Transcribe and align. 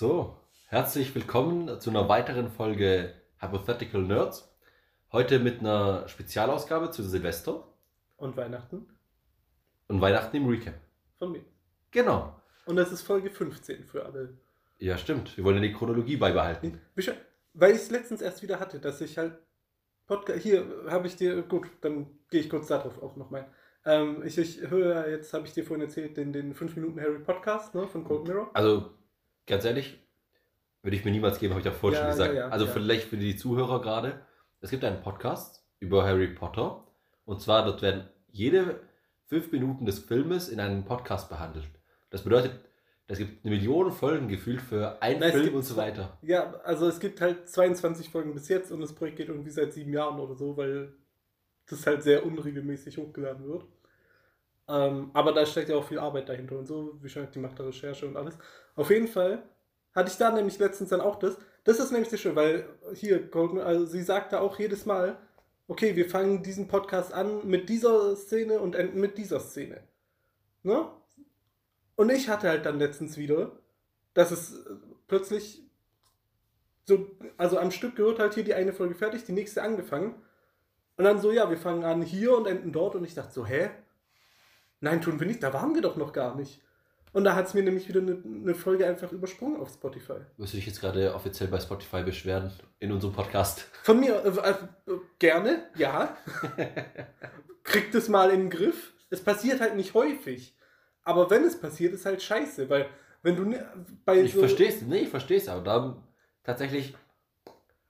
So, 0.00 0.34
herzlich 0.68 1.14
willkommen 1.14 1.78
zu 1.78 1.90
einer 1.90 2.08
weiteren 2.08 2.48
Folge 2.48 3.12
Hypothetical 3.38 4.00
Nerds. 4.00 4.50
Heute 5.12 5.38
mit 5.38 5.60
einer 5.60 6.08
Spezialausgabe 6.08 6.90
zu 6.90 7.02
Silvester 7.02 7.68
Und 8.16 8.34
Weihnachten 8.34 8.86
und 9.88 10.00
Weihnachten 10.00 10.38
im 10.38 10.48
Recap. 10.48 10.72
von 11.18 11.32
mir. 11.32 11.44
Genau. 11.90 12.34
Und 12.64 12.76
das 12.76 12.92
ist 12.92 13.02
Folge 13.02 13.28
15 13.28 13.84
für 13.84 14.06
alle. 14.06 14.38
Ja, 14.78 14.96
stimmt. 14.96 15.36
Wir 15.36 15.44
wollen 15.44 15.56
ja 15.56 15.68
die 15.68 15.74
Chronologie 15.74 16.16
beibehalten. 16.16 16.80
Weil 17.52 17.72
ich 17.72 17.82
es 17.82 17.90
letztens 17.90 18.22
erst 18.22 18.42
wieder 18.42 18.58
hatte, 18.58 18.80
dass 18.80 19.02
ich 19.02 19.18
halt 19.18 19.34
Podcast. 20.06 20.40
Hier 20.40 20.64
habe 20.88 21.08
ich 21.08 21.16
dir. 21.16 21.42
Gut, 21.42 21.68
dann 21.82 22.06
gehe 22.30 22.40
ich 22.40 22.48
kurz 22.48 22.68
darauf 22.68 23.02
auch 23.02 23.16
noch 23.16 23.28
mal. 23.28 23.46
Ähm, 23.84 24.22
ich, 24.24 24.38
ich 24.38 24.62
höre 24.62 25.08
jetzt, 25.08 25.34
habe 25.34 25.46
ich 25.46 25.52
dir 25.52 25.66
vorhin 25.66 25.84
erzählt, 25.84 26.16
den, 26.16 26.32
den 26.32 26.54
5 26.54 26.76
Minuten 26.76 26.98
Harry 26.98 27.18
Podcast 27.18 27.74
ne, 27.74 27.86
von 27.86 28.02
Cold 28.02 28.26
Mirror. 28.26 28.50
Also, 28.54 28.94
ganz 29.50 29.64
ehrlich, 29.64 29.98
würde 30.82 30.96
ich 30.96 31.04
mir 31.04 31.10
niemals 31.10 31.38
geben, 31.38 31.52
habe 31.52 31.60
ich 31.60 31.66
ja 31.66 31.72
vorher 31.72 31.98
Ja, 32.00 32.04
schon 32.06 32.12
gesagt. 32.12 32.34
ja, 32.34 32.40
ja, 32.40 32.48
also, 32.48 32.66
vielleicht 32.66 33.08
für 33.08 33.16
die 33.18 33.36
Zuhörer 33.36 33.82
gerade. 33.82 34.22
Es 34.60 34.70
gibt 34.70 34.84
einen 34.84 35.02
Podcast 35.02 35.66
über 35.78 36.04
Harry 36.04 36.28
Potter. 36.28 36.86
Und 37.24 37.40
zwar, 37.40 37.64
dort 37.64 37.82
werden 37.82 38.08
jede 38.28 38.80
fünf 39.26 39.52
Minuten 39.52 39.84
des 39.84 39.98
Filmes 39.98 40.48
in 40.48 40.60
einem 40.60 40.84
Podcast 40.84 41.28
behandelt. 41.28 41.68
Das 42.10 42.24
bedeutet, 42.24 42.52
es 43.06 43.18
gibt 43.18 43.44
eine 43.44 43.54
Million 43.54 43.92
Folgen 43.92 44.28
gefühlt 44.28 44.60
für 44.60 45.02
einen 45.02 45.20
Nein, 45.20 45.32
Film 45.32 45.44
gibt 45.44 45.56
und 45.56 45.62
so 45.62 45.76
weiter. 45.76 46.18
Ja, 46.22 46.54
also 46.64 46.86
es 46.88 47.00
gibt 47.00 47.20
halt 47.20 47.48
22 47.48 48.08
Folgen 48.08 48.32
bis 48.34 48.48
jetzt 48.48 48.70
und 48.72 48.80
das 48.80 48.92
Projekt 48.94 49.16
geht 49.16 49.28
irgendwie 49.28 49.50
seit 49.50 49.72
sieben 49.72 49.92
Jahren 49.92 50.20
oder 50.20 50.34
so, 50.34 50.56
weil 50.56 50.94
das 51.68 51.86
halt 51.86 52.02
sehr 52.02 52.24
unregelmäßig 52.24 52.98
hochgeladen 52.98 53.46
wird. 53.46 53.64
Ähm, 54.70 55.10
aber 55.14 55.32
da 55.32 55.44
steckt 55.44 55.68
ja 55.68 55.76
auch 55.76 55.84
viel 55.84 55.98
Arbeit 55.98 56.28
dahinter 56.28 56.56
und 56.56 56.66
so, 56.66 56.96
wie 57.02 57.08
schon 57.08 57.28
die 57.34 57.40
macht 57.40 57.58
da 57.58 57.64
Recherche 57.64 58.06
und 58.06 58.16
alles. 58.16 58.38
Auf 58.76 58.90
jeden 58.90 59.08
Fall 59.08 59.42
hatte 59.94 60.10
ich 60.10 60.16
da 60.16 60.30
nämlich 60.30 60.58
letztens 60.60 60.90
dann 60.90 61.00
auch 61.00 61.18
das. 61.18 61.36
Das 61.64 61.80
ist 61.80 61.90
nämlich 61.90 62.08
sehr 62.08 62.18
schön, 62.18 62.36
weil 62.36 62.68
hier, 62.94 63.20
Goldman, 63.20 63.64
also 63.64 63.84
sie 63.84 64.02
sagte 64.02 64.40
auch 64.40 64.58
jedes 64.60 64.86
Mal, 64.86 65.18
okay, 65.66 65.96
wir 65.96 66.08
fangen 66.08 66.44
diesen 66.44 66.68
Podcast 66.68 67.12
an 67.12 67.46
mit 67.48 67.68
dieser 67.68 68.14
Szene 68.14 68.60
und 68.60 68.76
enden 68.76 69.00
mit 69.00 69.18
dieser 69.18 69.40
Szene. 69.40 69.82
Ne? 70.62 70.88
Und 71.96 72.10
ich 72.10 72.28
hatte 72.28 72.48
halt 72.48 72.64
dann 72.64 72.78
letztens 72.78 73.16
wieder, 73.16 73.52
dass 74.14 74.30
es 74.30 74.54
äh, 74.54 74.70
plötzlich 75.08 75.64
so, 76.84 77.10
also 77.36 77.58
am 77.58 77.72
Stück 77.72 77.96
gehört 77.96 78.20
halt 78.20 78.34
hier 78.34 78.44
die 78.44 78.54
eine 78.54 78.72
Folge 78.72 78.94
fertig, 78.94 79.24
die 79.24 79.32
nächste 79.32 79.62
angefangen. 79.62 80.14
Und 80.96 81.04
dann 81.04 81.20
so, 81.20 81.32
ja, 81.32 81.50
wir 81.50 81.58
fangen 81.58 81.84
an 81.84 82.02
hier 82.02 82.36
und 82.36 82.46
enden 82.46 82.72
dort. 82.72 82.94
Und 82.94 83.04
ich 83.04 83.14
dachte 83.14 83.32
so, 83.32 83.46
hä? 83.46 83.70
Nein, 84.80 85.00
tun 85.00 85.20
wir 85.20 85.26
nicht, 85.26 85.42
da 85.42 85.52
waren 85.52 85.74
wir 85.74 85.82
doch 85.82 85.96
noch 85.96 86.12
gar 86.12 86.34
nicht. 86.34 86.60
Und 87.12 87.24
da 87.24 87.34
hat 87.34 87.46
es 87.48 87.54
mir 87.54 87.62
nämlich 87.64 87.88
wieder 87.88 88.00
eine, 88.00 88.22
eine 88.24 88.54
Folge 88.54 88.86
einfach 88.86 89.10
übersprungen 89.10 89.60
auf 89.60 89.68
Spotify. 89.70 90.14
Wirst 90.36 90.52
du 90.52 90.56
dich 90.58 90.66
jetzt 90.66 90.80
gerade 90.80 91.12
offiziell 91.14 91.48
bei 91.48 91.58
Spotify 91.58 92.02
beschweren 92.02 92.52
in 92.78 92.92
unserem 92.92 93.12
Podcast? 93.12 93.66
Von 93.82 93.98
mir, 93.98 94.24
äh, 94.24 94.50
äh, 94.50 94.54
gerne, 95.18 95.64
ja. 95.76 96.16
Kriegt 97.64 97.94
es 97.94 98.08
mal 98.08 98.30
in 98.30 98.40
den 98.42 98.50
Griff. 98.50 98.94
Es 99.10 99.22
passiert 99.22 99.60
halt 99.60 99.76
nicht 99.76 99.94
häufig. 99.94 100.56
Aber 101.02 101.28
wenn 101.30 101.44
es 101.44 101.60
passiert, 101.60 101.92
ist 101.94 102.06
halt 102.06 102.22
scheiße, 102.22 102.70
weil 102.70 102.86
wenn 103.22 103.36
du 103.36 103.44
ne- 103.44 103.66
bei 104.04 104.20
Ich 104.20 104.34
verstehe 104.34 104.68
es, 104.68 104.82
nee, 104.82 105.00
ich 105.00 105.08
verstehe 105.08 105.38
es, 105.38 105.48
aber 105.48 105.62
da 105.62 106.02
tatsächlich 106.44 106.94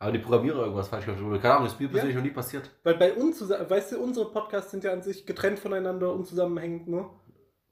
haben 0.01 0.13
die 0.15 0.19
Programmierer 0.19 0.63
irgendwas 0.63 0.89
falsch 0.89 1.05
gemacht. 1.05 1.23
oder 1.23 1.39
Keine 1.39 1.55
Ahnung, 1.55 1.65
das 1.67 1.75
ist 1.75 1.81
mir 1.81 1.87
Ja. 1.87 1.93
persönlich 1.93 2.17
noch 2.17 2.23
nie 2.25 2.31
passiert. 2.31 2.71
Weil 2.83 2.95
bei 2.97 3.13
uns, 3.13 3.41
weißt 3.49 3.93
du, 3.93 4.01
unsere 4.03 4.31
Podcasts 4.33 4.71
sind 4.71 4.83
ja 4.83 4.93
an 4.93 5.03
sich 5.03 5.27
getrennt 5.27 5.59
voneinander 5.59 6.13
und 6.13 6.27
zusammenhängend, 6.27 6.89
ne? 6.89 7.09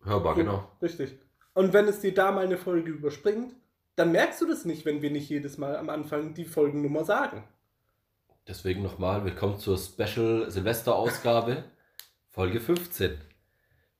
Hörbar, 0.04 0.34
So, 0.34 0.40
genau. 0.42 0.68
Richtig. 0.82 1.18
Und 1.54 1.72
wenn 1.72 1.88
es 1.88 2.00
dir 2.00 2.12
da 2.14 2.30
mal 2.30 2.44
eine 2.44 2.58
Folge 2.58 2.90
überspringt, 2.90 3.54
dann 3.96 4.12
merkst 4.12 4.40
du 4.42 4.46
das 4.46 4.64
nicht, 4.64 4.84
wenn 4.84 5.02
wir 5.02 5.10
nicht 5.10 5.28
jedes 5.28 5.58
Mal 5.58 5.76
am 5.76 5.88
Anfang 5.88 6.34
die 6.34 6.44
Folgennummer 6.44 7.04
sagen. 7.04 7.42
Deswegen 8.46 8.82
nochmal, 8.82 9.24
willkommen 9.24 9.58
zur 9.58 9.76
Special 9.76 10.50
Silvester-Ausgabe, 10.50 11.64
Folge 12.28 12.60
15. 12.60 13.18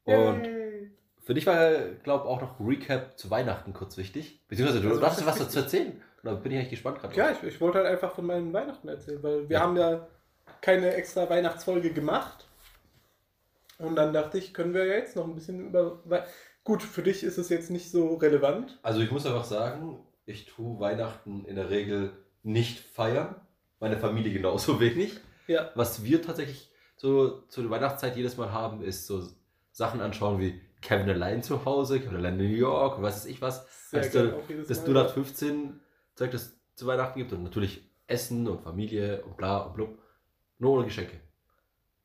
Und 0.05 0.45
Yay. 0.47 0.91
für 1.23 1.35
dich 1.35 1.47
war, 1.47 1.73
glaube 2.05 2.27
auch 2.27 2.41
noch 2.41 2.61
Recap 2.61 3.19
zu 3.19 3.31
Weihnachten 3.31 3.73
kurz 3.73 3.97
wichtig. 3.97 4.45
Beziehungsweise 4.49 4.81
du 4.83 4.91
Also, 4.91 5.03
hast 5.05 5.27
was 5.27 5.39
dazu 5.39 5.59
erzählen. 5.59 6.01
Da 6.23 6.35
bin 6.35 6.53
ich 6.53 6.59
eigentlich 6.59 6.71
gespannt 6.71 7.01
gerade. 7.01 7.15
Ja, 7.17 7.31
ich, 7.31 7.43
ich 7.43 7.61
wollte 7.61 7.79
halt 7.79 7.87
einfach 7.89 8.13
von 8.15 8.27
meinen 8.27 8.53
Weihnachten 8.53 8.89
erzählen, 8.89 9.23
weil 9.23 9.49
wir 9.49 9.55
Ja. 9.57 9.63
haben 9.63 9.77
ja 9.77 10.07
keine 10.61 10.93
extra 10.95 11.29
Weihnachtsfolge 11.31 11.93
gemacht. 11.93 12.47
Und 13.79 13.95
dann 13.97 14.13
dachte 14.13 14.39
ich, 14.39 14.53
können 14.53 14.75
wir 14.75 14.85
ja 14.87 14.95
jetzt 14.95 15.15
noch 15.17 15.25
ein 15.25 15.35
bisschen 15.35 15.69
über. 15.69 16.01
Wei- 16.05 16.25
Gut, 16.65 16.83
für 16.83 17.03
dich 17.03 17.23
ist 17.23 17.39
es 17.39 17.49
jetzt 17.49 17.71
nicht 17.71 17.91
so 17.91 18.15
relevant. 18.17 18.79
Also 18.83 19.01
ich 19.01 19.11
muss 19.11 19.25
einfach 19.25 19.45
sagen, 19.45 20.01
ich 20.27 20.45
tue 20.47 20.79
Weihnachten 20.81 21.45
in 21.47 21.57
der 21.57 21.71
Regel 21.71 22.11
nicht 22.43 22.81
feiern. 22.81 23.37
Meine 23.81 23.97
Familie 23.97 24.33
genauso 24.33 24.79
wenig. 24.81 25.19
Ja. 25.47 25.71
Was 25.77 26.05
wir 26.05 26.21
tatsächlich 26.21 26.71
so 26.97 27.43
zu 27.49 27.63
der 27.63 27.71
Weihnachtszeit 27.71 28.17
jedes 28.17 28.37
Mal 28.37 28.53
haben, 28.53 28.83
ist 28.83 29.07
so 29.07 29.23
Sachen 29.73 30.01
anschauen 30.03 30.41
wie 30.41 30.61
Kevin 30.83 31.09
allein 31.09 31.43
zu 31.43 31.65
Hause, 31.65 32.01
Kevin 32.01 32.17
allein 32.17 32.39
in 32.39 32.51
New 32.51 32.57
York, 32.57 33.01
was 33.01 33.15
weiß 33.17 33.27
ich 33.27 33.41
was. 33.41 33.67
Sehr 33.91 34.03
auch 34.37 34.49
jedes 34.49 34.69
das 34.69 34.79
Mal. 34.87 34.89
0815 35.07 35.81
Zeug, 36.19 36.33
das 36.33 36.43
es 36.43 36.61
zu 36.75 36.87
Weihnachten 36.87 37.19
gibt 37.19 37.33
und 37.33 37.43
natürlich 37.45 37.89
Essen 38.07 38.47
und 38.49 38.61
Familie 38.63 39.23
und 39.25 39.37
bla 39.37 39.59
und 39.59 39.75
blub. 39.75 39.99
Nur 40.59 40.73
ohne 40.73 40.85
Geschenke. 40.85 41.21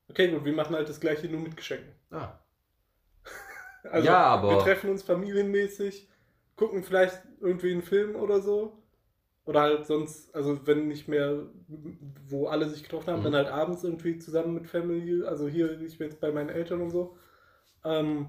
Okay, 0.09 0.29
gut, 0.31 0.45
wir 0.45 0.53
machen 0.53 0.75
halt 0.75 0.87
das 0.87 0.99
gleiche 0.99 1.27
nur 1.27 1.41
mit 1.41 1.57
Geschenken. 1.57 1.91
Ah. 2.11 2.39
Also, 3.91 4.07
ja, 4.07 4.23
aber 4.23 4.49
Wir 4.51 4.59
treffen 4.59 4.89
uns 4.91 5.03
familienmäßig, 5.03 6.07
gucken 6.55 6.83
vielleicht 6.83 7.21
irgendwie 7.41 7.73
einen 7.73 7.81
Film 7.81 8.15
oder 8.15 8.39
so. 8.39 8.81
Oder 9.43 9.59
halt 9.59 9.85
sonst, 9.85 10.33
also 10.33 10.65
wenn 10.65 10.87
nicht 10.87 11.09
mehr, 11.09 11.47
wo 12.29 12.47
alle 12.47 12.69
sich 12.69 12.81
getroffen 12.83 13.11
haben, 13.11 13.19
Mhm. 13.19 13.23
dann 13.25 13.35
halt 13.35 13.47
abends 13.49 13.83
irgendwie 13.83 14.19
zusammen 14.19 14.53
mit 14.53 14.67
Family. 14.67 15.25
Also 15.25 15.49
hier, 15.49 15.81
ich 15.81 15.97
bin 15.97 16.07
jetzt 16.09 16.21
bei 16.21 16.31
meinen 16.31 16.47
Eltern 16.47 16.79
und 16.81 16.91
so. 16.91 17.17
Ähm, 17.83 18.27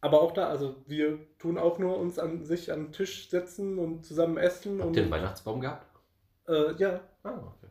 aber 0.00 0.22
auch 0.22 0.32
da, 0.32 0.48
also 0.48 0.76
wir 0.86 1.18
tun 1.38 1.58
auch 1.58 1.78
nur 1.78 1.98
uns 1.98 2.18
an 2.18 2.44
sich 2.44 2.72
an 2.72 2.84
den 2.86 2.92
Tisch 2.92 3.28
setzen 3.30 3.78
und 3.78 4.04
zusammen 4.04 4.36
essen. 4.38 4.78
habt 4.78 4.88
und, 4.88 4.96
ihr 4.96 5.02
einen 5.02 5.10
Weihnachtsbaum 5.10 5.60
gehabt? 5.60 5.86
äh, 6.48 6.74
ja, 6.76 7.00
Ah, 7.22 7.38
okay. 7.38 7.70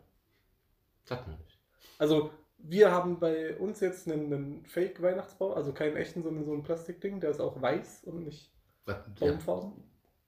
Hatten 1.10 1.32
wir 1.32 1.38
nicht. 1.38 1.60
also 1.98 2.30
wir 2.60 2.92
haben 2.92 3.20
bei 3.20 3.58
uns 3.58 3.80
jetzt 3.80 4.08
einen, 4.08 4.32
einen 4.34 4.66
Fake-Weihnachtsbaum, 4.66 5.54
also 5.54 5.72
keinen 5.74 5.96
echten, 5.96 6.22
sondern 6.24 6.46
so 6.46 6.54
ein 6.54 6.62
Plastikding, 6.64 7.20
der 7.20 7.32
ist 7.32 7.40
auch 7.40 7.62
weiß 7.62 8.04
und 8.04 8.24
nicht 8.26 8.52
Was, 8.86 8.98
ja, 9.20 9.32
baumfarben. 9.32 9.72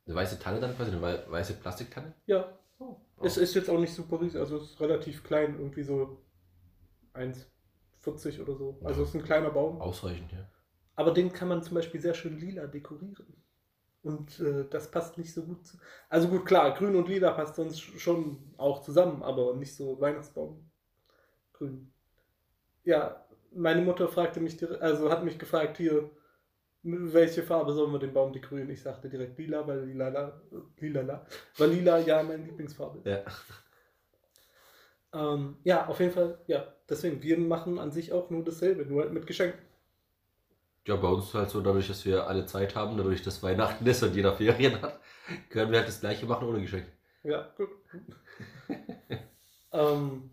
eine 0.06 0.16
weiße 0.16 0.40
Tanne 0.40 0.60
dann 0.60 0.76
quasi, 0.76 0.92
eine 0.92 1.02
wei- 1.02 1.24
weiße 1.30 1.54
Plastiktanne? 1.56 2.14
Ja, 2.26 2.58
Oh. 2.80 2.96
Es 3.24 3.38
ist 3.38 3.54
jetzt 3.54 3.70
auch 3.70 3.78
nicht 3.78 3.94
super 3.94 4.20
riesig, 4.20 4.40
also 4.40 4.58
es 4.58 4.64
ist 4.72 4.82
relativ 4.82 5.24
klein, 5.24 5.54
irgendwie 5.60 5.84
so 5.84 6.18
1,40 7.14 8.42
oder 8.42 8.56
so. 8.56 8.80
Also 8.84 9.02
Ja. 9.02 9.04
es 9.04 9.10
ist 9.10 9.16
ein 9.16 9.24
kleiner 9.24 9.52
Baum. 9.52 9.80
Ausreichend, 9.80 10.32
ja. 10.32 10.50
Aber 10.96 11.12
den 11.12 11.34
kann 11.34 11.48
man 11.48 11.64
zum 11.64 11.76
Beispiel 11.76 12.02
sehr 12.02 12.14
schön 12.14 12.38
lila 12.40 12.68
dekorieren. 12.68 13.16
Und 14.04 14.40
äh, 14.40 14.66
das 14.70 14.92
passt 14.92 15.18
nicht 15.18 15.34
so 15.34 15.44
gut 15.44 15.66
zu. 15.66 15.78
Also 16.10 16.28
gut, 16.30 16.46
klar, 16.46 16.74
grün 16.76 16.96
und 16.96 17.08
lila 17.10 17.32
passt 17.32 17.56
sonst 17.56 17.80
schon 17.80 18.54
auch 18.58 18.82
zusammen, 18.84 19.24
aber 19.24 19.56
nicht 19.56 19.76
so 19.76 20.00
Weihnachtsbaum. 20.02 20.70
Grün. 21.54 21.92
Ja, 22.84 23.26
meine 23.54 23.82
Mutter 23.82 24.08
fragte 24.08 24.40
mich, 24.40 24.58
direkt- 24.58 24.82
also 24.82 25.12
hat 25.12 25.24
mich 25.24 25.40
gefragt, 25.40 25.78
hier, 25.78 26.10
welche 26.84 27.44
Farbe 27.44 27.74
sollen 27.74 27.92
wir 27.94 28.00
den 28.00 28.14
Baum 28.14 28.34
dekorieren? 28.34 28.70
Ich 28.72 28.82
sagte 28.84 29.10
direkt 29.10 29.38
lila, 29.40 29.68
weil 29.68 29.86
lila, 29.86 30.10
lila, 30.10 30.42
lila, 30.80 31.28
weil 31.58 31.70
lila 31.72 32.00
ja 32.00 32.24
meine 32.24 32.44
Lieblingsfarbe 32.46 33.00
ist. 33.00 33.06
Ja. 33.08 33.24
Ähm, 35.14 35.58
ja, 35.64 35.88
auf 35.88 36.00
jeden 36.00 36.12
Fall, 36.14 36.40
ja. 36.48 36.66
Deswegen, 36.90 37.22
wir 37.24 37.38
machen 37.38 37.80
an 37.80 37.92
sich 37.92 38.12
auch 38.14 38.30
nur 38.30 38.44
dasselbe, 38.44 38.86
nur 38.86 39.04
halt 39.04 39.14
mit 39.14 39.28
Geschenken. 39.28 39.60
Ja, 40.88 40.96
bei 40.96 41.08
uns 41.08 41.26
ist 41.26 41.34
halt 41.34 41.50
so, 41.50 41.62
dadurch, 41.62 41.88
dass 41.88 42.06
wir 42.06 42.28
alle 42.28 42.46
Zeit 42.46 42.76
haben, 42.76 42.98
dadurch, 42.98 43.22
dass 43.22 43.44
Weihnachten 43.44 43.86
ist 43.86 44.02
und 44.04 44.16
jeder 44.16 44.34
Ferien 44.34 44.82
hat, 44.82 45.00
können 45.50 45.72
wir 45.72 45.80
halt 45.80 45.88
das 45.88 46.00
gleiche 46.00 46.26
machen 46.26 46.48
ohne 46.48 46.62
Geschenk. 46.62 46.86
Ja, 47.24 47.54
gut. 47.56 47.70
ähm, 49.72 50.32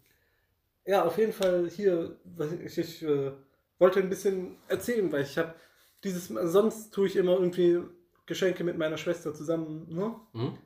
ja, 0.87 1.05
auf 1.05 1.19
jeden 1.19 1.33
Fall 1.35 1.69
hier, 1.69 2.17
ich, 2.65 2.79
ich 2.79 3.03
äh, 3.03 3.33
wollte 3.79 4.01
ein 4.01 4.09
bisschen 4.09 4.57
erzählen, 4.69 5.11
weil 5.13 5.23
ich 5.23 5.37
habe 5.37 5.55
dieses, 6.03 6.29
sonst 6.29 6.93
tue 6.95 7.09
ich 7.09 7.17
immer 7.17 7.33
irgendwie 7.33 7.81
Geschenke 8.25 8.65
mit 8.65 8.79
meiner 8.79 8.97
Schwester 8.97 9.35
zusammen, 9.35 9.87
ne? 9.89 10.15
Mhm. 10.33 10.59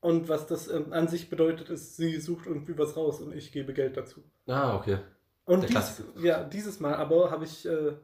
Und 0.00 0.28
was 0.28 0.46
das 0.46 0.68
ähm, 0.68 0.92
an 0.92 1.08
sich 1.08 1.30
bedeutet, 1.30 1.70
ist, 1.70 1.96
sie 1.96 2.20
sucht 2.20 2.46
irgendwie 2.46 2.76
was 2.76 2.94
raus 2.94 3.20
und 3.22 3.34
ich 3.34 3.52
gebe 3.52 3.72
Geld 3.72 3.96
dazu. 3.96 4.22
Ah, 4.46 4.76
okay. 4.76 4.98
Und 5.46 5.62
Der 5.62 5.70
dies, 5.70 6.02
ja, 6.22 6.44
dieses 6.44 6.78
Mal 6.78 6.94
aber 6.94 7.30
habe 7.30 7.44
ich, 7.44 7.64
äh, 7.64 7.94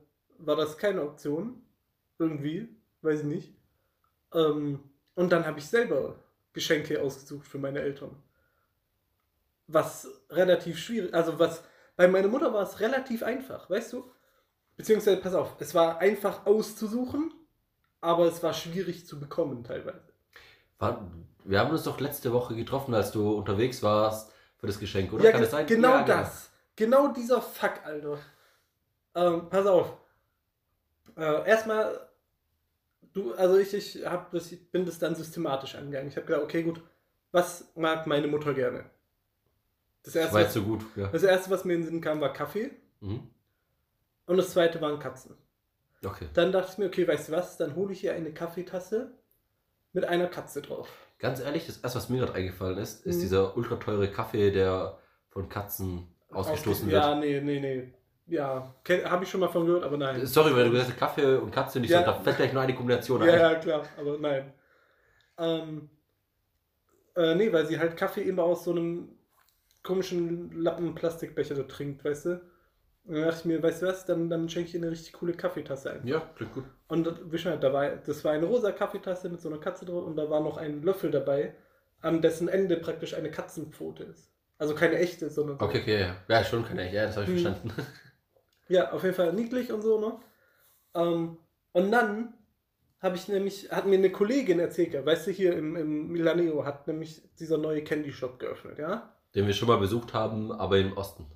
war 0.46 0.56
das 0.56 0.78
keine 0.78 1.02
Option. 1.02 1.62
Irgendwie, 2.19 2.69
weiß 3.02 3.20
ich 3.20 3.26
nicht. 3.26 3.54
Ähm, 4.34 4.81
und 5.14 5.32
dann 5.32 5.46
habe 5.46 5.58
ich 5.58 5.66
selber 5.66 6.16
Geschenke 6.52 7.00
ausgesucht 7.02 7.46
für 7.46 7.58
meine 7.58 7.81
Eltern. 7.81 8.16
Was 9.66 10.08
relativ 10.31 10.78
schwierig, 10.78 11.14
also 11.14 11.38
was, 11.38 11.62
bei 11.96 12.08
meiner 12.08 12.28
Mutter 12.28 12.52
war 12.52 12.62
es 12.62 12.81
relativ 12.81 13.22
einfach, 13.22 13.70
weißt 13.70 13.92
du? 13.92 14.10
Beziehungsweise, 14.76 15.19
pass 15.19 15.34
auf, 15.34 15.56
es 15.60 15.75
war 15.75 15.98
einfach 15.98 16.46
auszusuchen, 16.46 17.32
aber 18.00 18.26
es 18.26 18.42
war 18.42 18.54
schwierig 18.54 19.06
zu 19.06 19.20
bekommen 19.20 19.62
teilweise. 19.62 20.02
Wir 21.44 21.60
haben 21.60 21.70
uns 21.70 21.84
doch 21.84 22.00
letzte 22.00 22.32
Woche 22.32 22.54
getroffen, 22.54 22.94
als 22.94 23.12
du 23.12 23.32
unterwegs 23.32 23.82
warst 23.82 24.32
für 24.56 24.66
das 24.66 24.78
Geschenk, 24.78 25.12
oder? 25.12 25.25
Ja, 25.25 25.32
Kann 25.32 25.42
das 25.42 25.50
sein? 25.50 25.66
genau 25.66 25.90
Ja, 25.90 26.04
das. 26.04 26.50
Genau 26.76 27.08
dieser 27.08 27.42
Fuck, 27.42 27.84
Alter. 27.84 28.19
Ähm, 29.14 29.48
pass 29.50 29.66
auf. 29.66 29.96
Äh, 31.17 31.49
erstmal, 31.49 32.09
du, 33.12 33.35
also 33.35 33.59
ich, 33.59 33.75
ich, 33.75 34.07
hab 34.07 34.31
das, 34.33 34.49
bin 34.55 34.85
das 34.87 34.99
dann 34.99 35.15
systematisch 35.15 35.75
angegangen. 35.75 36.09
Ich 36.09 36.17
habe 36.17 36.27
gedacht, 36.27 36.43
okay, 36.43 36.62
gut, 36.62 36.83
was 37.33 37.71
mag 37.77 38.07
meine 38.07 38.27
Mutter 38.27 38.55
gerne? 38.55 38.85
Das 40.03 40.15
Das 40.15 40.23
erste, 40.25 40.39
jetzt 40.41 40.55
so 40.55 40.62
gut. 40.62 40.85
Ja. 40.97 41.09
das 41.09 41.23
erste, 41.23 41.51
was 41.51 41.65
mir 41.65 41.75
in 41.75 41.81
den 41.83 41.89
Sinn 41.89 42.01
kam, 42.01 42.21
war 42.21 42.33
Kaffee. 42.33 42.71
Mhm. 43.01 43.29
Und 44.27 44.37
das 44.37 44.51
zweite 44.51 44.81
waren 44.81 44.99
Katzen. 44.99 45.37
Okay. 46.05 46.29
Dann 46.33 46.53
dachte 46.53 46.71
ich 46.73 46.79
mir, 46.79 46.87
okay, 46.87 47.07
weißt 47.07 47.29
du 47.29 47.33
was, 47.33 47.57
dann 47.59 47.75
hole 47.75 47.93
ich 47.93 48.01
hier 48.01 48.15
eine 48.15 48.33
Kaffeetasse 48.33 49.12
mit 49.93 50.05
einer 50.05 50.29
Katze 50.29 50.62
drauf. 50.62 50.89
Ganz 51.19 51.41
ehrlich, 51.41 51.67
das 51.67 51.79
erste, 51.79 51.99
was 51.99 52.09
mir 52.09 52.21
gerade 52.21 52.33
eingefallen 52.35 52.79
ist, 52.79 53.05
ist 53.05 53.17
Mhm. 53.17 53.21
dieser 53.21 53.57
ultra 53.57 53.77
teure 53.77 54.11
Kaffee, 54.11 54.51
der 54.51 54.99
von 55.29 55.49
Katzen 55.49 56.09
ausgestoßen 56.31 56.89
wird. 56.91 57.03
Ja, 57.03 57.15
nee, 57.15 57.41
nee, 57.41 57.61
nee. 57.61 57.93
Ja, 58.31 58.75
habe 59.05 59.25
ich 59.25 59.31
schon 59.31 59.41
mal 59.41 59.49
von 59.49 59.67
gehört, 59.67 59.82
aber 59.82 59.97
nein. 59.97 60.25
Sorry, 60.25 60.55
weil 60.55 60.65
du 60.67 60.71
gesagt 60.71 60.91
hast, 60.93 60.99
Kaffee 60.99 61.37
und 61.37 61.50
Katze 61.50 61.81
nicht 61.81 61.91
Ja. 61.91 61.99
so, 62.00 62.05
da 62.06 62.12
fällt 62.15 62.37
gleich 62.37 62.53
nur 62.53 62.62
eine 62.62 62.75
Kombination 62.75 63.21
Ja, 63.23 63.32
ein. 63.32 63.38
ja, 63.41 63.55
klar, 63.56 63.82
aber 63.99 64.19
nein. 64.19 64.53
Ähm, 65.37 65.91
äh, 67.17 67.35
nee, 67.35 67.53
weil 67.53 67.67
sie 67.67 67.79
halt 67.79 67.97
Kaffee 67.97 68.23
immer 68.23 68.44
aus 68.44 68.65
so 68.65 68.71
einem 68.71 69.09
komischen 69.82 70.53
Lappen-Plastikbecher 70.62 71.56
so 71.56 71.65
trinkt, 71.65 72.05
weißt 72.05 72.27
du? 72.27 72.31
Und 73.05 73.15
dann 73.17 73.25
dachte 73.25 73.38
ich 73.41 73.44
mir, 73.47 73.62
weißt 73.62 73.82
du 73.82 73.87
was, 73.87 74.05
dann, 74.05 74.29
dann 74.31 74.49
schenke 74.49 74.69
ich 74.69 74.75
ihr 74.75 74.81
eine 74.83 74.91
richtig 74.91 75.15
coole 75.15 75.33
Kaffeetasse 75.33 75.91
ein. 75.93 76.06
Ja, 76.06 76.21
klingt 76.37 76.55
gut. 76.55 76.65
Und 76.88 77.06
das, 77.06 77.15
wie 77.25 77.38
schon, 77.38 77.59
da 77.61 77.73
war, 77.73 77.88
das 77.97 78.25
war 78.25 78.33
eine 78.33 78.47
rosa 78.47 78.73
Kaffeetasse 78.73 79.29
mit 79.29 79.41
so 79.41 79.49
einer 79.49 79.59
Katze 79.59 79.87
drauf 79.87 80.05
und 80.05 80.17
da 80.17 80.29
war 80.31 80.41
noch 80.41 80.56
ein 80.59 80.83
Löffel 80.83 81.11
dabei, 81.11 81.55
an 82.00 82.23
dessen 82.23 82.49
Ende 82.49 82.76
praktisch 82.76 83.15
eine 83.15 83.31
Katzenpfote 83.31 84.05
ist. 84.05 84.31
Also 84.59 84.75
keine 84.75 84.99
echte, 84.99 85.31
sondern 85.31 85.59
so. 85.59 85.65
Okay, 85.65 85.81
okay, 85.81 86.00
ja. 86.00 86.17
Ja, 86.29 86.44
schon 86.44 86.65
kann 86.65 86.79
ich. 86.79 86.93
Ja, 86.93 87.06
das 87.06 87.17
habe 87.17 87.25
ich 87.25 87.31
Hm. 87.33 87.38
verstanden. 87.43 87.73
Ja, 88.70 88.93
auf 88.93 89.02
jeden 89.02 89.14
Fall 89.14 89.32
niedlich 89.34 89.72
und 89.72 89.82
so, 89.82 90.00
ne? 90.00 90.19
Ähm, 90.94 91.37
und 91.72 91.90
dann 91.90 92.34
habe 93.00 93.17
ich 93.17 93.28
nämlich, 93.28 93.70
hat 93.70 93.87
mir 93.87 93.96
eine 93.99 94.11
Kollegin 94.11 94.58
erzählt, 94.61 94.94
ja, 94.94 95.05
weißt 95.05 95.26
du, 95.26 95.31
hier 95.31 95.56
im, 95.56 95.76
im 95.76 96.08
Milaneo 96.08 96.64
hat 96.64 96.87
nämlich 96.87 97.22
dieser 97.38 97.58
neue 97.58 97.82
Candy 97.84 98.12
Shop 98.12 98.38
geöffnet, 98.38 98.78
ja? 98.78 99.14
Den 99.34 99.46
wir 99.46 99.55
schon 99.55 99.69
mal 99.69 99.78
besucht 99.78 100.12
haben, 100.14 100.52
aber 100.52 100.78
im 100.78 100.96
Osten. 100.96 101.26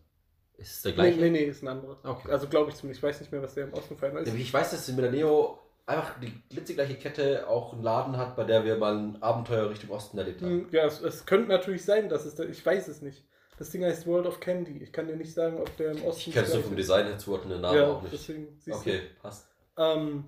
Ist 0.56 0.72
es 0.76 0.82
der 0.82 0.92
Nee, 0.92 0.96
gleiche? 0.96 1.20
nee, 1.20 1.31
nee, 1.31 1.44
ist 1.44 1.62
ein 1.62 1.69
anderer. 1.69 1.98
Okay. 2.04 2.31
Also 2.31 2.46
glaube 2.48 2.70
ich 2.70 2.76
zumindest, 2.76 2.98
ich 2.98 3.02
weiß 3.02 3.20
nicht 3.20 3.32
mehr, 3.32 3.42
was 3.42 3.54
der 3.54 3.64
im 3.64 3.72
Osten 3.75 3.96
für 3.96 4.06
einer 4.06 4.20
ist. 4.20 4.32
Ich 4.34 4.52
weiß, 4.54 4.70
dass 4.70 4.88
in 4.88 4.96
Milaneo 4.96 5.58
einfach 5.87 6.19
die 6.20 6.32
glitzegleiche 6.50 6.94
Kette 6.96 7.46
auch 7.48 7.72
einen 7.72 7.82
Laden 7.82 8.16
hat, 8.16 8.37
bei 8.37 8.44
der 8.44 8.64
wir 8.64 8.76
mal 8.76 8.96
ein 8.96 9.22
Abenteuer 9.22 9.69
Richtung 9.70 9.90
Osten 9.90 10.16
erlebt 10.19 10.42
haben. 10.42 10.50
Hm, 10.50 10.69
Ja, 10.70 10.87
es, 10.87 11.00
es 11.00 11.26
könnte 11.26 11.48
natürlich 11.48 11.84
sein, 11.84 12.08
dass 12.08 12.25
es 12.25 12.34
da, 12.34 12.44
ich 12.44 12.64
weiß 12.64 12.88
es 12.88 13.02
nicht. 13.02 13.25
Das 13.58 13.70
Ding 13.70 13.84
heißt 13.84 14.06
World 14.06 14.26
of 14.26 14.40
Candy. 14.40 14.82
Ich 14.82 14.92
kann 14.92 15.06
dir 15.06 15.16
nicht 15.16 15.32
sagen, 15.32 15.58
ob 15.58 15.76
der 15.76 15.92
im 15.92 16.04
Osten. 16.04 16.30
Ich 16.30 16.34
kenne 16.34 16.46
es 16.46 16.52
gleich 16.52 16.64
vom. 16.64 16.76
Design 16.76 17.06
her 17.06 17.18
zuordnen, 17.18 17.52
den 17.52 17.60
Namen 17.60 17.78
Ja, 17.78 17.86
auch 17.88 18.02
nicht. 18.02 18.12
deswegen 18.14 18.48
siehst 18.58 18.78
Okay, 18.78 19.02
passt. 19.22 19.46
du. 19.76 19.82
Ähm, 19.82 20.24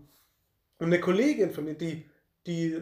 und 0.78 0.86
eine 0.86 1.00
Kollegin 1.00 1.50
von 1.50 1.64
mir, 1.64 1.74
die, 1.74 2.04
die 2.46 2.80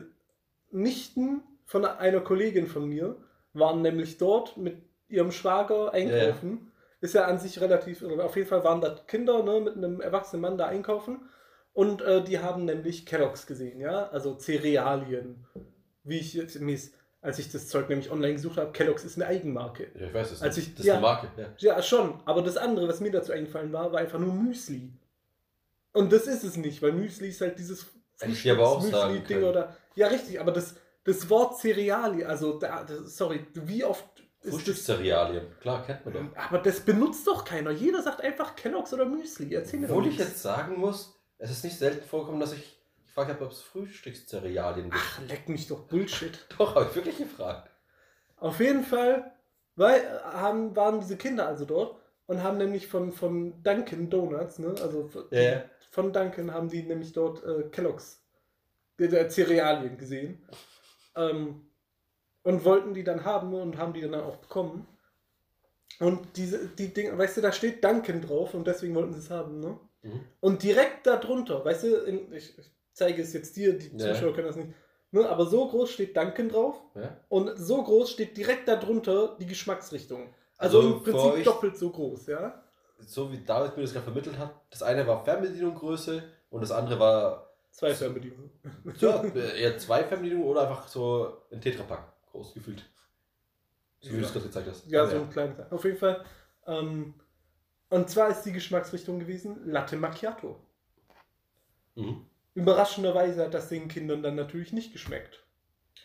Nichten 0.71 1.43
von 1.65 1.85
einer 1.85 2.21
Kollegin 2.21 2.67
von 2.67 2.87
mir, 2.89 3.17
waren 3.53 3.83
nämlich 3.83 4.19
dort 4.19 4.57
mit 4.57 4.77
ihrem 5.09 5.31
Schwager 5.31 5.93
einkaufen. 5.95 6.73
Ist 7.01 7.15
ja 7.15 7.27
an 7.27 7.39
sich 7.39 7.61
relativ, 7.61 8.03
auf 8.03 8.37
jeden 8.37 8.49
Fall 8.49 8.65
waren 8.65 8.81
da 8.81 8.91
Kinder 9.07 9.43
ne, 9.43 9.61
mit 9.61 9.77
einem 9.77 10.01
erwachsenen 10.01 10.43
Mann 10.43 10.59
da 10.59 10.67
einkaufen. 10.67 11.29
Und 11.73 12.03
äh, 12.03 12.23
die 12.25 12.39
haben 12.39 12.65
nämlich 12.65 13.05
Kelloggs 13.07 13.47
gesehen, 13.47 13.81
ja, 13.81 14.09
also 14.09 14.37
Cerealien. 14.39 15.45
Wie 16.03 16.19
ich 16.19 16.35
jetzt, 16.35 16.61
als 17.25 17.39
ich 17.39 17.51
das 17.51 17.69
Zeug 17.69 17.89
nämlich 17.89 18.11
online 18.11 18.35
gesucht 18.35 18.59
habe, 18.59 18.71
Kelloggs 18.73 19.03
ist 19.03 19.17
eine 19.17 19.27
Eigenmarke. 19.27 19.89
Ja, 19.99 20.07
ich 20.09 20.15
weiß 20.15 20.31
es 20.33 20.43
Als 20.43 20.59
ich- 20.59 20.71
das 20.73 20.81
ist 20.81 20.87
ja. 20.87 20.95
eine 20.95 21.03
Marke. 21.03 21.29
Ja. 21.37 21.49
Ja, 21.59 21.83
schon. 21.83 22.21
Aber 22.27 22.43
das 22.43 22.57
andere, 22.59 22.87
was 22.87 23.01
mir 23.01 23.11
dazu 23.11 23.33
eingefallen 23.33 23.73
war, 23.73 23.91
war 23.93 24.01
einfach 24.01 24.19
nur 24.19 24.33
Müsli. 24.33 24.91
Und 25.93 26.13
das 26.13 26.27
ist 26.27 26.45
es 26.45 26.57
nicht, 26.57 26.83
weil 26.83 26.93
Müsli 26.93 27.29
ist 27.29 27.41
halt 27.41 27.59
dieses 27.59 27.87
Müsli-Ding 28.25 29.43
oder. 29.43 29.77
Ja, 29.95 30.09
richtig, 30.09 30.39
aber 30.41 30.53
das, 30.53 30.75
das 31.05 31.29
Wort 31.31 31.59
Cereali, 31.59 32.25
also 32.25 32.59
da, 32.59 32.85
das, 32.85 33.17
sorry, 33.17 33.47
wie 33.55 33.85
oft. 33.85 34.05
Frühstückscerealien. 34.43 35.47
Klar, 35.61 35.87
kennt 35.87 36.05
man 36.05 36.13
doch. 36.15 36.37
Aber 36.37 36.59
das 36.59 36.81
benutzt 36.81 37.27
doch 37.27 37.47
keiner. 37.47 37.71
Jeder 37.71 38.03
sagt 38.03 38.21
einfach 38.21 38.55
Kelloggs 38.55 38.93
oder 38.93 39.07
Müsli. 39.07 39.55
Erzähl 39.55 39.81
mir 39.81 39.89
Obwohl 39.89 40.09
ich 40.09 40.19
jetzt 40.19 40.43
sagen 40.43 40.79
muss, 40.79 41.19
es 41.39 41.51
ist 41.51 41.65
nicht 41.65 41.79
selten 41.79 42.07
vorgekommen, 42.07 42.41
dass 42.41 42.53
ich 42.53 42.79
gefragt 43.15 43.31
habe, 43.31 43.45
ob 43.45 43.53
es 43.53 43.61
Frühstückscerealien 43.63 44.91
gibt. 44.91 45.03
Ach, 45.03 45.21
leck 45.29 45.49
mich 45.49 45.69
doch 45.69 45.81
Bullshit. 45.87 46.47
Doch, 46.59 46.75
habe 46.75 46.87
ich 46.91 46.97
wirklich 46.97 47.19
gefragt. 47.19 47.71
Auf 48.37 48.59
jeden 48.61 48.83
Fall 48.83 49.35
weil, 49.77 50.23
haben, 50.23 50.77
waren 50.77 51.01
diese 51.01 51.17
Kinder 51.17 51.49
also 51.49 51.65
dort 51.65 52.01
und 52.27 52.43
haben 52.43 52.59
nämlich 52.59 52.87
von, 52.87 53.13
von 53.13 53.63
Dunkin' 53.63 54.09
Donuts, 54.09 54.59
ne, 54.59 54.75
also 54.81 55.09
von, 55.09 55.25
ja. 55.31 55.65
von 55.91 56.13
Dunkin' 56.13 56.53
haben 56.53 56.69
die 56.69 56.83
nämlich 56.83 57.13
dort 57.13 57.45
äh, 57.45 57.69
Kelloggs, 57.71 58.25
äh, 59.01 59.05
äh, 59.05 59.29
Cerealien 59.29 59.99
gesehen 59.99 60.47
ähm, 61.17 61.67
und 62.43 62.65
wollten 62.65 62.95
die 62.95 63.05
dann 63.05 63.25
haben 63.25 63.53
und 63.55 63.79
haben 63.79 63.93
die 63.93 64.03
dann 64.03 64.15
auch 64.15 64.37
bekommen. 64.37 64.87
Und 66.01 66.37
diese, 66.37 66.69
die 66.69 66.93
Dinge, 66.93 67.17
weißt 67.17 67.37
du, 67.37 67.41
da 67.41 67.53
steht 67.53 67.85
Dunkin' 67.85 68.23
drauf 68.23 68.55
und 68.55 68.67
deswegen 68.67 68.95
wollten 68.95 69.13
sie 69.13 69.21
es 69.21 69.31
haben, 69.31 69.61
ne? 69.61 69.79
Mhm. 70.03 70.21
Und 70.41 70.63
direkt 70.63 71.07
darunter, 71.07 71.65
weißt 71.65 71.85
du, 71.85 71.97
in, 72.05 72.33
ich, 72.33 72.59
ich 72.59 72.71
zeige 72.95 73.23
es 73.23 73.33
jetzt 73.35 73.55
dir, 73.57 73.77
die 73.79 73.95
Ja. 73.97 74.15
Zuschauer 74.15 74.33
können 74.35 74.47
das 74.47 74.57
nicht, 74.57 74.71
ne, 75.13 75.29
aber 75.29 75.47
so 75.47 75.69
groß 75.69 75.91
steht 75.91 76.17
Dunkin' 76.17 76.49
drauf 76.49 76.81
Ja? 76.95 77.17
und 77.29 77.57
so 77.59 77.83
groß 77.83 78.11
steht 78.11 78.37
direkt 78.37 78.67
darunter 78.69 79.37
die 79.39 79.47
Geschmacksrichtung. 79.47 80.33
Also, 80.57 80.79
Also 80.81 80.95
im 80.95 81.03
Prinzip 81.03 81.33
euch- 81.33 81.45
doppelt 81.45 81.77
so 81.77 81.91
groß, 81.91 82.27
ja? 82.29 82.63
So 83.01 83.31
wie 83.31 83.39
David 83.45 83.77
mir 83.77 83.83
das 83.83 83.93
gerade 83.93 84.05
vermittelt 84.05 84.39
hat, 84.39 84.55
das 84.71 84.83
eine 84.83 85.07
war 85.07 85.23
Fernbedienung-Größe 85.25 86.23
und 86.51 86.61
das 86.63 86.71
andere 86.71 86.99
war 86.99 87.51
Zwei 87.71 87.93
Fernbedienungen. 87.93 88.51
ja, 89.01 89.23
äh, 89.35 89.61
eher 89.63 89.77
zwei 89.79 90.05
Fernbedienungen 90.05 90.49
oder 90.49 90.63
einfach 90.63 90.87
so 90.89 91.43
ein 91.53 91.61
Tetrapack 91.61 92.05
groß 92.31 92.55
gefühlt. 92.55 92.85
So 94.01 94.13
wie 94.13 94.19
du 94.19 94.25
es 94.25 94.33
gerade 94.33 94.47
gezeigt 94.47 94.69
hast. 94.71 94.87
Ja, 94.87 95.03
Aber 95.03 95.11
so 95.11 95.17
ein 95.17 95.31
kleines. 95.31 95.73
Auf 95.73 95.85
jeden 95.85 95.97
Fall. 95.99 96.25
Ähm, 96.67 97.15
und 97.91 98.09
zwar 98.11 98.29
ist 98.31 98.43
die 98.43 98.53
Geschmacksrichtung 98.53 99.19
gewesen 99.19 99.67
Latte 99.67 99.97
Macchiato. 99.97 100.61
Mhm. 101.97 102.27
Überraschenderweise 102.55 103.45
hat 103.45 103.55
das 103.55 103.69
den 103.69 103.89
Kindern 103.89 104.23
dann 104.23 104.37
natürlich 104.37 104.73
nicht 104.73 104.93
geschmeckt. 104.93 105.43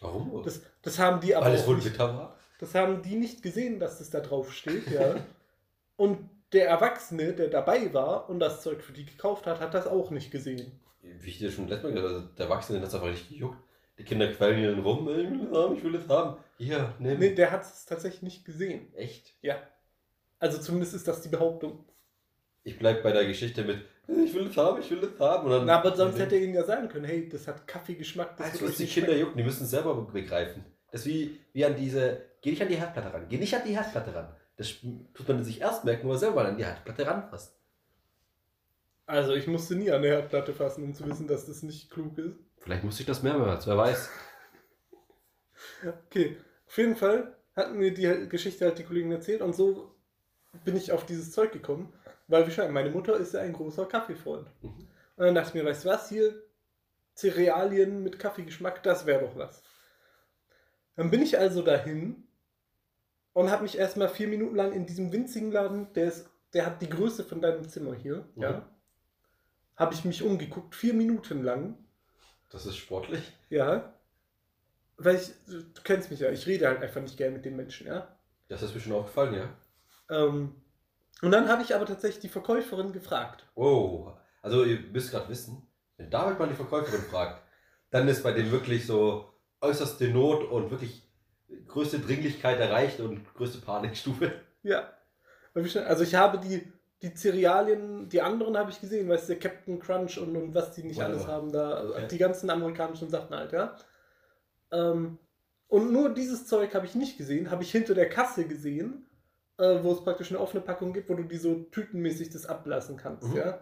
Warum? 0.01 0.43
Das, 0.43 0.61
das 0.81 0.97
haben 0.97 1.19
die 1.21 1.35
aber 1.35 1.47
Weil 1.47 1.55
es 1.55 1.67
wohl 1.67 1.77
bitter 1.77 2.15
war? 2.15 2.39
das 2.59 2.75
haben 2.75 3.01
die 3.01 3.15
nicht 3.15 3.41
gesehen, 3.41 3.79
dass 3.79 3.99
das 3.99 4.09
da 4.09 4.19
drauf 4.19 4.53
steht, 4.53 4.89
ja. 4.91 5.15
und 5.95 6.29
der 6.51 6.67
Erwachsene, 6.67 7.33
der 7.33 7.47
dabei 7.47 7.93
war 7.93 8.29
und 8.29 8.39
das 8.39 8.61
Zeug 8.61 8.81
für 8.81 8.91
die 8.91 9.05
gekauft 9.05 9.45
hat, 9.45 9.59
hat 9.59 9.73
das 9.73 9.87
auch 9.87 10.09
nicht 10.11 10.31
gesehen. 10.31 10.79
Wie 11.01 11.29
ich 11.29 11.37
dir 11.37 11.51
schon 11.51 11.67
letztes 11.67 11.83
Mal 11.83 11.93
gesagt 11.93 12.13
habe, 12.13 12.23
also 12.23 12.35
der 12.35 12.45
Erwachsene 12.45 12.79
hat 12.79 12.87
es 12.87 12.93
einfach 12.93 13.09
nicht 13.09 13.29
gejuckt. 13.29 13.57
Die 13.97 14.03
Kinder 14.03 14.31
quälen 14.31 14.59
ihn 14.59 14.65
dann 14.65 14.79
rum, 14.79 15.09
ich 15.09 15.29
will 15.29 15.47
das 15.47 15.57
haben, 15.57 15.75
ich 15.75 15.83
will 15.83 15.91
das 15.91 16.07
haben. 16.07 16.37
Hier, 16.57 16.93
nimm. 16.99 17.19
Nee, 17.19 17.35
der 17.35 17.51
hat 17.51 17.63
es 17.63 17.85
tatsächlich 17.85 18.21
nicht 18.21 18.45
gesehen. 18.45 18.93
Echt? 18.95 19.33
Ja. 19.41 19.57
Also 20.39 20.57
zumindest 20.57 20.93
ist 20.93 21.07
das 21.07 21.21
die 21.21 21.29
Behauptung. 21.29 21.85
Ich 22.63 22.79
bleib 22.79 23.03
bei 23.03 23.11
der 23.11 23.25
Geschichte 23.25 23.63
mit, 23.63 23.81
ich 24.25 24.33
will 24.33 24.45
das 24.45 24.57
haben, 24.57 24.81
ich 24.81 24.89
will 24.89 25.01
das 25.01 25.19
haben. 25.19 25.45
Und 25.45 25.51
dann, 25.51 25.65
Na, 25.65 25.79
aber 25.79 25.95
sonst 25.95 26.17
hätte 26.17 26.35
er 26.35 26.41
ihnen 26.41 26.53
ja 26.53 26.63
sagen 26.63 26.87
können, 26.89 27.05
hey, 27.05 27.29
das 27.29 27.47
hat 27.47 27.67
Kaffeegeschmack, 27.67 28.37
das 28.37 28.51
Also, 28.51 28.65
euch 28.65 28.77
die 28.77 28.87
Kinder 28.87 29.15
jucken, 29.15 29.37
die 29.37 29.43
müssen 29.43 29.63
es 29.63 29.69
selber 29.69 29.95
begreifen. 29.95 30.65
Das 30.91 31.01
ist 31.01 31.07
wie, 31.07 31.39
wie 31.53 31.65
an 31.65 31.75
diese, 31.75 32.21
geh 32.41 32.51
nicht 32.51 32.61
an 32.61 32.67
die 32.67 32.75
Herdplatte 32.77 33.13
ran, 33.13 33.27
geh 33.29 33.37
nicht 33.37 33.53
an 33.53 33.61
die 33.65 33.75
Herdplatte 33.75 34.13
ran. 34.13 34.35
Das 34.57 34.73
tut 35.13 35.27
man 35.27 35.43
sich 35.43 35.61
erst 35.61 35.85
merken, 35.85 36.01
wenn 36.01 36.09
man 36.09 36.17
selber 36.17 36.45
an 36.45 36.57
die 36.57 36.65
Herdplatte 36.65 37.05
ranfasst. 37.05 37.55
Also 39.05 39.33
ich 39.33 39.47
musste 39.47 39.75
nie 39.75 39.91
an 39.91 40.01
der 40.01 40.11
Herdplatte 40.17 40.53
fassen, 40.53 40.83
um 40.83 40.93
zu 40.93 41.05
wissen, 41.07 41.27
dass 41.27 41.45
das 41.45 41.63
nicht 41.63 41.89
klug 41.89 42.17
ist. 42.17 42.35
Vielleicht 42.59 42.83
muss 42.83 42.99
ich 42.99 43.05
das 43.05 43.23
mehrmals, 43.23 43.67
wer 43.67 43.77
weiß. 43.77 44.09
Okay, 45.85 46.37
auf 46.67 46.77
jeden 46.77 46.95
Fall 46.95 47.35
hat 47.55 47.73
mir 47.73 47.93
die 47.93 48.27
Geschichte 48.29 48.65
halt 48.65 48.79
die 48.79 48.83
Kollegin 48.83 49.11
erzählt 49.11 49.41
und 49.41 49.55
so 49.55 49.93
bin 50.63 50.75
ich 50.75 50.91
auf 50.91 51.05
dieses 51.05 51.31
Zeug 51.31 51.51
gekommen, 51.51 51.93
weil 52.29 52.47
wie 52.47 52.51
schon, 52.51 52.71
meine 52.71 52.89
Mutter 52.91 53.17
ist 53.17 53.33
ja 53.33 53.41
ein 53.41 53.53
großer 53.53 53.85
Kaffeefreund. 53.85 54.47
Mhm. 54.61 54.69
Und 54.69 55.25
dann 55.25 55.35
dachte 55.35 55.49
ich 55.49 55.53
mir, 55.55 55.69
weißt 55.69 55.83
du 55.83 55.89
was, 55.89 56.07
hier 56.09 56.41
Cerealien 57.15 58.01
mit 58.03 58.17
Kaffeegeschmack, 58.19 58.81
das 58.83 59.05
wäre 59.05 59.25
doch 59.25 59.35
was. 59.35 59.61
Dann 60.95 61.11
bin 61.11 61.21
ich 61.21 61.37
also 61.37 61.61
dahin 61.61 62.23
und 63.33 63.51
habe 63.51 63.63
mich 63.63 63.77
erstmal 63.77 64.09
vier 64.09 64.27
Minuten 64.27 64.55
lang 64.55 64.71
in 64.71 64.85
diesem 64.85 65.11
winzigen 65.11 65.51
Laden, 65.51 65.91
der, 65.93 66.05
ist, 66.05 66.29
der 66.53 66.65
hat 66.65 66.81
die 66.81 66.89
Größe 66.89 67.25
von 67.25 67.41
deinem 67.41 67.67
Zimmer 67.67 67.93
hier, 67.95 68.25
Mhm. 68.35 68.41
ja, 68.41 68.69
habe 69.75 69.93
ich 69.93 70.05
mich 70.05 70.23
umgeguckt, 70.23 70.75
vier 70.75 70.93
Minuten 70.93 71.43
lang. 71.43 71.77
Das 72.49 72.65
ist 72.65 72.77
sportlich. 72.77 73.31
Ja. 73.49 73.93
Weil 74.97 75.15
ich, 75.15 75.31
du 75.47 75.81
kennst 75.83 76.11
mich 76.11 76.19
ja, 76.19 76.29
ich 76.29 76.45
rede 76.47 76.67
halt 76.67 76.81
einfach 76.81 77.01
nicht 77.01 77.17
gern 77.17 77.33
mit 77.33 77.45
den 77.45 77.55
Menschen, 77.55 77.87
ja. 77.87 78.07
Das 78.49 78.61
ist 78.61 78.73
mir 78.75 78.81
schon 78.81 78.93
aufgefallen, 78.93 79.35
ja. 79.35 79.49
Ähm, 80.09 80.55
und 81.21 81.31
dann 81.31 81.47
habe 81.49 81.61
ich 81.61 81.75
aber 81.75 81.85
tatsächlich 81.85 82.21
die 82.21 82.29
Verkäuferin 82.29 82.91
gefragt. 82.93 83.45
Wow. 83.55 84.13
Also 84.41 84.63
ihr 84.63 84.79
müsst 84.91 85.11
gerade 85.11 85.27
wissen, 85.29 85.67
wenn 85.97 86.09
David 86.09 86.39
mal 86.39 86.47
die 86.47 86.55
Verkäuferin 86.55 87.01
fragt, 87.01 87.41
dann 87.91 88.07
ist 88.07 88.23
bei 88.23 88.31
dem 88.31 88.51
wirklich 88.51 88.85
so 88.85 89.33
äußerste 89.61 90.07
Not 90.09 90.49
und 90.49 90.71
wirklich 90.71 91.09
größte 91.67 91.99
Dringlichkeit 91.99 92.59
erreicht 92.59 92.99
und 92.99 93.33
größte 93.33 93.59
Panikstufe. 93.59 94.31
Ja. 94.63 94.93
Also 95.53 96.03
ich 96.03 96.15
habe 96.15 96.37
die, 96.37 96.71
die 97.01 97.13
Cerealien, 97.15 98.07
die 98.07 98.21
anderen 98.21 98.57
habe 98.57 98.71
ich 98.71 98.79
gesehen, 98.79 99.09
weißt 99.09 99.29
du, 99.29 99.35
Captain 99.37 99.79
Crunch 99.79 100.17
und, 100.19 100.35
und 100.37 100.53
was 100.53 100.73
die 100.73 100.83
nicht 100.83 100.97
Whatever. 100.97 101.13
alles 101.15 101.27
haben 101.27 101.51
da, 101.51 101.83
Okay. 101.89 102.07
die 102.11 102.17
ganzen 102.17 102.49
amerikanischen 102.49 103.09
Sachen 103.09 103.35
halt, 103.35 103.51
ja. 103.51 103.75
Ähm, 104.71 105.17
und 105.67 105.91
nur 105.91 106.13
dieses 106.13 106.47
Zeug 106.47 106.73
habe 106.75 106.85
ich 106.85 106.95
nicht 106.95 107.17
gesehen, 107.17 107.51
habe 107.51 107.63
ich 107.63 107.71
hinter 107.71 107.93
der 107.95 108.09
Kasse 108.09 108.45
gesehen, 108.45 109.08
äh, 109.59 109.83
wo 109.83 109.91
es 109.93 110.03
praktisch 110.03 110.31
eine 110.31 110.39
offene 110.39 110.61
Packung 110.61 110.93
gibt, 110.93 111.09
wo 111.09 111.13
du 111.15 111.23
die 111.23 111.37
so 111.37 111.55
tütenmäßig 111.71 112.29
das 112.31 112.45
ablassen 112.47 112.97
kannst, 112.97 113.27
Mhm. 113.29 113.35
ja. 113.37 113.59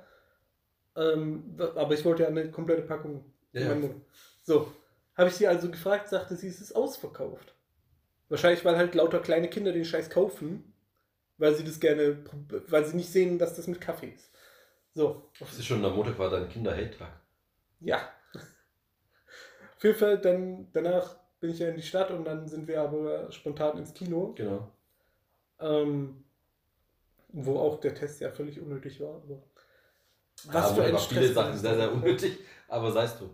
Ähm, 0.95 1.57
aber 1.75 1.93
ich 1.93 2.03
wollte 2.05 2.23
ja 2.23 2.29
eine 2.29 2.49
komplette 2.49 2.81
Packung. 2.83 3.23
Ja, 3.51 3.75
Mund. 3.75 4.01
So, 4.43 4.71
habe 5.15 5.29
ich 5.29 5.35
sie 5.35 5.47
also 5.47 5.69
gefragt, 5.69 6.09
sagte 6.09 6.35
sie, 6.35 6.47
es 6.47 6.61
ist 6.61 6.75
ausverkauft. 6.75 7.53
Wahrscheinlich, 8.29 8.63
weil 8.65 8.77
halt 8.77 8.93
lauter 8.95 9.19
kleine 9.19 9.47
Kinder 9.49 9.71
den 9.71 9.85
Scheiß 9.85 10.09
kaufen, 10.09 10.73
weil 11.37 11.53
sie 11.55 11.63
das 11.63 11.79
gerne, 11.79 12.17
weil 12.67 12.85
sie 12.85 12.95
nicht 12.95 13.11
sehen, 13.11 13.37
dass 13.39 13.55
das 13.55 13.67
mit 13.67 13.79
Kaffee 13.81 14.09
ist. 14.09 14.31
So, 14.93 15.29
Das 15.39 15.53
ist 15.53 15.65
schon 15.65 15.85
am 15.85 15.95
Montag 15.95 16.17
war 16.19 16.29
dein 16.29 16.49
Kinder-Hate-Tag. 16.49 17.11
ja. 17.81 17.99
Auf 19.77 19.83
jeden 19.83 19.95
Fall, 19.99 20.17
dann, 20.19 20.67
danach 20.73 21.15
bin 21.39 21.51
ich 21.51 21.59
ja 21.59 21.69
in 21.69 21.75
die 21.75 21.83
Stadt 21.83 22.09
und 22.09 22.25
dann 22.25 22.47
sind 22.47 22.67
wir 22.67 22.81
aber 22.81 23.31
spontan 23.31 23.77
ins 23.77 23.93
Kino, 23.93 24.33
Genau. 24.35 24.71
Ähm, 25.59 26.23
wo 27.29 27.59
auch 27.59 27.79
der 27.79 27.93
Test 27.95 28.19
ja 28.21 28.31
völlig 28.31 28.59
unnötig 28.59 28.99
war. 28.99 29.15
Aber 29.15 29.43
Was 30.51 30.71
für 30.73 30.83
ein 30.83 30.87
viele 30.97 30.99
Stress 30.99 31.33
Sachen 31.33 31.51
war 31.53 31.57
sehr, 31.57 31.75
sehr 31.75 31.91
unnötig, 31.91 32.39
aber 32.67 32.91
sei 32.91 33.03
es 33.03 33.17
drum. 33.17 33.29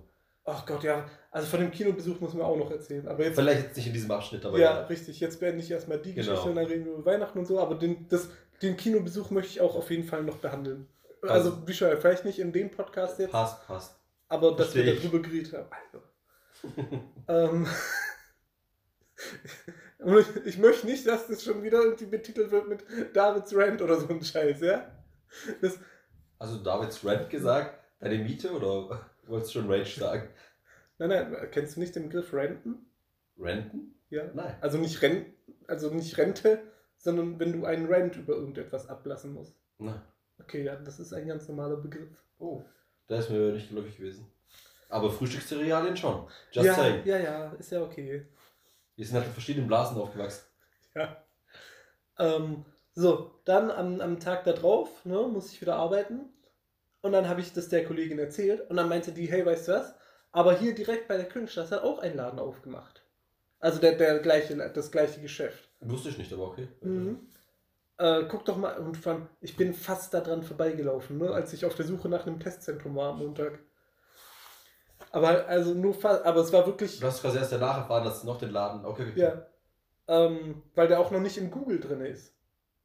Ach 0.45 0.65
Gott, 0.65 0.83
ja. 0.83 1.05
Also 1.31 1.47
von 1.47 1.61
dem 1.61 1.71
Kinobesuch 1.71 2.19
muss 2.19 2.33
man 2.33 2.43
auch 2.45 2.57
noch 2.57 2.69
erzählen. 2.69 3.07
Aber 3.07 3.23
jetzt 3.23 3.35
Vielleicht 3.35 3.63
jetzt 3.63 3.77
nicht 3.77 3.87
in 3.87 3.93
diesem 3.93 4.11
Abschnitt, 4.11 4.45
aber 4.45 4.59
ja, 4.59 4.81
richtig. 4.87 5.19
Jetzt 5.21 5.39
beende 5.39 5.63
ich 5.63 5.71
erstmal 5.71 5.99
die 5.99 6.13
Genau. 6.13 6.27
Geschichte 6.31 6.49
und 6.49 6.55
dann 6.57 6.65
reden 6.65 6.85
wir 6.85 6.93
über 6.93 7.05
Weihnachten 7.05 7.39
und 7.39 7.45
so. 7.45 7.59
Aber 7.59 7.75
den, 7.75 8.07
das, 8.09 8.27
den 8.61 8.75
Kinobesuch 8.75 9.29
möchte 9.31 9.51
ich 9.51 9.61
auch 9.61 9.75
auf 9.75 9.89
jeden 9.89 10.03
Fall 10.03 10.23
noch 10.23 10.37
behandeln. 10.37 10.87
Also, 11.21 11.51
Also- 11.51 11.67
wie 11.67 11.73
schon, 11.73 11.95
vielleicht 11.97 12.25
nicht 12.25 12.39
in 12.39 12.51
dem 12.51 12.69
Podcast 12.71 13.19
jetzt, 13.19 13.31
Passt, 13.31 13.65
passt. 13.65 13.95
aber 14.27 14.51
dass 14.55 14.75
wir 14.75 14.83
versteh 14.83 14.97
ich. 14.97 15.01
darüber 15.09 15.21
geredet 15.21 15.53
haben. 15.53 15.67
Also. 15.91 16.03
ähm, 17.29 17.67
und 20.03 20.25
ich, 20.45 20.57
möchte 20.57 20.85
nicht, 20.85 21.07
dass 21.07 21.27
das 21.27 21.43
schon 21.43 21.63
wieder 21.63 21.81
irgendwie 21.81 22.05
betitelt 22.05 22.51
wird 22.51 22.67
mit 22.67 22.83
Davids 23.13 23.55
Rant 23.55 23.81
oder 23.81 23.99
so 23.99 24.07
ein 24.09 24.23
Scheiß, 24.23 24.61
ja? 24.61 24.91
Das, 25.61 25.79
Also 26.37 26.63
Davids 26.63 27.03
Rant 27.05 27.29
gesagt, 27.29 27.79
deine 27.99 28.17
Miete 28.17 28.51
oder 28.51 29.09
wolltest 29.27 29.55
du 29.55 29.59
schon 29.59 29.71
Rage 29.71 29.99
sagen? 29.99 30.29
nein, 30.97 31.09
nein, 31.09 31.47
kennst 31.51 31.75
du 31.75 31.79
nicht 31.79 31.95
den 31.95 32.03
Begriff 32.09 32.33
Renten? 32.33 32.85
Renten? 33.37 33.95
Ja. 34.09 34.29
Nein. 34.33 34.55
Also 34.61 34.77
nicht 34.77 35.01
Rent, 35.01 35.25
also 35.67 35.89
nicht 35.89 36.17
Rente, 36.17 36.61
sondern 36.97 37.39
wenn 37.39 37.51
du 37.51 37.65
einen 37.65 37.87
Rent 37.87 38.15
über 38.15 38.33
irgendetwas 38.33 38.87
ablassen 38.87 39.33
musst. 39.33 39.55
Nein. 39.79 40.01
Okay, 40.39 40.63
ja, 40.63 40.75
das 40.75 40.99
ist 40.99 41.13
ein 41.13 41.27
ganz 41.27 41.47
normaler 41.47 41.77
Begriff. 41.77 42.09
Oh, 42.39 42.63
da 43.07 43.17
ist 43.17 43.29
mir 43.29 43.51
nicht 43.53 43.69
geläufig 43.69 43.97
gewesen. 43.97 44.27
Aber 44.89 45.09
Frühstückscerealien 45.09 45.97
schon. 45.97 46.27
Just 46.51 46.67
ja, 46.67 46.73
saying. 46.73 47.01
ja, 47.05 47.17
ja, 47.17 47.51
ist 47.53 47.71
ja 47.71 47.81
okay. 47.81 48.27
Wir 48.95 49.05
sind 49.05 49.15
halt 49.15 49.27
in 49.27 49.33
verschiedenen 49.33 49.67
Blasen 49.67 49.97
aufgewachsen. 49.97 50.43
Ja. 50.95 51.17
Ähm, 52.19 52.65
so, 52.93 53.31
dann 53.45 53.71
am, 53.71 53.99
am 53.99 54.19
Tag 54.19 54.43
da 54.43 54.53
drauf 54.53 55.03
ne, 55.05 55.27
muss 55.27 55.51
ich 55.51 55.59
wieder 55.59 55.77
arbeiten. 55.77 56.29
Und 57.01 57.13
dann 57.13 57.27
habe 57.27 57.41
ich 57.41 57.51
das 57.51 57.69
der 57.69 57.83
Kollegin 57.83 58.19
erzählt. 58.19 58.69
Und 58.69 58.77
dann 58.77 58.89
meinte 58.89 59.11
die, 59.11 59.25
hey, 59.25 59.43
weißt 59.43 59.69
du 59.69 59.71
was? 59.71 59.95
Aber 60.31 60.55
hier 60.55 60.75
direkt 60.75 61.07
bei 61.07 61.17
der 61.17 61.27
Königstraße 61.27 61.75
hat 61.75 61.83
auch 61.83 61.97
ein 61.97 62.15
Laden 62.15 62.37
aufgemacht. 62.37 63.03
Also 63.59 63.79
der, 63.79 63.95
der 63.95 64.19
gleiche, 64.19 64.55
das 64.55 64.91
gleiche 64.91 65.21
Geschäft. 65.21 65.69
Wusste 65.79 66.09
ich 66.09 66.17
nicht, 66.17 66.31
aber 66.31 66.47
okay. 66.47 66.67
Mhm. 66.81 67.27
Äh, 67.97 68.23
guck 68.27 68.45
doch 68.45 68.57
mal, 68.57 68.77
und 68.77 68.99
ich 69.41 69.55
bin 69.55 69.73
fast 69.73 70.13
daran 70.13 70.43
vorbeigelaufen, 70.43 71.17
ne, 71.17 71.31
als 71.31 71.53
ich 71.53 71.65
auf 71.65 71.75
der 71.75 71.85
Suche 71.85 72.09
nach 72.09 72.25
einem 72.25 72.39
Testzentrum 72.39 72.95
war 72.95 73.11
am 73.11 73.19
Montag. 73.19 73.59
Aber 75.11 75.47
also 75.47 75.73
nur 75.73 75.93
fast, 75.93 76.23
aber 76.25 76.41
es 76.41 76.51
war 76.51 76.65
wirklich, 76.65 76.99
Du 76.99 77.05
hast 77.07 77.21
quasi 77.21 77.37
erst 77.37 77.51
danach 77.51 77.77
erfahren, 77.77 78.03
dass 78.03 78.17
es 78.17 78.23
noch 78.23 78.37
den 78.39 78.51
Laden. 78.51 78.85
Okay, 78.85 79.07
okay. 79.11 79.19
ja, 79.19 79.45
ähm, 80.07 80.63
weil 80.75 80.87
der 80.87 80.99
auch 80.99 81.11
noch 81.11 81.19
nicht 81.19 81.37
in 81.37 81.51
Google 81.51 81.79
drin 81.79 82.01
ist. 82.01 82.33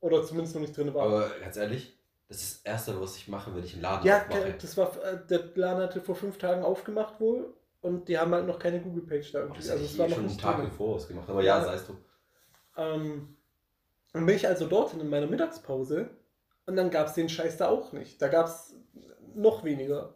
Oder 0.00 0.24
zumindest 0.24 0.54
noch 0.54 0.62
nicht 0.62 0.76
drin 0.76 0.92
war. 0.94 1.02
Aber 1.04 1.28
ganz 1.40 1.56
ehrlich, 1.56 1.98
das 2.28 2.42
ist 2.42 2.56
das 2.64 2.72
Erste, 2.72 3.00
was 3.00 3.16
ich 3.16 3.26
mache, 3.28 3.54
wenn 3.54 3.64
ich 3.64 3.72
einen 3.74 3.82
Laden 3.82 4.06
ja, 4.06 4.20
aufmache. 4.22 4.54
das 4.60 4.76
war, 4.76 4.92
äh, 5.04 5.18
der 5.28 5.40
Laden 5.54 5.82
hatte 5.82 6.00
vor 6.00 6.14
fünf 6.14 6.38
Tagen 6.38 6.62
aufgemacht 6.62 7.18
wohl 7.20 7.52
und 7.80 8.08
die 8.08 8.18
haben 8.18 8.32
halt 8.32 8.46
noch 8.46 8.58
keine 8.58 8.80
Google-Page 8.80 9.32
da 9.32 9.38
Oh, 9.38 9.42
irgendwie. 9.44 9.60
das 9.62 9.70
Also 9.70 9.98
war 9.98 10.06
eh 10.06 10.08
noch 10.10 10.16
schon 10.16 10.26
einen 10.28 10.38
Tag 10.38 10.58
im 10.60 10.70
Voraus 10.70 11.08
gemacht. 11.08 11.28
Aber 11.28 11.42
ja, 11.42 11.58
Ja. 11.58 11.64
sei 11.64 11.74
es 11.74 11.86
drum. 11.86 11.96
Ähm, 12.76 13.36
dann 14.12 14.26
bin 14.26 14.36
ich 14.36 14.46
also 14.46 14.66
dorthin 14.66 15.00
in 15.00 15.08
meiner 15.08 15.26
Mittagspause 15.26 16.10
und 16.66 16.76
dann 16.76 16.90
gab 16.90 17.08
es 17.08 17.14
den 17.14 17.28
Scheiß 17.28 17.56
da 17.56 17.68
auch 17.68 17.92
nicht. 17.92 18.20
Da 18.22 18.28
gab 18.28 18.46
es 18.46 18.74
noch 19.34 19.64
weniger. 19.64 20.14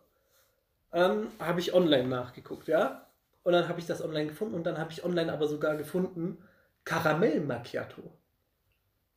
Dann 0.93 1.29
habe 1.39 1.61
ich 1.61 1.75
online 1.75 2.07
nachgeguckt, 2.09 2.69
ja. 2.69 3.07
Und 3.43 3.53
dann 3.55 3.69
habe 3.69 3.81
ich 3.81 3.87
das 3.87 4.03
online 4.03 4.27
gefunden 4.29 4.55
und 4.55 4.65
dann 4.65 4.79
habe 4.79 4.93
ich 4.93 5.05
online 5.05 5.33
aber 5.33 5.49
sogar 5.49 5.75
gefunden 5.77 6.39
Karamell 6.85 7.41
Macchiato. 7.41 8.03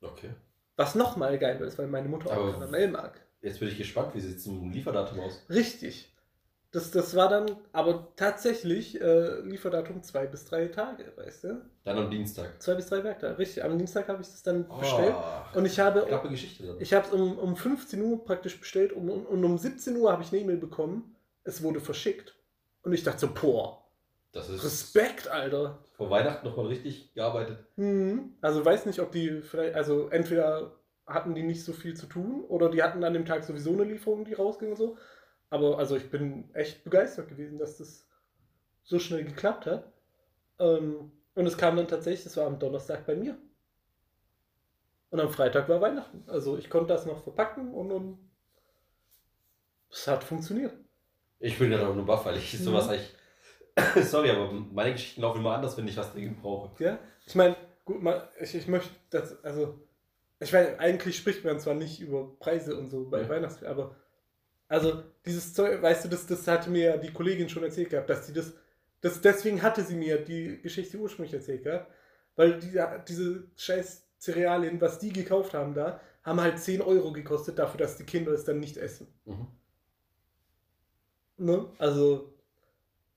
Okay. 0.01 0.29
Was 0.77 0.96
nochmal 0.96 1.38
geil 1.38 1.60
ist, 1.62 1.77
weil 1.77 1.88
meine 1.88 2.10
Mutter 2.10 2.32
Aber- 2.32 2.50
auch 2.50 2.53
Karamell 2.53 2.89
mag. 2.89 3.22
Jetzt 3.41 3.60
bin 3.60 3.67
ich 3.70 3.77
gespannt, 3.77 4.15
wie 4.15 4.20
sieht 4.22 4.38
es 4.38 4.48
im 4.48 4.72
Lieferdatum 4.72 5.20
aus? 5.20 5.44
Richtig. 5.50 6.12
Das, 6.72 6.91
das 6.91 7.15
war 7.15 7.29
dann 7.29 7.46
aber 7.72 8.12
tatsächlich 8.17 9.00
äh, 9.00 9.39
Lieferdatum 9.41 10.01
zwei 10.03 10.25
bis 10.25 10.46
drei 10.46 10.67
Tage, 10.67 11.13
weißt 11.15 11.44
du? 11.46 11.62
Dann 11.86 11.98
am 12.00 12.10
Dienstag. 12.12 12.62
Zwei 12.62 12.74
bis 12.74 12.88
drei 12.88 13.03
Werktage. 13.03 13.38
Richtig. 13.38 13.63
Am 13.63 13.77
Dienstag 13.77 14.10
habe 14.10 14.22
ich 14.22 14.27
das 14.27 14.44
dann 14.44 14.65
Oh, 14.70 14.79
bestellt. 14.79 15.15
Und 15.53 15.65
ich 15.65 15.79
habe 15.79 16.05
Geschichte 16.27 16.65
dann. 16.65 16.82
Ich 16.82 16.94
habe 16.94 17.05
es 17.05 17.13
um, 17.13 17.38
um 17.38 17.55
15 17.55 18.01
Uhr 18.01 18.25
praktisch 18.25 18.60
bestellt 18.60 18.91
und, 18.91 19.10
und, 19.10 19.25
und 19.25 19.44
um 19.46 19.58
17 19.58 19.96
Uhr 19.96 20.12
habe 20.12 20.24
ich 20.24 20.34
eine 20.34 20.41
E-Mail 20.41 20.58
bekommen. 20.58 21.14
Es 21.46 21.64
wurde 21.64 21.80
verschickt. 21.80 22.36
Und 22.82 22.94
ich 22.94 23.04
dachte 23.04 23.20
so, 23.20 23.34
boah, 23.34 23.86
das 24.36 24.50
ist 24.50 24.66
Respekt, 24.66 25.30
Alter. 25.30 25.80
vor 25.94 26.10
Weihnachten 26.10 26.46
nochmal 26.46 26.68
richtig 26.68 27.14
gearbeitet. 27.14 27.66
Mhm. 27.78 28.36
Also 28.42 28.66
weiß 28.66 28.86
nicht, 28.86 29.00
ob 29.00 29.14
die 29.14 29.42
vielleicht, 29.42 29.75
also 29.75 30.10
entweder 30.10 30.75
hatten 31.08 31.36
die 31.36 31.44
nicht 31.44 31.64
so 31.64 31.72
viel 31.72 31.96
zu 31.96 32.06
tun 32.08 32.44
oder 32.44 32.70
die 32.70 32.84
hatten 32.84 33.04
an 33.06 33.14
dem 33.14 33.25
Tag 33.25 33.46
sowieso 33.46 33.72
eine 33.72 33.86
Lieferung, 33.86 34.25
die 34.25 34.34
rausging 34.34 34.72
und 34.72 34.75
so. 34.75 34.98
Aber 35.50 35.80
also 35.80 35.96
ich 35.96 36.10
bin 36.10 36.54
echt 36.54 36.84
begeistert 36.84 37.30
gewesen, 37.30 37.60
dass 37.60 37.78
das 37.78 38.10
so 38.84 39.00
schnell 39.00 39.24
geklappt 39.24 39.68
hat. 39.68 39.94
Ähm, 40.60 41.12
und 41.34 41.46
es 41.46 41.58
kam 41.58 41.78
dann 41.78 41.88
tatsächlich, 41.88 42.25
das 42.25 42.36
war 42.36 42.48
am 42.48 42.60
Donnerstag 42.60 43.06
bei 43.06 43.16
mir. 43.16 43.38
Und 45.12 45.22
am 45.22 45.30
Freitag 45.30 45.70
war 45.70 45.80
Weihnachten. 45.80 46.24
Also 46.28 46.58
ich 46.58 46.70
konnte 46.70 46.94
das 46.94 47.06
noch 47.06 47.24
verpacken 47.24 47.74
und, 47.74 47.92
und 47.92 48.20
es 49.90 50.08
hat 50.08 50.25
funktioniert. 50.25 50.74
Ich 51.39 51.58
bin 51.60 51.70
gerade 51.70 51.88
auch 51.88 51.96
nur 51.96 52.06
baff, 52.06 52.25
weil 52.25 52.38
ich 52.38 52.54
Mhm. 52.54 52.63
sowas 52.63 52.88
eigentlich. 52.89 53.13
Sorry, 54.10 54.30
aber 54.30 54.51
meine 54.51 54.94
Geschichten 54.94 55.22
laufen 55.22 55.39
immer 55.39 55.56
anders, 55.56 55.77
wenn 55.77 55.88
ich 55.88 55.98
was 55.98 56.13
dringend 56.13 56.42
brauche. 56.42 56.82
Ja, 56.84 56.98
ich 57.25 57.36
meine, 57.36 57.56
gut, 57.84 58.01
mal, 58.01 58.30
ich, 58.39 58.56
ich 58.56 58.68
möchte 58.68 58.89
das, 59.10 59.44
also, 59.44 59.80
ich 60.39 60.51
meine, 60.54 60.80
eigentlich 60.80 61.18
spricht 61.18 61.44
man 61.44 61.60
zwar 61.60 61.74
nicht 61.74 62.00
über 62.00 62.38
Preise 62.39 62.77
und 62.77 62.89
so 62.89 63.10
bei 63.10 63.22
Ja. 63.22 63.30
Weihnachtsfeiern, 63.30 63.72
aber, 63.72 63.96
also, 64.68 65.04
dieses 65.25 65.54
Zeug, 65.54 65.82
weißt 65.82 66.06
du, 66.06 66.10
das, 66.10 66.25
das 66.25 66.48
hatte 66.48 66.70
mir 66.70 66.84
ja 66.86 66.98
die 66.98 67.12
Kollegin 67.12 67.50
schon 67.50 67.63
erzählt 67.63 67.89
gehabt, 67.89 68.10
dass 68.10 68.25
sie 68.27 68.34
das, 68.34 68.54
das, 69.01 69.22
deswegen 69.22 69.62
hatte 69.62 69.84
sie 69.84 69.96
mir 69.96 70.18
die 70.24 70.62
Geschichte 70.62 70.98
ursprünglich 70.98 71.34
erzählt 71.34 71.63
gehabt, 71.63 71.92
weil 72.38 72.60
die, 72.60 72.82
diese 73.08 73.44
scheiß 73.58 74.08
Cerealien, 74.20 74.80
was 74.82 75.00
die 75.00 75.12
gekauft 75.13 75.54
haben 75.54 75.74
da, 75.74 76.00
haben 76.24 76.42
halt 76.42 76.60
10 76.60 76.82
Euro 76.82 77.12
gekostet 77.12 77.60
dafür, 77.60 77.77
dass 77.77 77.98
die 77.98 78.06
Kinder 78.06 78.32
es 78.32 78.46
dann 78.46 78.60
nicht 78.60 78.77
essen. 78.77 79.08
Mhm. 79.25 79.48
Ne? 81.38 81.65
Also, 81.80 82.34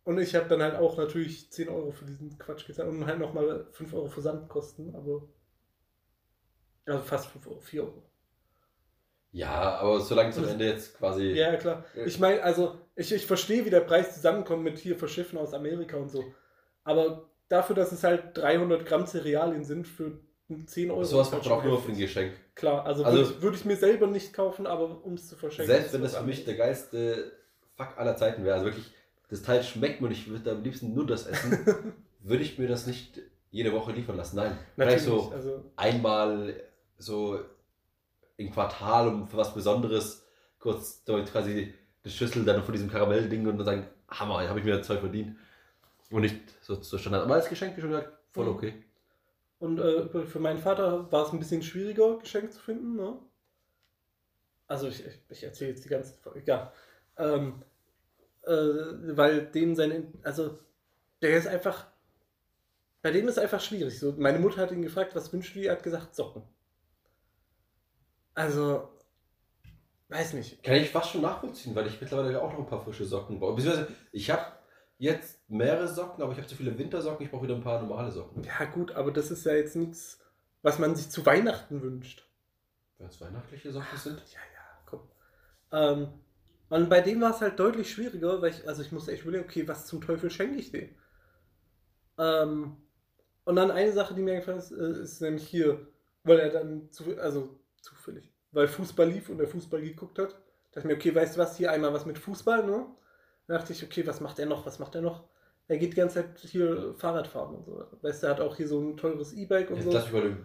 und 0.05 0.19
ich 0.19 0.35
habe 0.35 0.49
dann 0.49 0.63
halt 0.63 0.75
auch 0.77 0.97
natürlich 0.97 1.51
10 1.53 1.69
Euro 1.69 1.93
für 1.93 2.05
diesen 2.05 2.39
Quatsch 2.39 2.67
gezahlt 2.67 2.89
und 2.89 3.07
halt 3.07 3.19
nochmal 3.19 3.67
5 3.73 3.93
Euro 3.95 4.09
Versandkosten, 4.09 4.95
aber. 4.95 5.23
Also 6.87 7.01
fast 7.05 7.27
5 7.31 7.47
Euro, 7.47 7.61
4 7.61 7.83
Euro. 7.83 8.03
Ja, 9.31 9.51
aber 9.79 10.01
solange 10.01 10.35
am 10.35 10.43
Das- 10.43 10.53
Ende 10.53 10.65
jetzt 10.67 10.97
quasi. 10.97 11.27
Ja, 11.33 11.55
klar. 11.57 11.85
Ich 12.07 12.19
meine, 12.19 12.43
also, 12.43 12.77
ich, 12.97 13.13
ich 13.13 13.27
verstehe, 13.27 13.65
wie 13.67 13.71
der 13.71 13.81
Preis 13.83 14.15
zusammenkommt 14.15 14.63
mit 14.65 14.79
hier 14.79 14.97
Verschiffen 14.97 15.37
aus 15.39 15.53
Amerika 15.53 15.99
und 15.99 16.09
so. 16.11 16.25
Aber 16.85 17.29
dafür, 17.49 17.77
dass 17.77 17.93
es 17.93 18.03
halt 18.05 18.37
300 18.39 18.87
Gramm 18.87 19.07
Cerealien 19.07 19.65
sind 19.65 19.87
für 19.87 20.19
10 20.67 20.91
Euro. 20.91 21.05
sowas 21.05 21.31
macht 21.31 21.45
man 21.45 21.53
auch 21.59 21.65
nur 21.65 21.81
für 21.83 21.93
ein. 21.93 21.99
Geschenk. 21.99 22.33
Klar, 22.55 22.87
also, 22.87 23.05
Also- 23.05 23.19
würde, 23.19 23.31
ich, 23.35 23.43
würde 23.43 23.57
ich 23.59 23.65
mir 23.67 23.77
selber 23.77 24.07
nicht 24.07 24.33
kaufen, 24.33 24.67
aber 24.67 25.05
um 25.05 25.13
es 25.13 25.29
zu 25.29 25.37
verschenken. 25.37 25.71
Selbst 25.71 25.93
wenn 25.93 26.01
das 26.03 26.17
für 26.17 26.25
mich 26.25 26.47
der 26.47 26.55
geilste 26.57 27.31
Fuck 27.79 27.97
aller 27.97 28.17
Zeiten 28.17 28.45
wäre, 28.45 28.55
also 28.55 28.67
wirklich, 28.67 28.93
das 29.31 29.43
Teil 29.43 29.63
schmeckt 29.63 30.01
mir 30.01 30.09
und 30.09 30.13
ich 30.13 30.29
würde 30.29 30.51
am 30.51 30.63
liebsten 30.63 30.93
nur 30.95 31.07
das 31.07 31.27
essen, 31.27 31.95
würde 32.21 32.43
ich 32.43 32.59
mir 32.59 32.69
das 32.69 32.87
nicht 32.87 33.21
jede 33.51 33.73
Woche 33.73 33.93
liefern 33.93 34.17
lassen. 34.17 34.37
Nein, 34.37 34.59
Natürlich, 34.77 35.03
vielleicht 35.03 35.05
so 35.05 35.33
also, 35.33 35.65
einmal 35.77 36.61
so 36.99 37.41
im 38.37 38.51
Quartal 38.51 39.09
um 39.09 39.29
für 39.29 39.37
was 39.37 39.55
Besonderes 39.55 40.27
kurz 40.59 41.03
quasi 41.05 41.73
die 42.05 42.11
Schüssel 42.11 42.45
dann 42.45 42.63
von 42.63 42.73
diesem 42.73 42.91
Karamellding 42.91 43.47
und 43.47 43.59
dann 43.59 43.65
sagen, 43.65 43.87
Hammer, 44.09 44.47
habe 44.49 44.59
ich 44.59 44.65
mir 44.65 44.77
das 44.77 44.87
Zeug 44.87 45.01
verdient. 45.01 45.37
Und 46.11 46.23
nicht 46.23 46.37
so, 46.63 46.81
so 46.83 46.99
Standard. 46.99 47.25
Aber 47.25 47.35
als 47.35 47.49
Geschenk, 47.49 47.77
wie 47.77 47.81
schon 47.81 47.91
gesagt, 47.91 48.13
voll 48.33 48.47
Mhm. 48.47 48.51
okay. 48.51 48.75
Und 49.61 49.79
äh, 49.79 50.27
für 50.27 50.39
meinen 50.39 50.59
Vater 50.59 51.11
war 51.11 51.27
es 51.27 51.33
ein 51.33 51.39
bisschen 51.39 51.63
schwieriger, 51.63 52.19
Geschenk 52.19 52.53
zu 52.53 52.61
finden. 52.61 52.97
Ne? 52.97 53.19
Also 54.69 54.89
ich, 54.89 55.05
ich, 55.05 55.21
ich 55.29 55.43
erzähle 55.43 55.71
jetzt 55.71 55.85
die 55.85 55.89
ganze 55.89 56.15
Folge. 56.15 56.43
Ja. 56.47 56.73
Ähm, 57.17 57.63
äh, 58.49 59.17
weil 59.17 59.47
dem 59.47 59.75
seine, 59.75 60.13
also 60.23 60.59
der 61.23 61.37
ist 61.37 61.47
einfach, 61.47 61.87
bei 63.03 63.11
dem 63.11 63.29
ist 63.29 63.39
einfach 63.39 63.61
schwierig. 63.61 63.99
So, 63.99 64.15
meine 64.17 64.39
Mutter 64.39 64.63
hat 64.63 64.73
ihn 64.73 64.83
gefragt, 64.83 65.15
was 65.15 65.33
wünschst 65.33 65.55
du 65.55 65.61
dir? 65.61 65.71
Er 65.71 65.77
hat 65.77 65.83
gesagt, 65.83 66.15
Socken. 66.15 66.43
Also, 68.35 68.89
weiß 70.09 70.35
nicht. 70.35 70.63
Kann 70.63 70.77
ich 70.77 70.91
fast 70.91 71.11
schon 71.11 71.23
nachvollziehen, 71.23 71.75
weil 71.75 71.87
ich 71.87 72.01
mittlerweile 72.01 72.41
auch 72.41 72.53
noch 72.53 72.61
ein 72.61 72.67
paar 72.67 72.83
frische 72.83 73.05
Socken 73.05 73.39
brauche. 73.39 73.57
Beziehungsweise, 73.57 73.89
ich 74.13 74.31
habe 74.31 74.45
jetzt 74.99 75.39
mehrere 75.49 75.89
Socken, 75.89 76.23
aber 76.23 76.33
ich 76.33 76.39
habe 76.39 76.49
zu 76.49 76.57
viele 76.57 76.77
Wintersocken, 76.77 77.25
ich 77.25 77.31
brauche 77.31 77.45
wieder 77.45 77.55
ein 77.55 77.63
paar 77.63 77.81
normale 77.81 78.11
Socken. 78.11 78.43
Ja 78.45 78.65
gut, 78.67 78.93
aber 78.93 79.13
das 79.13 79.31
ist 79.31 79.45
ja 79.45 79.55
jetzt 79.55 79.77
nichts, 79.77 80.21
was 80.63 80.79
man 80.79 80.97
sich 80.97 81.11
zu 81.11 81.25
Weihnachten 81.27 81.83
wünscht. 81.83 82.29
Wenn 82.99 83.09
es 83.09 83.21
weihnachtliche 83.21 83.73
Socken 83.73 83.99
sind. 83.99 84.19
Ja, 84.33 84.41
ja, 84.55 84.83
komm. 84.87 85.01
Ähm, 85.71 86.09
und 86.71 86.91
bei 86.91 87.01
dem 87.01 87.21
war 87.21 87.31
es 87.31 87.41
halt 87.41 87.59
deutlich 87.59 87.91
schwieriger, 87.91 88.43
weil 88.43 88.51
ich, 88.51 88.69
also 88.69 88.83
ich 88.83 88.93
musste 88.93 89.13
echt 89.13 89.23
überlegen, 89.23 89.45
okay, 89.45 89.67
was 89.67 89.87
zum 89.87 90.01
Teufel 90.01 90.31
schenke 90.31 90.59
ich 90.59 90.71
dem? 90.71 90.91
Ähm, 92.19 92.77
und 93.45 93.57
dann 93.57 93.71
eine 93.71 93.93
Sache, 93.93 94.15
die 94.15 94.23
mir 94.23 94.33
eingefallen 94.33 94.59
ist, 94.59 94.73
äh, 94.73 95.03
ist 95.03 95.23
nämlich 95.23 95.47
hier, 95.47 95.87
weil 96.25 96.39
er 96.39 96.51
dann, 96.51 96.91
zu, 96.91 97.19
also 97.19 97.59
zufällig, 97.81 98.33
weil 98.53 98.69
Fußball 98.69 99.09
lief 99.09 99.31
und 99.31 99.39
der 99.39 99.49
Fußball 99.49 99.81
geguckt 99.81 100.19
hat, 100.19 100.33
dachte 100.73 100.81
ich 100.81 100.85
mir, 100.85 100.95
okay, 100.95 101.15
weißt 101.15 101.37
du 101.37 101.41
was, 101.41 101.57
hier 101.57 101.73
einmal 101.73 101.95
was 101.95 102.05
mit 102.05 102.19
Fußball, 102.19 102.67
ne? 102.67 102.87
Dann 103.47 103.57
dachte 103.57 103.73
ich, 103.73 103.83
okay, 103.83 104.07
was 104.07 104.21
macht 104.21 104.39
er 104.39 104.47
noch, 104.47 104.67
was 104.67 104.79
macht 104.79 104.95
er 104.95 105.01
noch? 105.01 105.29
Er 105.69 105.79
geht 105.79 105.93
die 105.93 105.97
ganze 105.97 106.17
Zeit 106.17 106.39
hier 106.41 106.95
Fahrrad 106.95 107.27
fahren 107.27 107.55
und 107.57 107.65
so. 107.65 107.87
Weißt 108.03 108.23
du, 108.23 108.27
er 108.27 108.35
hat 108.35 108.41
auch 108.41 108.57
hier 108.57 108.69
so 108.69 108.81
ein 108.81 108.97
teures 108.97 109.33
E-Bike 109.33 109.71
und 109.71 109.77
Jetzt 109.77 109.85
so. 109.87 109.93
lass 109.93 110.05
mich 110.05 110.13
mal 110.13 110.37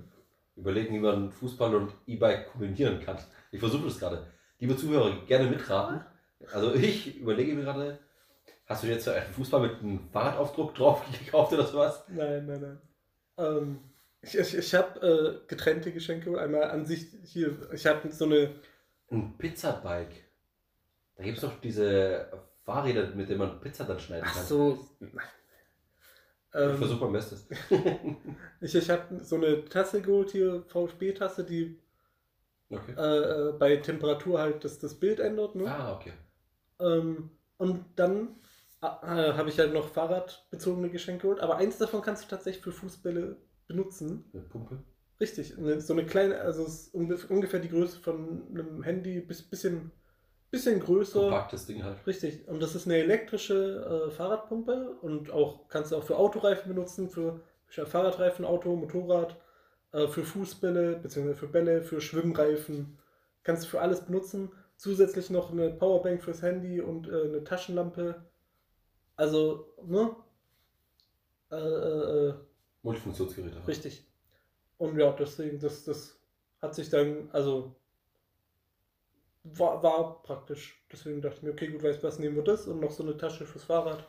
überlegen, 0.55 0.95
wie 0.95 0.99
man 0.99 1.31
Fußball 1.31 1.75
und 1.75 1.93
E-Bike 2.07 2.51
kombinieren 2.51 2.99
kann. 3.01 3.17
Ich 3.51 3.59
versuche 3.59 3.85
das 3.85 3.99
gerade. 3.99 4.27
Liebe 4.59 4.77
Zuhörer, 4.77 5.25
gerne 5.25 5.49
mitraten. 5.49 6.05
Also 6.51 6.73
ich 6.73 7.17
überlege 7.17 7.53
mir 7.53 7.63
gerade, 7.63 7.99
hast 8.65 8.83
du 8.83 8.87
dir 8.87 8.93
jetzt 8.93 9.07
einen 9.07 9.33
Fußball 9.33 9.61
mit 9.61 9.79
einem 9.79 10.09
Fahrradaufdruck 10.11 10.75
drauf 10.75 11.03
gekauft 11.25 11.53
oder 11.53 11.65
sowas? 11.65 12.03
Nein, 12.09 12.45
nein, 12.45 12.61
nein. 12.61 12.81
Ähm, 13.37 13.79
ich 14.21 14.37
ich, 14.37 14.55
ich 14.57 14.73
habe 14.75 15.41
äh, 15.43 15.47
getrennte 15.47 15.91
Geschenke. 15.91 16.39
Einmal 16.39 16.63
an 16.71 16.85
sich 16.85 17.07
hier, 17.23 17.57
ich 17.73 17.85
habe 17.85 18.11
so 18.11 18.25
eine. 18.25 18.55
Ein 19.11 19.37
Pizzabike. 19.37 20.15
Da 21.15 21.23
gibt 21.23 21.37
es 21.37 21.43
doch 21.43 21.59
diese 21.61 22.31
Fahrräder, 22.65 23.07
mit 23.15 23.29
denen 23.29 23.39
man 23.39 23.59
Pizza 23.61 23.83
dann 23.85 23.99
schneiden 23.99 24.25
Ach 24.27 24.33
kann. 24.35 24.45
so. 24.45 24.87
Ich 24.99 26.59
Ähm, 26.59 26.77
versuche 26.77 27.03
mein 27.05 27.13
Bestes. 27.13 27.47
ich 28.61 28.75
ich 28.75 28.89
habe 28.89 29.23
so 29.23 29.35
eine 29.37 29.65
Tasse 29.65 30.01
geholt 30.01 30.31
hier, 30.31 30.63
VSB-Tasse, 30.67 31.43
die 31.43 31.79
Okay. 32.69 32.93
äh, 32.97 33.49
äh, 33.49 33.53
bei 33.53 33.75
Temperatur 33.77 34.39
halt 34.39 34.63
das, 34.63 34.79
das 34.79 34.95
Bild 34.99 35.19
ändert. 35.19 35.55
Ne? 35.55 35.67
Ah, 35.67 35.93
okay. 35.95 36.13
Ähm, 36.79 37.31
und 37.57 37.85
dann 37.95 38.35
äh, 38.81 38.85
habe 38.85 39.49
ich 39.49 39.59
halt 39.59 39.73
noch 39.73 39.89
fahrradbezogene 39.89 40.89
Geschenke 40.89 41.23
geholt. 41.23 41.39
Aber 41.39 41.57
eins 41.57 41.77
davon 41.77 42.01
kannst 42.01 42.23
du 42.23 42.27
tatsächlich 42.29 42.63
für 42.63 42.71
Fußbälle 42.71 43.37
benutzen. 43.67 44.25
Eine 44.33 44.43
Pumpe. 44.43 44.83
Richtig, 45.19 45.53
so 45.77 45.93
eine 45.93 46.05
kleine, 46.05 46.41
also 46.41 46.63
es 46.63 46.87
ist 46.87 46.95
ungef- 46.95 47.27
ungefähr 47.29 47.59
die 47.59 47.69
Größe 47.69 47.99
von 47.99 48.47
einem 48.49 48.83
Handy, 48.83 49.21
bis 49.21 49.41
bisschen, 49.41 49.91
bisschen 50.51 50.79
größer. 50.79 51.21
Kompaktes 51.21 51.65
Ding 51.65 51.83
halt. 51.83 52.05
Richtig, 52.05 52.47
und 52.47 52.61
das 52.61 52.75
ist 52.75 52.87
eine 52.87 52.97
elektrische 52.97 54.07
äh, 54.07 54.11
Fahrradpumpe 54.11 54.97
und 55.01 55.31
auch 55.31 55.69
kannst 55.69 55.91
du 55.91 55.97
auch 55.97 56.03
für 56.03 56.17
Autoreifen 56.17 56.73
benutzen, 56.73 57.09
für, 57.09 57.39
für 57.67 57.85
Fahrradreifen, 57.85 58.43
Auto, 58.43 58.75
Motorrad, 58.75 59.37
äh, 59.93 60.07
für 60.07 60.23
Fußbälle, 60.23 60.97
beziehungsweise 60.97 61.39
für 61.39 61.47
Bälle, 61.47 61.83
für 61.83 62.01
Schwimmreifen. 62.01 62.97
Kannst 63.43 63.63
du 63.63 63.67
für 63.69 63.81
alles 63.81 64.01
benutzen. 64.05 64.51
Zusätzlich 64.77 65.29
noch 65.29 65.51
eine 65.51 65.69
Powerbank 65.69 66.23
fürs 66.23 66.41
Handy 66.41 66.81
und 66.81 67.07
äh, 67.07 67.23
eine 67.23 67.43
Taschenlampe. 67.43 68.23
Also, 69.15 69.73
ne? 69.85 70.15
Äh, 71.51 71.55
äh, 71.55 72.29
äh, 72.29 72.33
Multifunktionsgeräte. 72.81 73.55
halt. 73.55 73.67
Richtig. 73.67 74.05
Und 74.77 74.97
ja, 74.97 75.11
deswegen, 75.11 75.59
das, 75.59 75.85
das 75.85 76.19
hat 76.61 76.75
sich 76.75 76.89
dann, 76.89 77.29
also 77.31 77.75
war, 79.43 79.81
war 79.83 80.23
praktisch. 80.23 80.83
Deswegen 80.91 81.21
dachte 81.21 81.37
ich 81.37 81.43
mir, 81.43 81.51
okay, 81.51 81.67
gut, 81.67 81.83
weißt 81.83 82.01
du 82.01 82.07
was, 82.07 82.19
nehmen 82.19 82.35
wir 82.35 82.43
das 82.43 82.67
und 82.67 82.79
noch 82.79 82.91
so 82.91 83.03
eine 83.03 83.17
Tasche 83.17 83.45
fürs 83.45 83.65
Fahrrad, 83.65 84.07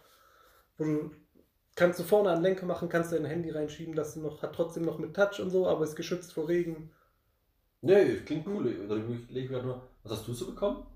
wo 0.79 0.85
du 0.85 1.11
kannst 1.77 1.99
du 1.99 2.05
vorne 2.05 2.31
an 2.31 2.43
Lenker 2.43 2.67
machen, 2.67 2.89
kannst 2.89 3.13
dein 3.13 3.25
Handy 3.25 3.51
reinschieben, 3.51 3.95
dass 3.95 4.15
du 4.15 4.21
noch, 4.21 4.43
hat 4.43 4.55
trotzdem 4.55 4.85
noch 4.85 4.99
mit 4.99 5.15
Touch 5.15 5.41
und 5.41 5.51
so, 5.51 5.67
aber 5.67 5.85
ist 5.85 5.97
geschützt 5.97 6.33
vor 6.33 6.49
Regen. 6.49 6.91
Nee, 7.83 8.17
klingt 8.25 8.47
cool. 8.47 8.69
Ich 8.69 9.31
lege 9.31 9.49
gerade 9.49 9.67
nur. 9.67 9.83
Was 10.05 10.13
hast 10.13 10.29
du 10.29 10.35
so 10.35 10.47
bekommen? 10.47 10.87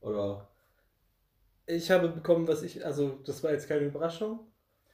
Oder? 0.00 0.48
Ich 1.66 1.90
habe 1.90 2.08
bekommen, 2.08 2.48
was 2.48 2.62
ich, 2.62 2.84
also 2.84 3.20
das 3.24 3.42
war 3.44 3.52
jetzt 3.52 3.68
keine 3.68 3.86
Überraschung. 3.86 4.40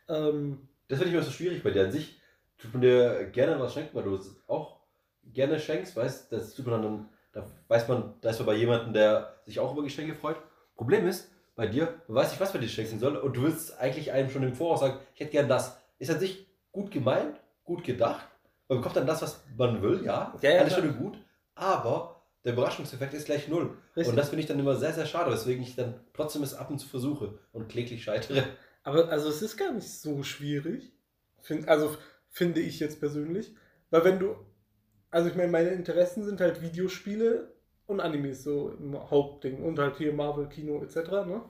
Ähm, 0.08 0.68
Das 0.88 0.98
finde 0.98 1.10
ich 1.10 1.14
immer 1.14 1.24
so 1.24 1.30
schwierig 1.30 1.62
bei 1.62 1.70
dir. 1.70 1.84
An 1.84 1.92
sich 1.92 2.20
tut 2.58 2.72
man 2.74 2.82
dir 2.82 3.26
gerne 3.26 3.58
was 3.58 3.72
schenken, 3.74 3.94
weil 3.96 4.04
du 4.04 4.14
es 4.14 4.36
auch 4.48 4.80
gerne 5.24 5.58
schenkst, 5.58 5.96
weißt 5.96 6.32
das 6.32 6.54
tut 6.54 6.66
man 6.66 6.82
dann, 6.82 7.08
da 7.32 7.46
weiß 7.68 7.88
man, 7.88 8.14
da 8.20 8.30
ist 8.30 8.38
man 8.38 8.46
bei 8.46 8.54
jemandem, 8.54 8.92
der 8.92 9.40
sich 9.46 9.58
auch 9.60 9.72
über 9.72 9.82
Geschenke 9.82 10.14
freut. 10.14 10.36
Problem 10.76 11.06
ist, 11.06 11.30
bei 11.54 11.66
dir, 11.66 12.00
man 12.08 12.16
weiß 12.16 12.30
nicht, 12.30 12.40
was 12.40 12.52
man 12.52 12.62
dir 12.62 12.68
schenken 12.68 12.98
soll 12.98 13.16
und 13.16 13.36
du 13.36 13.42
willst 13.42 13.78
eigentlich 13.78 14.12
einem 14.12 14.30
schon 14.30 14.42
im 14.42 14.54
Voraus 14.54 14.80
sagen, 14.80 14.98
ich 15.14 15.20
hätte 15.20 15.32
gern 15.32 15.48
das. 15.48 15.78
Ist 15.98 16.10
an 16.10 16.18
sich 16.18 16.46
gut 16.72 16.90
gemeint, 16.90 17.38
gut 17.64 17.84
gedacht. 17.84 18.26
Man 18.68 18.78
bekommt 18.78 18.96
dann 18.96 19.06
das, 19.06 19.20
was 19.22 19.44
man 19.56 19.82
will, 19.82 20.04
ja. 20.04 20.34
Ja, 20.40 20.50
ja, 20.50 20.60
alles 20.60 20.74
schön 20.74 20.88
und 20.88 20.98
gut. 20.98 21.18
Aber 21.54 22.19
der 22.44 22.52
Überraschungseffekt 22.54 23.14
ist 23.14 23.26
gleich 23.26 23.48
null. 23.48 23.76
richtig. 23.96 24.08
Und 24.10 24.16
das 24.16 24.28
finde 24.30 24.40
ich 24.42 24.46
dann 24.48 24.58
immer 24.58 24.76
sehr, 24.76 24.92
sehr 24.92 25.06
schade, 25.06 25.30
weswegen 25.30 25.62
ich 25.62 25.76
dann 25.76 26.00
trotzdem 26.14 26.42
es 26.42 26.54
ab 26.54 26.70
und 26.70 26.78
zu 26.78 26.88
versuche 26.88 27.38
und 27.52 27.68
kläglich 27.68 28.02
scheitere. 28.02 28.44
Aber 28.82 29.08
also 29.10 29.28
es 29.28 29.42
ist 29.42 29.56
gar 29.56 29.72
nicht 29.72 29.88
so 29.88 30.22
schwierig. 30.22 30.92
Find, 31.42 31.68
also 31.68 31.96
finde 32.30 32.60
ich 32.60 32.80
jetzt 32.80 32.98
persönlich. 33.00 33.54
Weil 33.90 34.04
wenn 34.04 34.18
du. 34.18 34.36
Also 35.10 35.28
ich 35.28 35.34
meine, 35.34 35.50
meine 35.50 35.70
Interessen 35.70 36.24
sind 36.24 36.40
halt 36.40 36.62
Videospiele 36.62 37.52
und 37.86 38.00
Animes 38.00 38.44
so 38.44 38.70
im 38.70 38.94
Hauptding. 39.10 39.62
Und 39.62 39.78
halt 39.78 39.96
hier 39.98 40.12
Marvel, 40.12 40.48
Kino 40.48 40.82
etc. 40.82 40.96
Ne? 41.26 41.42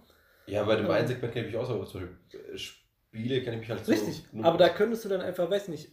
Ja, 0.47 0.65
bei 0.65 0.77
dem 0.77 0.87
Ähm. 0.87 0.91
einen 0.91 1.07
Segment 1.07 1.33
kenne 1.33 1.47
ich 1.47 1.53
mich 1.55 1.61
aber 1.63 1.87
zum 1.87 2.01
Beispiel 2.01 2.51
äh, 2.55 2.59
Spiele 2.59 3.43
kenne 3.43 3.57
ich 3.57 3.61
mich 3.61 3.71
halt 3.71 3.85
so. 3.85 3.93
Richtig. 3.93 4.25
Aber 4.43 4.59
da 4.59 4.69
könntest 4.71 5.05
du 5.05 5.09
dann 5.09 5.21
einfach, 5.21 5.49
weiß 5.51 5.69
nicht, 5.69 5.93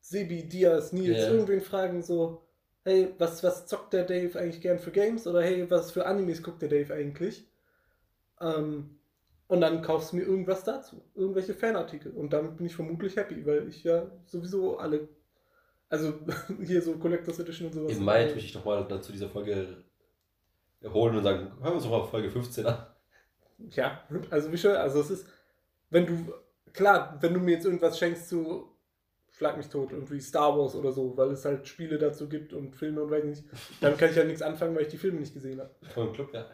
Sebi, 0.00 0.48
Diaz, 0.48 0.92
Nils, 0.92 1.18
Ja. 1.18 1.30
irgendwen 1.30 1.60
fragen, 1.60 2.02
so, 2.02 2.46
hey, 2.86 3.12
was, 3.18 3.42
was 3.42 3.66
zockt 3.66 3.92
der 3.92 4.04
Dave 4.04 4.38
eigentlich 4.38 4.60
gern 4.60 4.78
für 4.78 4.92
Games? 4.92 5.26
Oder 5.26 5.42
hey, 5.42 5.68
was 5.68 5.90
für 5.90 6.06
Animes 6.06 6.42
guckt 6.42 6.62
der 6.62 6.68
Dave 6.68 6.94
eigentlich? 6.94 7.44
Ähm, 8.40 8.98
und 9.48 9.60
dann 9.60 9.82
kaufst 9.82 10.12
du 10.12 10.16
mir 10.16 10.22
irgendwas 10.22 10.62
dazu. 10.62 11.02
Irgendwelche 11.16 11.54
Fanartikel. 11.54 12.12
Und 12.12 12.32
damit 12.32 12.56
bin 12.56 12.66
ich 12.66 12.76
vermutlich 12.76 13.16
happy, 13.16 13.44
weil 13.44 13.68
ich 13.68 13.82
ja 13.82 14.06
sowieso 14.26 14.78
alle. 14.78 15.08
Also 15.88 16.14
hier 16.64 16.80
so 16.80 16.96
Collectors 16.96 17.40
Edition 17.40 17.66
und 17.66 17.74
sowas. 17.74 17.96
Im 17.96 18.04
Mai 18.04 18.26
tue 18.26 18.38
ich 18.38 18.54
nochmal 18.54 18.86
zu 19.02 19.10
dieser 19.10 19.28
Folge 19.28 19.84
holen 20.84 21.16
und 21.16 21.24
sagen, 21.24 21.50
hören 21.60 21.64
wir 21.64 21.74
uns 21.74 21.84
doch 21.84 21.90
mal 21.90 22.06
Folge 22.06 22.30
15 22.30 22.66
an. 22.66 22.86
Ja, 23.70 24.02
also 24.30 24.52
wie 24.52 24.58
schon, 24.58 24.72
also 24.72 25.00
es 25.00 25.10
ist, 25.10 25.26
wenn 25.90 26.06
du, 26.06 26.32
klar, 26.72 27.18
wenn 27.20 27.34
du 27.34 27.40
mir 27.40 27.52
jetzt 27.52 27.64
irgendwas 27.64 27.98
schenkst 27.98 28.28
zu 28.28 28.75
Schlag 29.36 29.56
mich 29.58 29.68
tot, 29.68 29.92
irgendwie 29.92 30.18
Star 30.20 30.56
Wars 30.58 30.74
oder 30.74 30.92
so, 30.92 31.14
weil 31.16 31.30
es 31.30 31.44
halt 31.44 31.68
Spiele 31.68 31.98
dazu 31.98 32.26
gibt 32.28 32.54
und 32.54 32.74
Filme 32.74 33.02
und 33.02 33.10
weiß 33.10 33.24
nicht, 33.24 33.44
damit 33.82 33.98
kann 33.98 34.08
ich 34.08 34.16
ja 34.16 34.24
nichts 34.24 34.40
anfangen, 34.40 34.74
weil 34.74 34.82
ich 34.82 34.88
die 34.88 34.96
Filme 34.96 35.20
nicht 35.20 35.34
gesehen 35.34 35.60
habe. 35.60 35.74
Vom 35.92 36.12
Club, 36.14 36.32
ja. 36.32 36.46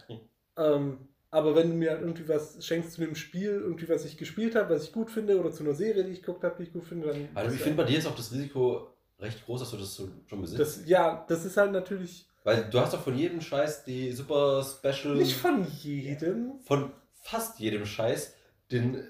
Ähm, 0.57 0.99
aber 1.31 1.55
wenn 1.55 1.71
du 1.71 1.77
mir 1.77 1.91
halt 1.91 2.03
irgendwie 2.03 2.29
was 2.29 2.65
schenkst 2.67 2.95
zu 2.95 3.03
einem 3.03 3.15
Spiel, 3.15 3.51
irgendwie 3.51 3.89
was 3.89 4.05
ich 4.05 4.19
gespielt 4.19 4.57
habe, 4.57 4.75
was 4.75 4.85
ich 4.85 4.93
gut 4.93 5.11
finde, 5.11 5.39
oder 5.39 5.53
zu 5.53 5.63
einer 5.63 5.75
Serie, 5.75 6.05
die 6.05 6.11
ich 6.11 6.23
geguckt 6.23 6.43
habe, 6.43 6.57
die 6.59 6.65
ich 6.65 6.73
gut 6.73 6.85
finde, 6.85 7.09
dann. 7.09 7.29
Also 7.35 7.55
ich 7.55 7.63
finde, 7.63 7.77
bei 7.77 7.89
dir 7.89 7.99
ist 7.99 8.07
auch 8.07 8.17
das 8.17 8.33
Risiko 8.33 8.89
recht 9.21 9.45
groß, 9.47 9.61
dass 9.61 9.71
du 9.71 9.77
das 9.77 9.95
so 9.95 10.09
schon 10.27 10.41
besitzt. 10.41 10.61
das, 10.61 10.87
ja, 10.87 11.25
das 11.29 11.45
ist 11.45 11.57
halt 11.57 11.71
natürlich 11.71 12.27
Weil 12.43 12.69
du 12.69 12.81
hast 12.81 12.93
doch 12.93 13.03
von 13.03 13.17
jedem 13.17 13.41
Scheiß 13.41 13.85
die 13.85 14.11
super 14.11 14.65
Special. 14.65 15.15
nicht 15.15 15.37
von 15.37 15.65
jedem. 15.83 16.59
von 16.65 16.91
fast 17.15 17.61
jedem 17.61 17.87
Scheiß 17.87 18.35
den 18.73 19.05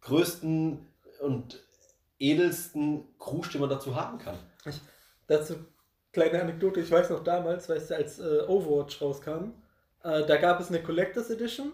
größten 0.00 0.84
und 1.20 1.65
edelsten 2.18 3.04
Krusch, 3.18 3.50
den 3.52 3.60
man 3.60 3.70
dazu 3.70 3.94
haben 3.96 4.18
kann. 4.18 4.36
Dazu 5.26 5.54
kleine 6.12 6.40
Anekdote, 6.40 6.80
ich 6.80 6.90
weiß 6.90 7.10
noch 7.10 7.22
damals, 7.24 7.68
weißt 7.68 7.90
du, 7.90 7.94
als 7.96 8.18
äh, 8.18 8.42
Overwatch 8.46 9.00
rauskam, 9.02 9.52
äh, 10.02 10.24
da 10.24 10.36
gab 10.36 10.60
es 10.60 10.68
eine 10.68 10.82
Collectors 10.82 11.30
Edition 11.30 11.72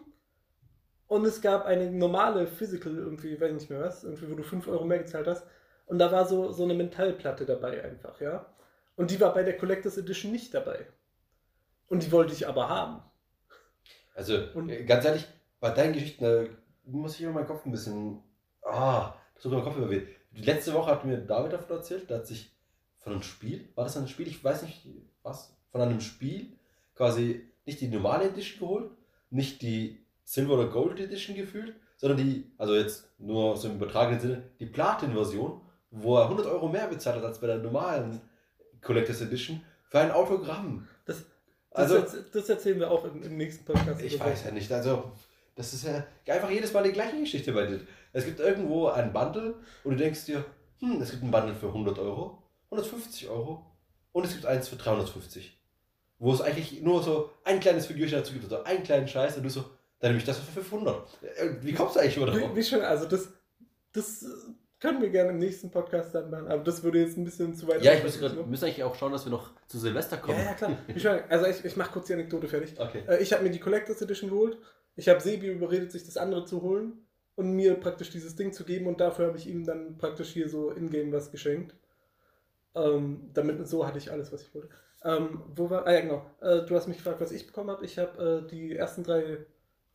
und 1.06 1.24
es 1.24 1.40
gab 1.40 1.64
eine 1.66 1.90
normale 1.90 2.46
Physical, 2.46 2.96
irgendwie, 2.96 3.40
weiß 3.40 3.52
nicht 3.52 3.70
mehr 3.70 3.80
was, 3.82 4.02
irgendwie, 4.04 4.30
wo 4.30 4.34
du 4.34 4.42
5 4.42 4.66
Euro 4.68 4.84
mehr 4.84 4.98
gezahlt 4.98 5.26
hast. 5.26 5.46
Und 5.86 5.98
da 5.98 6.10
war 6.10 6.26
so, 6.26 6.50
so 6.52 6.64
eine 6.64 6.74
Metallplatte 6.74 7.44
dabei 7.44 7.84
einfach, 7.84 8.20
ja. 8.20 8.46
Und 8.96 9.10
die 9.10 9.20
war 9.20 9.32
bei 9.34 9.42
der 9.42 9.56
Collectors 9.58 9.98
Edition 9.98 10.32
nicht 10.32 10.54
dabei. 10.54 10.86
Und 11.88 12.02
die 12.02 12.10
wollte 12.12 12.32
ich 12.32 12.48
aber 12.48 12.68
haben. 12.68 13.02
Also 14.14 14.38
Und- 14.54 14.70
äh, 14.70 14.84
ganz 14.84 15.04
ehrlich, 15.04 15.26
bei 15.60 15.70
deinen 15.70 15.92
Geschichten 15.92 16.24
da 16.24 16.44
muss 16.84 17.14
ich 17.14 17.22
immer 17.22 17.32
meinen 17.32 17.46
Kopf 17.46 17.64
ein 17.66 17.70
bisschen 17.72 18.22
Ah, 18.64 19.14
das 19.34 19.42
tut 19.42 19.52
mir 19.52 19.62
Kopf 19.62 19.76
überweht. 19.76 20.08
Die 20.34 20.42
letzte 20.42 20.72
Woche 20.74 20.90
hat 20.90 21.04
mir 21.04 21.18
David 21.18 21.52
davon 21.52 21.76
erzählt, 21.76 22.08
der 22.10 22.18
hat 22.18 22.26
sich 22.26 22.50
von 22.98 23.12
einem 23.14 23.22
Spiel, 23.22 23.68
war 23.74 23.84
das 23.84 23.96
ein 23.96 24.08
Spiel, 24.08 24.28
ich 24.28 24.42
weiß 24.42 24.62
nicht 24.62 24.86
was, 25.22 25.54
von 25.70 25.80
einem 25.80 26.00
Spiel 26.00 26.52
quasi 26.94 27.42
nicht 27.66 27.80
die 27.80 27.88
normale 27.88 28.28
Edition 28.28 28.60
geholt, 28.60 28.90
nicht 29.30 29.62
die 29.62 29.98
Silver 30.24 30.54
oder 30.54 30.66
Gold 30.68 31.00
Edition 31.00 31.36
gefühlt, 31.36 31.74
sondern 31.96 32.18
die, 32.18 32.50
also 32.58 32.74
jetzt 32.74 33.08
nur 33.18 33.56
so 33.56 33.68
im 33.68 33.76
übertragenen 33.76 34.20
Sinne, 34.20 34.42
die 34.58 34.66
Platin-Version, 34.66 35.60
wo 35.90 36.16
er 36.18 36.24
100 36.24 36.46
Euro 36.46 36.68
mehr 36.68 36.86
bezahlt 36.88 37.16
hat 37.16 37.24
als 37.24 37.40
bei 37.40 37.46
der 37.46 37.58
normalen 37.58 38.20
Collectors 38.80 39.20
Edition 39.20 39.62
für 39.88 40.00
ein 40.00 40.10
Autogramm. 40.10 40.88
Das, 41.04 41.24
Also- 41.70 42.00
das, 42.00 42.16
das 42.32 42.48
erzählen 42.48 42.78
wir 42.80 42.90
auch 42.90 43.04
im, 43.04 43.22
im 43.22 43.36
nächsten 43.36 43.64
Podcast. 43.64 44.02
Ich 44.02 44.18
weiß 44.18 44.44
ja 44.44 44.50
nicht, 44.50 44.70
also 44.72 45.12
das 45.54 45.72
ist 45.74 45.84
ja 45.84 46.04
einfach 46.26 46.50
jedes 46.50 46.72
Mal 46.72 46.82
die 46.82 46.92
gleiche 46.92 47.18
Geschichte 47.20 47.52
bei 47.52 47.66
dir. 47.66 47.80
Es 48.12 48.24
gibt 48.24 48.40
irgendwo 48.40 48.88
ein 48.88 49.12
Bundle 49.12 49.54
und 49.84 49.92
du 49.92 49.96
denkst 49.96 50.26
dir, 50.26 50.44
hm, 50.80 51.00
es 51.00 51.10
gibt 51.10 51.22
ein 51.22 51.30
Bundle 51.30 51.54
für 51.54 51.68
100 51.68 51.98
Euro, 51.98 52.42
150 52.70 53.28
Euro 53.28 53.64
und 54.12 54.24
es 54.24 54.32
gibt 54.32 54.46
eins 54.46 54.68
für 54.68 54.76
350. 54.76 55.58
Wo 56.18 56.32
es 56.32 56.40
eigentlich 56.40 56.82
nur 56.82 57.02
so 57.02 57.30
ein 57.44 57.58
kleines 57.60 57.86
Figürchen 57.86 58.18
dazu 58.18 58.32
gibt, 58.32 58.44
oder 58.44 58.64
einen 58.66 58.84
kleinen 58.84 59.08
Scheiß 59.08 59.36
und 59.36 59.42
du 59.42 59.50
so, 59.50 59.64
dann 59.98 60.10
nehme 60.10 60.18
ich 60.18 60.24
das 60.24 60.38
für 60.38 60.60
500. 60.60 60.96
Äh, 61.36 61.48
Wie 61.62 61.72
kommst 61.72 61.96
du 61.96 62.00
eigentlich 62.00 62.16
über 62.16 62.26
drauf? 62.26 62.38
Wie, 62.52 62.56
wie 62.56 62.62
schon, 62.62 62.80
also 62.82 63.06
das, 63.06 63.28
das 63.92 64.22
äh, 64.22 64.26
können 64.78 65.00
wir 65.00 65.10
gerne 65.10 65.30
im 65.30 65.38
nächsten 65.38 65.70
Podcast 65.70 66.14
dann 66.14 66.30
machen, 66.30 66.48
aber 66.48 66.62
das 66.62 66.82
würde 66.82 67.00
jetzt 67.00 67.16
ein 67.16 67.24
bisschen 67.24 67.54
zu 67.54 67.66
weit 67.66 67.82
Ja, 67.82 67.94
ich 67.94 68.04
muss 68.04 68.18
grad, 68.20 68.34
ne? 68.34 68.42
müssen 68.42 68.64
eigentlich 68.66 68.84
auch 68.84 68.94
schauen, 68.94 69.12
dass 69.12 69.24
wir 69.24 69.30
noch 69.32 69.50
zu 69.66 69.78
Silvester 69.78 70.16
kommen. 70.18 70.38
Ja, 70.38 70.44
ja, 70.44 70.54
klar. 70.54 70.76
Wie 70.86 71.00
schon, 71.00 71.18
also 71.28 71.46
ich, 71.46 71.64
ich 71.64 71.76
mache 71.76 71.92
kurz 71.92 72.06
die 72.08 72.14
Anekdote 72.14 72.46
fertig. 72.48 72.74
Okay. 72.78 73.02
Äh, 73.08 73.22
Ich 73.22 73.32
habe 73.32 73.42
mir 73.42 73.50
die 73.50 73.60
Collectors 73.60 74.02
Edition 74.02 74.30
geholt. 74.30 74.58
Ich 74.96 75.08
habe 75.08 75.20
Sebi 75.20 75.48
überredet, 75.48 75.90
sich 75.90 76.04
das 76.04 76.16
andere 76.16 76.44
zu 76.44 76.62
holen 76.62 77.04
und 77.36 77.52
mir 77.52 77.74
praktisch 77.74 78.10
dieses 78.10 78.36
Ding 78.36 78.52
zu 78.52 78.64
geben 78.64 78.86
und 78.86 79.00
dafür 79.00 79.26
habe 79.28 79.38
ich 79.38 79.46
ihm 79.48 79.64
dann 79.64 79.98
praktisch 79.98 80.30
hier 80.30 80.48
so 80.48 80.70
in-game 80.70 81.12
was 81.12 81.30
geschenkt. 81.30 81.74
Ähm, 82.74 83.30
damit 83.34 83.66
so 83.68 83.86
hatte 83.86 83.98
ich 83.98 84.10
alles, 84.10 84.32
was 84.32 84.42
ich 84.42 84.54
wollte. 84.54 84.68
Ähm, 85.04 85.42
wo 85.54 85.68
war, 85.70 85.86
ah 85.86 85.92
ja 85.92 86.00
genau, 86.00 86.26
äh, 86.40 86.64
du 86.64 86.74
hast 86.76 86.86
mich 86.88 86.98
gefragt, 86.98 87.20
was 87.20 87.32
ich 87.32 87.46
bekommen 87.46 87.70
habe. 87.70 87.84
Ich 87.84 87.98
habe 87.98 88.44
äh, 88.46 88.48
die 88.48 88.76
ersten 88.76 89.02
drei 89.04 89.44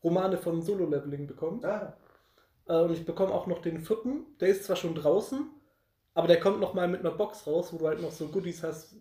Romane 0.04 0.38
von 0.38 0.62
Solo 0.62 0.86
Leveling 0.86 1.28
bekommen. 1.28 1.63
Ah, 1.65 1.97
Äh, 2.67 2.82
und 2.82 2.93
ich 2.93 3.06
bekomme 3.06 3.34
auch 3.34 3.47
noch 3.47 3.62
den 3.62 3.80
vierten. 3.82 4.26
Der 4.39 4.50
ist 4.50 4.65
zwar 4.65 4.76
schon 4.76 4.95
draußen, 4.95 5.50
aber 6.13 6.28
der 6.28 6.39
kommt 6.39 6.60
noch 6.60 6.73
mal 6.73 6.88
mit 6.88 7.02
einer 7.02 7.12
Box 7.12 7.47
raus, 7.47 7.73
wo 7.73 7.78
du 7.78 7.88
halt 7.88 8.02
noch 8.02 8.12
so 8.12 8.28
Goodies 8.30 8.63
hast, 8.63 8.95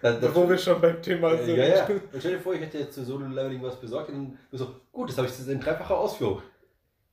dann, 0.00 0.20
dann, 0.20 0.34
wo 0.34 0.48
wir 0.48 0.58
schon 0.58 0.80
beim 0.80 1.02
Thema 1.02 1.36
sind. 1.38 1.56
ja, 1.56 1.64
ja. 1.66 1.86
Und 2.12 2.20
stell 2.20 2.32
dir 2.34 2.40
vor, 2.40 2.54
ich 2.54 2.60
hätte 2.60 2.78
jetzt 2.78 2.94
zu 2.94 3.04
Solo 3.04 3.26
Leveling 3.26 3.62
was 3.62 3.80
besorgt 3.80 4.10
und 4.10 4.38
so, 4.52 4.74
gut, 4.92 5.08
das 5.10 5.18
habe 5.18 5.28
ich 5.28 5.38
jetzt 5.38 5.48
in 5.48 5.60
dreifacher 5.60 5.96
Ausführung. 5.98 6.42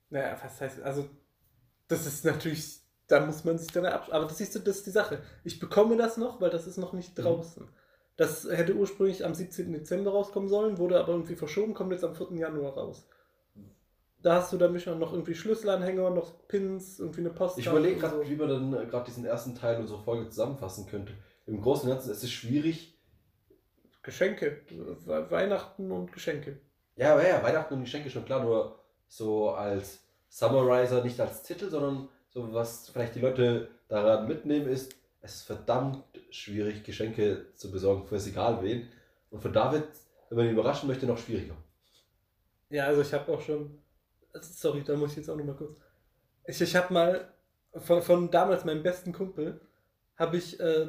Naja, 0.10 0.38
was 0.42 0.62
heißt, 0.62 0.82
also, 0.82 1.08
das 1.88 2.06
ist 2.06 2.26
natürlich, 2.26 2.80
da 3.08 3.26
muss 3.26 3.44
man 3.44 3.58
sich 3.58 3.72
dann 3.72 3.86
ab. 3.86 4.08
Aber 4.12 4.26
das 4.26 4.38
siehst 4.38 4.56
du, 4.56 4.60
das 4.60 4.78
ist 4.78 4.86
die 4.88 4.92
Sache. 4.92 5.22
Ich 5.44 5.60
bekomme 5.60 5.98
das 5.98 6.18
noch, 6.18 6.42
weil 6.42 6.50
das 6.50 6.68
ist 6.68 6.78
noch 6.78 6.94
nicht 6.94 7.18
Mhm. 7.18 7.24
draußen. 7.24 7.68
Das 8.18 8.46
hätte 8.50 8.76
ursprünglich 8.76 9.26
am 9.26 9.34
17. 9.36 9.74
Dezember 9.74 10.12
rauskommen 10.12 10.48
sollen, 10.48 10.78
wurde 10.78 11.00
aber 11.00 11.12
irgendwie 11.14 11.36
verschoben, 11.36 11.74
kommt 11.74 11.92
jetzt 11.92 12.04
am 12.06 12.16
4. 12.16 12.38
Januar 12.38 12.74
raus. 12.74 13.08
Da 14.22 14.36
hast 14.36 14.54
du 14.54 14.58
dann 14.58 14.80
schon 14.80 14.98
noch 15.00 15.12
irgendwie 15.14 15.36
Schlüsselanhänger, 15.36 16.10
noch 16.10 16.48
Pins, 16.48 17.00
irgendwie 17.00 17.20
eine 17.20 17.30
Post. 17.30 17.60
Ich 17.60 17.68
überlege 17.68 18.00
gerade, 18.00 18.28
wie 18.28 18.36
man 18.36 18.50
dann 18.50 18.74
äh, 18.74 18.86
gerade 18.88 19.06
diesen 19.06 19.26
ersten 19.26 19.54
Teil 19.54 19.80
unserer 19.80 20.00
Folge 20.02 20.30
zusammenfassen 20.30 20.88
könnte. 20.88 21.14
Im 21.46 21.62
Großen 21.62 21.88
und 21.88 21.96
Ganzen 21.96 22.12
ist 22.12 22.24
es 22.24 22.32
schwierig. 22.32 22.98
Geschenke. 24.02 24.62
We- 25.06 25.30
Weihnachten 25.30 25.92
und 25.92 26.12
Geschenke. 26.12 26.60
Ja, 26.96 27.22
ja, 27.22 27.44
Weihnachten 27.44 27.74
und 27.76 27.82
Geschenke 27.82 28.10
schon 28.10 28.26
klar, 28.26 28.42
nur 28.44 28.80
so 29.08 29.52
als 29.52 30.00
Summarizer, 30.30 31.04
nicht 31.04 31.20
als 31.20 31.44
Titel, 31.44 31.70
sondern 31.70 32.10
so 32.30 32.54
was 32.54 32.90
vielleicht 32.90 33.16
die 33.16 33.20
Leute 33.22 33.70
daran 33.88 34.28
mitnehmen 34.28 34.68
ist, 34.68 34.96
es 35.22 35.36
ist 35.36 35.42
verdammt 35.44 36.04
schwierig, 36.30 36.84
Geschenke 36.84 37.48
zu 37.56 37.72
besorgen 37.72 38.06
für 38.06 38.16
es 38.18 38.28
egal 38.28 38.62
wen. 38.62 38.88
Und 39.32 39.42
für 39.42 39.50
David, 39.50 39.84
wenn 40.30 40.38
man 40.38 40.46
ihn 40.48 40.54
überraschen 40.54 40.88
möchte, 40.88 41.06
noch 41.06 41.18
schwieriger. 41.18 41.56
Ja, 42.70 42.86
also 42.88 43.02
ich 43.02 43.14
habe 43.14 43.32
auch 43.32 43.42
schon. 43.42 43.80
Sorry, 44.42 44.84
da 44.84 44.96
muss 44.96 45.12
ich 45.12 45.18
jetzt 45.18 45.30
auch 45.30 45.36
noch 45.38 45.46
mal 45.46 45.56
kurz. 45.56 45.80
Ich, 46.46 46.60
ich 46.62 46.76
habe 46.76 46.94
mal 46.94 47.34
von, 47.74 48.02
von 48.02 48.30
damals 48.32 48.66
meinem 48.66 48.84
besten 48.84 49.14
Kumpel, 49.14 49.62
habe 50.18 50.38
ich 50.38 50.60
äh, 50.60 50.88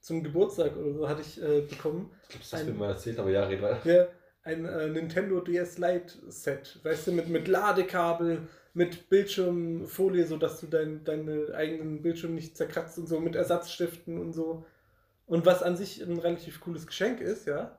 zum 0.00 0.22
Geburtstag 0.22 0.76
oder 0.76 0.92
so, 0.94 1.08
hatte 1.08 1.20
ich 1.22 1.42
äh, 1.42 1.62
bekommen, 1.62 2.10
Ich 2.22 2.28
glaube, 2.28 2.44
das 2.50 2.60
Ein- 2.60 2.66
mir 2.66 2.72
mal 2.74 2.90
erzählt, 2.90 3.18
aber 3.18 3.30
ja, 3.30 3.44
red 3.44 3.60
weiter. 3.60 3.92
ja, 3.92 4.06
ein 4.46 4.64
äh, 4.64 4.88
Nintendo 4.88 5.40
DS 5.40 5.76
Lite 5.78 6.14
Set. 6.28 6.78
Weißt 6.84 7.08
du, 7.08 7.12
mit, 7.12 7.28
mit 7.28 7.48
Ladekabel, 7.48 8.46
mit 8.74 9.08
Bildschirmfolie, 9.08 10.24
sodass 10.26 10.60
du 10.60 10.68
dein, 10.68 11.02
deinen 11.04 11.52
eigenen 11.52 12.02
Bildschirm 12.02 12.34
nicht 12.34 12.56
zerkratzt 12.56 12.98
und 12.98 13.08
so, 13.08 13.18
mit 13.20 13.34
Ersatzstiften 13.34 14.18
und 14.18 14.32
so. 14.32 14.64
Und 15.26 15.44
was 15.44 15.64
an 15.64 15.76
sich 15.76 16.00
ein 16.00 16.18
relativ 16.18 16.60
cooles 16.60 16.86
Geschenk 16.86 17.20
ist, 17.20 17.46
ja. 17.46 17.76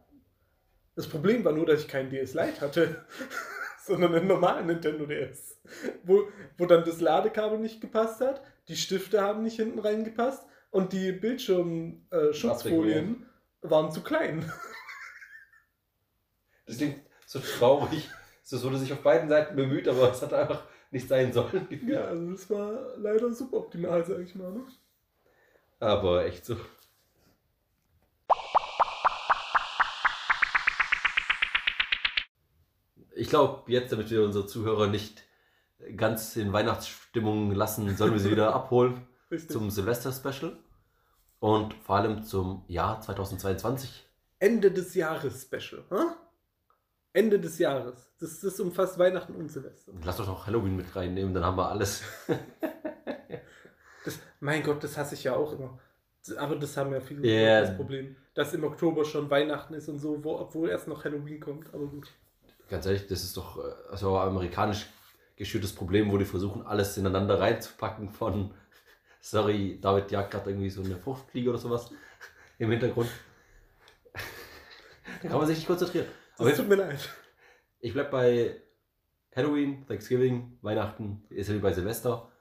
Das 0.96 1.08
Problem 1.08 1.46
war 1.46 1.54
nur, 1.54 1.66
dass 1.66 1.80
ich 1.82 1.88
keinen 1.88 2.10
DS 2.10 2.34
Lite 2.34 2.60
hatte, 2.60 3.06
sondern 3.86 4.14
einen 4.16 4.28
normalen 4.28 4.68
Nintendo 4.68 5.06
DS. 5.06 5.62
Wo, 6.04 6.28
wo 6.58 6.66
dann 6.66 6.84
das 6.84 7.00
Ladekabel 7.00 7.58
nicht 7.60 7.80
gepasst 7.80 8.20
hat, 8.20 8.42
die 8.68 8.76
Stifte 8.76 9.22
haben 9.22 9.44
nicht 9.44 9.56
hinten 9.56 9.80
reingepasst 9.80 10.46
und 10.72 10.92
die 10.92 11.14
Bildschirmschutzfolien 11.14 13.26
äh, 13.62 13.70
waren 13.70 13.92
zu 13.92 14.02
klein. 14.02 14.52
Das 16.68 16.78
klingt 16.78 17.00
so 17.26 17.40
traurig. 17.40 18.10
Es 18.44 18.64
wurde 18.64 18.78
sich 18.78 18.94
auf 18.94 19.02
beiden 19.02 19.30
Seiten 19.30 19.56
bemüht, 19.56 19.88
aber 19.88 20.12
es 20.12 20.22
hat 20.22 20.34
einfach 20.34 20.64
nicht 20.92 21.08
sein 21.08 21.34
sollen. 21.34 21.68
Ja, 21.88 22.06
also 22.06 22.32
das 22.32 22.50
war 22.50 22.98
leider 22.98 23.34
suboptimal, 23.34 24.06
sag 24.06 24.20
ich 24.20 24.36
mal. 24.36 24.52
Ne? 24.52 24.64
Aber 25.80 26.26
echt 26.26 26.46
so. 26.46 26.58
Ich 33.16 33.30
glaube, 33.30 33.72
jetzt, 33.72 33.92
damit 33.92 34.10
wir 34.12 34.24
unsere 34.24 34.46
Zuhörer 34.46 34.88
nicht 34.88 35.24
ganz 35.96 36.36
in 36.36 36.54
Weihnachtsstimmung 36.54 37.52
lassen, 37.52 37.96
sollen 37.96 38.14
wir 38.14 38.20
sie 38.20 38.32
wieder 38.32 38.54
abholen 38.56 39.08
Richtig. 39.32 39.52
zum 39.52 39.72
Silvester-Special 39.72 40.58
und 41.40 41.74
vor 41.74 41.96
allem 41.98 42.24
zum 42.24 42.64
Jahr 42.68 43.02
2022. 43.02 44.06
Ende 44.40 44.72
des 44.72 44.94
Jahres 44.96 45.44
Special. 45.44 45.84
Hä? 45.90 46.27
Ende 47.18 47.40
des 47.40 47.58
Jahres. 47.58 48.12
Das, 48.20 48.40
das 48.42 48.60
umfasst 48.60 49.00
Weihnachten 49.00 49.34
und 49.34 49.52
Silvester. 49.52 49.92
Lass 50.04 50.18
doch 50.18 50.28
noch 50.28 50.46
Halloween 50.46 50.76
mit 50.76 50.96
reinnehmen, 50.96 51.34
dann 51.34 51.44
haben 51.44 51.58
wir 51.58 51.68
alles. 51.68 52.04
Das, 54.06 54.20
mein 54.40 54.62
Gott, 54.62 54.84
das 54.84 54.98
hasse 54.98 55.16
ich 55.16 55.24
ja 55.24 55.36
auch 55.36 55.52
immer. 55.54 55.80
Aber 56.38 56.56
das 56.58 56.78
haben 56.78 56.92
ja 56.94 57.00
viele 57.00 57.28
Ja. 57.28 57.62
das 57.62 57.76
Problem, 57.76 58.16
dass 58.36 58.54
im 58.54 58.64
Oktober 58.64 59.04
schon 59.04 59.30
Weihnachten 59.32 59.74
ist 59.74 59.90
und 59.90 59.98
so, 60.00 60.24
wo, 60.24 60.38
obwohl 60.38 60.70
erst 60.70 60.88
noch 60.88 61.04
Halloween 61.06 61.40
kommt. 61.40 61.74
Aber 61.74 61.88
gut. 61.88 62.12
Ganz 62.70 62.86
ehrlich, 62.86 63.08
das 63.08 63.24
ist 63.24 63.36
doch 63.36 63.58
äh, 63.58 63.62
also 63.90 64.18
amerikanisch 64.18 64.86
geschürtes 65.38 65.74
Problem, 65.74 66.12
wo 66.12 66.18
die 66.18 66.26
versuchen, 66.26 66.66
alles 66.68 66.98
ineinander 66.98 67.40
reinzupacken 67.40 68.10
von, 68.10 68.54
sorry, 69.22 69.80
David 69.82 70.12
jagt 70.12 70.32
gerade 70.32 70.52
irgendwie 70.52 70.70
so 70.70 70.84
eine 70.84 70.98
Fruchtfliege 70.98 71.50
oder 71.50 71.60
sowas 71.60 71.90
im 72.60 72.70
Hintergrund. 72.70 73.10
Kann 75.22 75.32
man 75.38 75.48
sich 75.48 75.58
nicht 75.58 75.68
konzentrieren. 75.68 76.08
Aber 76.38 76.50
Das 76.50 76.58
tut 76.58 76.68
mir 76.70 76.76
leid. 76.76 77.00
ich 77.80 77.94
bleib 77.94 78.12
bei 78.12 78.62
Halloween, 79.36 79.86
Thanksgiving, 79.88 80.58
Weihnachten, 80.62 81.24
ist 81.30 81.48
ja 81.50 81.56
wie 81.56 81.60
bei 81.60 81.74
Silvester. 81.74 82.32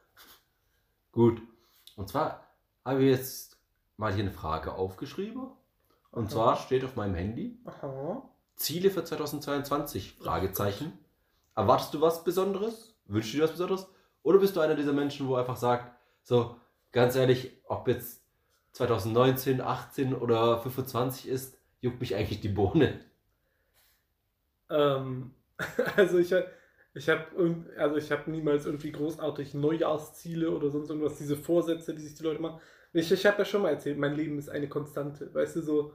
Gut. 1.12 1.40
Und 1.96 2.08
zwar 2.08 2.46
habe 2.84 3.02
ich 3.04 3.10
jetzt 3.10 3.58
mal 3.96 4.12
hier 4.12 4.24
eine 4.24 4.32
Frage 4.32 4.72
aufgeschrieben. 4.74 5.48
Und 6.10 6.24
Aha. 6.26 6.30
zwar 6.30 6.56
steht 6.56 6.84
auf 6.84 6.96
meinem 6.96 7.14
Handy, 7.14 7.58
Aha. 7.64 8.22
Ziele 8.54 8.90
für 8.90 9.04
2022? 9.04 10.16
Fragezeichen. 10.18 10.92
Erwartest 11.54 11.92
du 11.94 12.00
was 12.00 12.24
Besonderes? 12.24 12.94
Wünschst 13.06 13.32
du 13.32 13.38
dir 13.38 13.44
was 13.44 13.52
Besonderes? 13.52 13.86
Oder 14.22 14.38
bist 14.38 14.56
du 14.56 14.60
einer 14.60 14.74
dieser 14.74 14.92
Menschen, 14.92 15.28
wo 15.28 15.36
einfach 15.36 15.56
sagt, 15.56 15.94
so 16.22 16.56
ganz 16.92 17.14
ehrlich, 17.16 17.52
ob 17.66 17.86
jetzt 17.88 18.22
2019, 18.72 19.60
18 19.60 20.14
oder 20.14 20.58
25 20.60 21.28
ist, 21.28 21.56
juckt 21.80 22.00
mich 22.00 22.14
eigentlich 22.14 22.40
die 22.40 22.48
Bohne. 22.48 23.00
Ähm, 24.70 25.32
also 25.96 26.18
ich, 26.18 26.34
ich 26.94 27.08
habe 27.08 27.64
also 27.78 27.96
ich 27.96 28.10
hab 28.12 28.26
niemals 28.26 28.66
irgendwie 28.66 28.92
großartig 28.92 29.54
Neujahrsziele 29.54 30.50
oder 30.50 30.70
sonst 30.70 30.90
irgendwas, 30.90 31.18
diese 31.18 31.36
Vorsätze, 31.36 31.94
die 31.94 32.02
sich 32.02 32.14
die 32.14 32.24
Leute 32.24 32.40
machen. 32.42 32.60
Ich, 32.92 33.10
ich 33.12 33.26
habe 33.26 33.38
ja 33.38 33.44
schon 33.44 33.62
mal 33.62 33.70
erzählt, 33.70 33.98
mein 33.98 34.14
Leben 34.14 34.38
ist 34.38 34.48
eine 34.48 34.68
Konstante. 34.68 35.32
Weißt 35.34 35.56
du, 35.56 35.62
so 35.62 35.94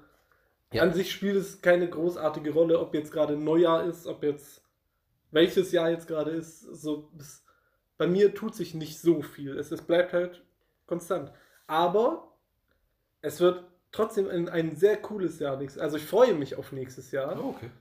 Ja. 0.71 0.83
an 0.83 0.93
sich 0.93 1.11
spielt 1.11 1.35
es 1.37 1.61
keine 1.61 1.89
großartige 1.89 2.51
Rolle, 2.53 2.79
ob 2.79 2.93
jetzt 2.93 3.11
gerade 3.11 3.35
Neujahr 3.37 3.85
ist, 3.85 4.07
ob 4.07 4.23
jetzt 4.23 4.63
welches 5.31 5.71
Jahr 5.71 5.89
jetzt 5.91 6.07
gerade 6.07 6.31
ist. 6.31 6.61
So, 6.61 7.09
das, 7.17 7.43
bei 7.97 8.07
mir 8.07 8.33
tut 8.35 8.55
sich 8.55 8.73
nicht 8.75 8.99
so 9.01 9.21
viel. 9.21 9.57
Es, 9.57 9.71
es 9.71 9.81
bleibt 9.83 10.13
halt 10.13 10.43
konstant. 10.87 11.31
Aber 11.67 12.33
es 13.21 13.39
wird 13.39 13.63
trotzdem 13.91 14.29
ein, 14.29 14.49
ein 14.49 14.75
sehr 14.75 14.97
cooles 14.97 15.39
Jahr. 15.39 15.57
Also 15.79 15.97
ich 15.97 16.05
freue 16.05 16.33
mich 16.35 16.55
auf 16.55 16.71
nächstes 16.71 17.11
Jahr. 17.11 17.37
okay. 17.37 17.71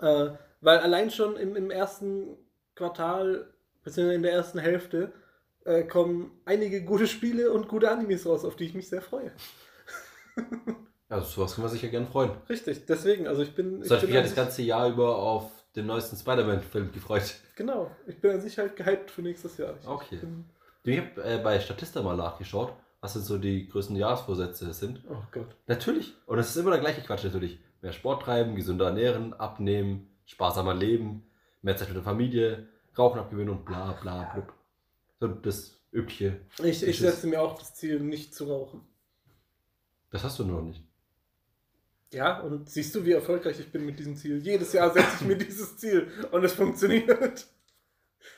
Äh, 0.00 0.30
weil 0.60 0.78
allein 0.78 1.10
schon 1.10 1.36
im, 1.36 1.56
im 1.56 1.70
ersten 1.70 2.36
Quartal 2.74 3.54
beziehungsweise 3.84 4.16
in 4.16 4.22
der 4.22 4.32
ersten 4.32 4.58
Hälfte, 4.58 5.12
äh, 5.64 5.84
kommen 5.84 6.32
einige 6.44 6.82
gute 6.82 7.06
Spiele 7.06 7.52
und 7.52 7.68
gute 7.68 7.90
Animes 7.90 8.26
raus, 8.26 8.44
auf 8.44 8.56
die 8.56 8.64
ich 8.64 8.74
mich 8.74 8.88
sehr 8.88 9.02
freue. 9.02 9.30
Also 11.10 11.26
sowas 11.26 11.54
kann 11.54 11.62
man 11.62 11.70
sich 11.70 11.82
ja 11.82 11.90
gern 11.90 12.08
freuen. 12.08 12.32
Richtig, 12.48 12.86
deswegen, 12.86 13.28
also 13.28 13.42
ich 13.42 13.54
bin. 13.54 13.82
Ich 13.84 13.90
habe 13.90 14.00
bin 14.00 14.08
mich 14.08 14.16
ja 14.16 14.22
das 14.22 14.34
ganze 14.34 14.62
Jahr 14.62 14.88
über 14.88 15.16
auf 15.16 15.48
den 15.76 15.86
neuesten 15.86 16.16
Spider-Man-Film 16.16 16.90
gefreut. 16.92 17.36
Genau, 17.54 17.90
ich 18.06 18.20
bin 18.20 18.32
an 18.32 18.40
sich 18.40 18.58
halt 18.58 18.74
gehypt 18.74 19.12
für 19.12 19.22
nächstes 19.22 19.58
Jahr. 19.58 19.74
Ich, 19.80 19.86
Okay. 19.86 20.16
Ich 20.16 20.20
bin, 20.22 20.44
Ich 20.82 20.98
habe 20.98 21.22
äh, 21.22 21.38
bei 21.38 21.60
Statista 21.60 22.02
mal 22.02 22.16
nachgeschaut, 22.16 22.72
was 23.00 23.12
denn 23.12 23.22
so 23.22 23.38
die 23.38 23.68
größten 23.68 23.94
Jahresvorsätze 23.94 24.72
sind. 24.72 25.02
oh 25.08 25.22
Gott. 25.30 25.54
Natürlich. 25.68 26.14
Und 26.26 26.38
es 26.38 26.48
ist 26.48 26.56
immer 26.56 26.70
der 26.70 26.80
gleiche 26.80 27.02
Quatsch 27.02 27.22
natürlich. 27.22 27.60
Mehr 27.84 27.92
Sport 27.92 28.22
treiben, 28.22 28.56
gesünder 28.56 28.86
ernähren, 28.86 29.34
abnehmen, 29.34 30.08
sparsamer 30.24 30.72
leben, 30.72 31.30
mehr 31.60 31.76
Zeit 31.76 31.88
mit 31.88 31.98
der 31.98 32.02
Familie, 32.02 32.66
Rauchen 32.96 33.20
abgewöhnen 33.20 33.50
und 33.50 33.66
bla 33.66 33.92
bla 33.92 34.22
blub. 34.32 34.54
So 35.20 35.28
das 35.28 35.78
übliche. 35.92 36.40
Ich, 36.62 36.82
ich 36.82 36.98
setze 36.98 37.26
mir 37.26 37.42
auch 37.42 37.58
das 37.58 37.74
Ziel, 37.74 38.00
nicht 38.00 38.34
zu 38.34 38.44
rauchen. 38.44 38.80
Das 40.10 40.24
hast 40.24 40.38
du 40.38 40.46
noch 40.46 40.62
nicht. 40.62 40.82
Ja, 42.10 42.40
und 42.40 42.70
siehst 42.70 42.94
du, 42.94 43.04
wie 43.04 43.12
erfolgreich 43.12 43.60
ich 43.60 43.70
bin 43.70 43.84
mit 43.84 43.98
diesem 43.98 44.16
Ziel? 44.16 44.38
Jedes 44.38 44.72
Jahr 44.72 44.90
setze 44.90 45.16
ich 45.20 45.26
mir 45.26 45.36
dieses 45.36 45.76
Ziel 45.76 46.10
und 46.32 46.42
es 46.42 46.54
funktioniert. 46.54 47.46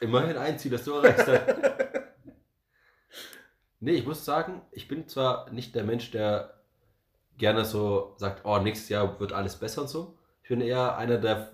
Immerhin 0.00 0.38
ein 0.38 0.58
Ziel, 0.58 0.72
das 0.72 0.82
du 0.82 0.94
erreichst 0.94 1.28
hast. 1.28 1.54
nee, 3.78 3.92
ich 3.92 4.06
muss 4.06 4.24
sagen, 4.24 4.62
ich 4.72 4.88
bin 4.88 5.06
zwar 5.06 5.52
nicht 5.52 5.72
der 5.76 5.84
Mensch, 5.84 6.10
der 6.10 6.55
gerne 7.38 7.64
so 7.64 8.14
sagt, 8.16 8.44
oh, 8.44 8.58
nächstes 8.58 8.88
Jahr 8.88 9.18
wird 9.20 9.32
alles 9.32 9.56
besser 9.56 9.82
und 9.82 9.88
so. 9.88 10.16
Ich 10.42 10.48
bin 10.48 10.60
eher 10.60 10.96
einer 10.96 11.18
der 11.18 11.50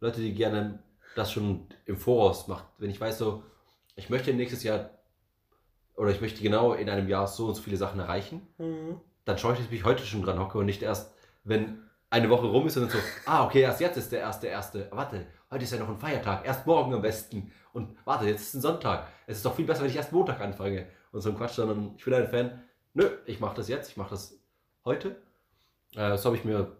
Leute, 0.00 0.20
die 0.20 0.34
gerne 0.34 0.78
das 1.16 1.32
schon 1.32 1.66
im 1.86 1.96
Voraus 1.96 2.46
macht. 2.48 2.64
Wenn 2.78 2.90
ich 2.90 3.00
weiß, 3.00 3.18
so, 3.18 3.42
ich 3.96 4.10
möchte 4.10 4.32
nächstes 4.34 4.62
Jahr 4.64 4.90
oder 5.96 6.10
ich 6.10 6.20
möchte 6.20 6.42
genau 6.42 6.72
in 6.72 6.90
einem 6.90 7.08
Jahr 7.08 7.26
so 7.26 7.46
und 7.46 7.54
so 7.54 7.62
viele 7.62 7.76
Sachen 7.76 8.00
erreichen, 8.00 8.46
Mhm. 8.58 9.00
dann 9.24 9.38
schaue 9.38 9.52
ich, 9.52 9.58
dass 9.58 9.66
ich 9.66 9.72
mich 9.72 9.84
heute 9.84 10.04
schon 10.04 10.22
dran 10.22 10.38
hocke 10.38 10.58
und 10.58 10.66
nicht 10.66 10.82
erst, 10.82 11.12
wenn 11.44 11.78
eine 12.10 12.30
Woche 12.30 12.46
rum 12.46 12.66
ist 12.66 12.76
und 12.76 12.84
dann 12.84 12.90
so, 12.90 12.98
ah, 13.26 13.44
okay, 13.46 13.60
erst 13.62 13.80
jetzt 13.80 13.96
ist 13.96 14.12
der 14.12 14.20
erste, 14.20 14.46
erste. 14.48 14.88
Warte, 14.90 15.26
heute 15.50 15.64
ist 15.64 15.72
ja 15.72 15.78
noch 15.78 15.88
ein 15.88 15.98
Feiertag, 15.98 16.44
erst 16.46 16.66
morgen 16.66 16.92
am 16.94 17.02
besten. 17.02 17.50
Und 17.72 17.96
warte, 18.04 18.26
jetzt 18.26 18.42
ist 18.42 18.54
ein 18.54 18.60
Sonntag. 18.60 19.06
Es 19.26 19.38
ist 19.38 19.46
doch 19.46 19.54
viel 19.56 19.64
besser, 19.66 19.82
wenn 19.82 19.90
ich 19.90 19.96
erst 19.96 20.12
Montag 20.12 20.40
anfange. 20.40 20.86
Und 21.12 21.20
so 21.22 21.30
ein 21.30 21.36
Quatsch, 21.36 21.54
sondern 21.54 21.94
ich 21.96 22.04
bin 22.04 22.14
ein 22.14 22.28
Fan, 22.28 22.62
nö, 22.92 23.08
ich 23.26 23.40
mache 23.40 23.56
das 23.56 23.68
jetzt, 23.68 23.90
ich 23.90 23.96
mache 23.96 24.10
das 24.10 24.36
heute. 24.84 25.16
Äh, 25.94 26.16
so 26.16 26.26
habe 26.26 26.36
ich 26.36 26.44
mir 26.44 26.76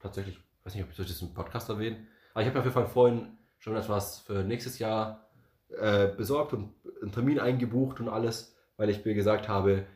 tatsächlich, 0.00 0.38
weiß 0.64 0.74
nicht, 0.74 0.84
ob 0.84 0.90
ich 0.90 0.96
das 0.96 1.22
im 1.22 1.34
Podcast 1.34 1.68
erwähnen, 1.68 2.08
aber 2.32 2.42
ich 2.42 2.48
habe 2.48 2.58
auf 2.58 2.64
jeden 2.64 2.74
Fall 2.74 2.86
vorhin 2.86 3.38
schon 3.58 3.76
etwas 3.76 4.20
für 4.20 4.42
nächstes 4.42 4.78
Jahr 4.78 5.28
äh, 5.68 6.08
besorgt 6.08 6.52
und 6.52 6.74
einen 7.02 7.12
Termin 7.12 7.38
eingebucht 7.38 8.00
und 8.00 8.08
alles, 8.08 8.56
weil 8.76 8.90
ich 8.90 9.04
mir 9.04 9.14
gesagt 9.14 9.48
habe, 9.48 9.86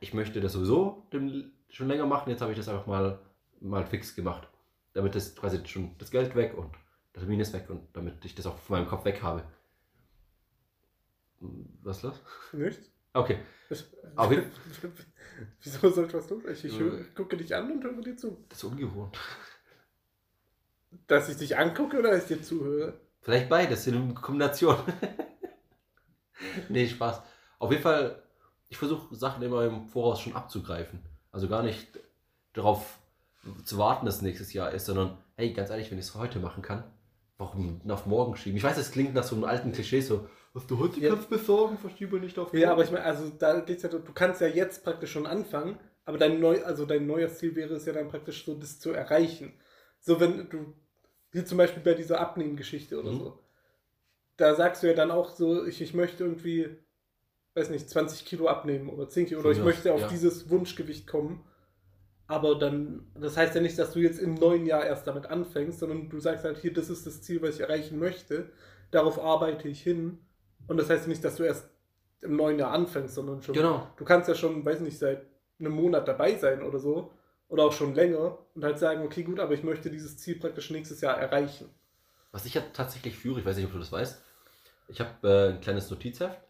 ich 0.00 0.14
möchte 0.14 0.40
das 0.40 0.52
sowieso 0.52 1.06
schon 1.68 1.88
länger 1.88 2.06
machen. 2.06 2.30
Jetzt 2.30 2.40
habe 2.42 2.52
ich 2.52 2.58
das 2.58 2.68
einfach 2.68 2.86
mal, 2.86 3.18
mal 3.60 3.84
fix 3.86 4.14
gemacht. 4.14 4.48
Damit 4.92 5.14
ist 5.14 5.38
quasi 5.38 5.64
schon 5.66 5.96
das 5.98 6.10
Geld 6.10 6.34
weg 6.34 6.56
und 6.56 6.74
der 7.14 7.22
Termin 7.22 7.40
ist 7.40 7.52
weg 7.52 7.68
und 7.68 7.82
damit 7.92 8.24
ich 8.24 8.34
das 8.34 8.46
auch 8.46 8.58
von 8.58 8.78
meinem 8.78 8.88
Kopf 8.88 9.04
weg 9.04 9.22
habe. 9.22 9.42
Hm, 11.40 11.78
Was 11.82 11.98
ist 11.98 12.02
los? 12.02 12.22
Nicht? 12.52 12.80
Okay. 13.16 13.38
Jeden- 14.30 14.50
Wieso 15.62 15.90
soll 15.90 16.06
ich 16.06 16.14
was 16.14 16.26
tun? 16.26 16.42
Ich, 16.50 16.64
ich 16.64 16.80
Äh. 16.80 17.04
gucke 17.14 17.36
dich 17.36 17.54
an 17.54 17.70
und 17.70 17.84
höre 17.84 18.00
dir 18.00 18.16
zu. 18.16 18.44
Das 18.48 18.58
ist 18.58 18.64
ungewohnt. 18.64 19.18
Dass 21.06 21.28
ich 21.28 21.36
dich 21.36 21.56
angucke 21.56 21.98
oder 21.98 22.10
dass 22.12 22.22
ich 22.30 22.36
dir 22.36 22.42
zuhöre? 22.42 23.00
Vielleicht 23.20 23.48
beides 23.48 23.86
in 23.86 24.14
Kombination. 24.14 24.76
nee, 26.68 26.88
Spaß. 26.88 27.22
Auf 27.58 27.70
jeden 27.70 27.82
Fall, 27.82 28.22
ich 28.68 28.78
versuche 28.78 29.14
Sachen 29.14 29.42
immer 29.42 29.64
im 29.64 29.88
Voraus 29.88 30.20
schon 30.20 30.34
abzugreifen. 30.34 31.02
Also 31.32 31.48
gar 31.48 31.62
nicht 31.62 31.98
darauf 32.52 32.98
zu 33.64 33.78
warten, 33.78 34.06
dass 34.06 34.22
nächstes 34.22 34.52
Jahr 34.52 34.70
ist, 34.72 34.86
sondern 34.86 35.18
hey, 35.36 35.52
ganz 35.52 35.70
ehrlich, 35.70 35.90
wenn 35.90 35.98
ich 35.98 36.06
es 36.06 36.14
heute 36.14 36.38
machen 36.38 36.62
kann, 36.62 36.84
warum 37.38 37.80
auf 37.88 38.06
morgen 38.06 38.36
schieben? 38.36 38.56
Ich 38.56 38.64
weiß, 38.64 38.78
es 38.78 38.90
klingt 38.90 39.14
nach 39.14 39.24
so 39.24 39.34
einem 39.34 39.44
alten 39.44 39.72
Klischee, 39.72 40.00
so, 40.00 40.28
was 40.52 40.66
du 40.66 40.78
heute 40.78 41.00
Ja. 41.00 41.10
kannst 41.10 41.28
besorgen, 41.28 41.78
verschiebe 41.78 42.18
nicht 42.18 42.38
auf 42.38 42.52
Ja, 42.54 42.72
aber 42.72 42.84
ich 42.84 42.90
meine, 42.90 43.04
also 43.04 43.28
da 43.28 43.60
geht's 43.60 43.82
ja, 43.82 43.88
du 43.88 44.00
kannst 44.14 44.40
ja 44.40 44.46
jetzt 44.46 44.84
praktisch 44.84 45.12
schon 45.12 45.26
anfangen, 45.26 45.78
aber 46.04 46.18
dein 46.18 46.40
neu, 46.40 46.62
also 46.64 46.86
dein 46.86 47.06
neues 47.06 47.38
Ziel 47.38 47.54
wäre 47.54 47.74
es 47.74 47.84
ja 47.84 47.92
dann 47.92 48.08
praktisch 48.08 48.44
so, 48.44 48.54
das 48.54 48.78
zu 48.78 48.92
erreichen. 48.92 49.52
So, 50.00 50.20
wenn 50.20 50.48
du, 50.48 50.74
wie 51.30 51.44
zum 51.44 51.58
Beispiel 51.58 51.82
bei 51.82 51.94
dieser 51.94 52.20
Abnehmen-Geschichte 52.20 52.98
oder 52.98 53.12
Mhm. 53.12 53.18
so, 53.18 53.38
da 54.36 54.54
sagst 54.54 54.82
du 54.82 54.86
ja 54.86 54.94
dann 54.94 55.10
auch 55.10 55.30
so, 55.30 55.66
ich, 55.66 55.80
ich 55.82 55.94
möchte 55.94 56.24
irgendwie, 56.24 56.76
weiß 57.54 57.70
nicht, 57.70 57.88
20 57.90 58.24
Kilo 58.24 58.48
abnehmen 58.48 58.88
oder 58.88 59.08
10 59.08 59.26
Kilo, 59.26 59.40
oder 59.40 59.50
ich 59.50 59.62
möchte 59.62 59.92
auf 59.92 60.02
ja. 60.02 60.08
dieses 60.08 60.48
Wunschgewicht 60.50 61.06
kommen. 61.06 61.44
Aber 62.28 62.58
dann, 62.58 63.06
das 63.14 63.36
heißt 63.36 63.54
ja 63.54 63.60
nicht, 63.60 63.78
dass 63.78 63.92
du 63.92 64.00
jetzt 64.00 64.18
im 64.18 64.34
neuen 64.34 64.66
Jahr 64.66 64.84
erst 64.84 65.06
damit 65.06 65.26
anfängst, 65.26 65.78
sondern 65.78 66.08
du 66.08 66.18
sagst 66.18 66.44
halt, 66.44 66.58
hier, 66.58 66.72
das 66.72 66.90
ist 66.90 67.06
das 67.06 67.22
Ziel, 67.22 67.40
was 67.40 67.56
ich 67.56 67.60
erreichen 67.60 67.98
möchte. 67.98 68.50
Darauf 68.90 69.20
arbeite 69.20 69.68
ich 69.68 69.80
hin. 69.80 70.18
Und 70.66 70.76
das 70.76 70.90
heißt 70.90 71.06
nicht, 71.06 71.22
dass 71.22 71.36
du 71.36 71.44
erst 71.44 71.70
im 72.22 72.34
neuen 72.34 72.58
Jahr 72.58 72.72
anfängst, 72.72 73.14
sondern 73.14 73.42
schon. 73.42 73.54
Genau. 73.54 73.86
Du 73.96 74.04
kannst 74.04 74.28
ja 74.28 74.34
schon, 74.34 74.64
weiß 74.64 74.80
nicht, 74.80 74.98
seit 74.98 75.24
einem 75.60 75.72
Monat 75.72 76.08
dabei 76.08 76.36
sein 76.36 76.62
oder 76.62 76.80
so. 76.80 77.12
Oder 77.48 77.62
auch 77.62 77.72
schon 77.72 77.94
länger 77.94 78.38
und 78.56 78.64
halt 78.64 78.76
sagen, 78.76 79.04
okay, 79.04 79.22
gut, 79.22 79.38
aber 79.38 79.54
ich 79.54 79.62
möchte 79.62 79.88
dieses 79.88 80.18
Ziel 80.18 80.36
praktisch 80.36 80.70
nächstes 80.70 81.00
Jahr 81.00 81.16
erreichen. 81.16 81.70
Was 82.32 82.44
ich 82.44 82.54
ja 82.54 82.62
tatsächlich 82.72 83.16
führe, 83.16 83.38
ich 83.38 83.46
weiß 83.46 83.56
nicht, 83.56 83.66
ob 83.66 83.72
du 83.72 83.78
das 83.78 83.92
weißt, 83.92 84.20
ich 84.88 85.00
habe 85.00 85.28
äh, 85.28 85.52
ein 85.52 85.60
kleines 85.60 85.88
Notizheft, 85.88 86.40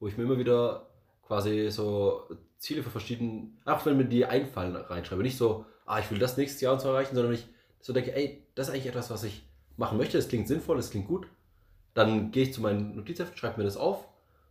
wo 0.00 0.08
ich 0.08 0.16
mir 0.16 0.24
immer 0.24 0.38
wieder 0.38 0.88
quasi 1.26 1.70
so 1.70 2.28
Ziele 2.58 2.82
für 2.82 2.90
verschiedene, 2.90 3.48
auch 3.64 3.84
wenn 3.84 3.96
mir 3.96 4.04
die 4.04 4.24
einfallen, 4.24 4.76
reinschreibe. 4.76 5.22
Nicht 5.22 5.36
so, 5.36 5.66
ah, 5.84 5.98
ich 5.98 6.10
will 6.10 6.18
das 6.18 6.36
nächstes 6.36 6.60
Jahr 6.60 6.72
und 6.72 6.80
so 6.80 6.88
erreichen, 6.88 7.14
sondern 7.14 7.34
ich 7.34 7.46
so 7.80 7.92
denke, 7.92 8.14
ey, 8.14 8.42
das 8.54 8.68
ist 8.68 8.74
eigentlich 8.74 8.86
etwas, 8.86 9.10
was 9.10 9.24
ich 9.24 9.42
machen 9.76 9.98
möchte, 9.98 10.16
das 10.16 10.28
klingt 10.28 10.48
sinnvoll, 10.48 10.76
das 10.76 10.90
klingt 10.90 11.08
gut. 11.08 11.26
Dann 11.94 12.30
gehe 12.30 12.44
ich 12.44 12.54
zu 12.54 12.60
meinem 12.60 12.96
Notizheft, 12.96 13.38
schreibe 13.38 13.58
mir 13.58 13.64
das 13.64 13.76
auf 13.76 14.06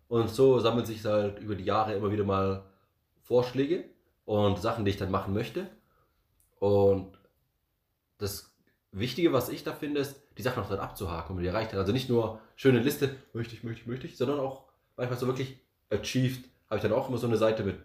und 0.07 0.29
so 0.29 0.59
sammelt 0.59 0.87
sich 0.87 1.03
halt 1.03 1.39
über 1.39 1.55
die 1.55 1.63
Jahre 1.63 1.93
immer 1.93 2.11
wieder 2.11 2.23
mal 2.23 2.63
Vorschläge 3.23 3.85
und 4.25 4.59
Sachen, 4.61 4.85
die 4.85 4.91
ich 4.91 4.97
dann 4.97 5.11
machen 5.11 5.33
möchte. 5.33 5.67
Und 6.59 7.17
das 8.17 8.55
Wichtige, 8.91 9.33
was 9.33 9.49
ich 9.49 9.63
da 9.63 9.73
finde, 9.73 10.01
ist, 10.01 10.15
die 10.37 10.41
Sachen 10.41 10.63
auch 10.63 10.69
dann 10.69 10.79
abzuhaken 10.79 11.35
und 11.35 11.41
die 11.41 11.47
erreicht 11.47 11.71
hat. 11.71 11.79
Also 11.79 11.91
nicht 11.91 12.09
nur 12.09 12.39
schöne 12.55 12.79
Liste, 12.79 13.15
möchte 13.33 13.55
ich, 13.55 13.63
möchte 13.63 13.81
ich, 13.81 13.87
möchte 13.87 14.07
ich, 14.07 14.17
sondern 14.17 14.39
auch 14.39 14.65
manchmal 14.95 15.19
so 15.19 15.27
wirklich 15.27 15.59
achieved. 15.89 16.45
Habe 16.69 16.77
ich 16.77 16.81
dann 16.81 16.93
auch 16.93 17.09
immer 17.09 17.17
so 17.17 17.27
eine 17.27 17.37
Seite 17.37 17.63
mit 17.63 17.77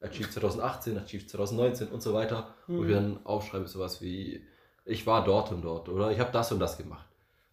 achieved 0.00 0.32
2018, 0.32 0.98
achieved 0.98 1.30
2019 1.30 1.88
und 1.88 2.02
so 2.02 2.12
weiter, 2.14 2.54
wo 2.66 2.82
ich 2.82 2.90
Mhm. 2.90 2.94
dann 2.94 3.20
aufschreibe 3.24 3.66
sowas 3.68 4.00
wie, 4.02 4.44
ich 4.84 5.06
war 5.06 5.24
dort 5.24 5.50
und 5.52 5.62
dort 5.62 5.88
oder 5.88 6.10
ich 6.10 6.20
habe 6.20 6.32
das 6.32 6.52
und 6.52 6.58
das 6.60 6.76
gemacht. 6.76 7.06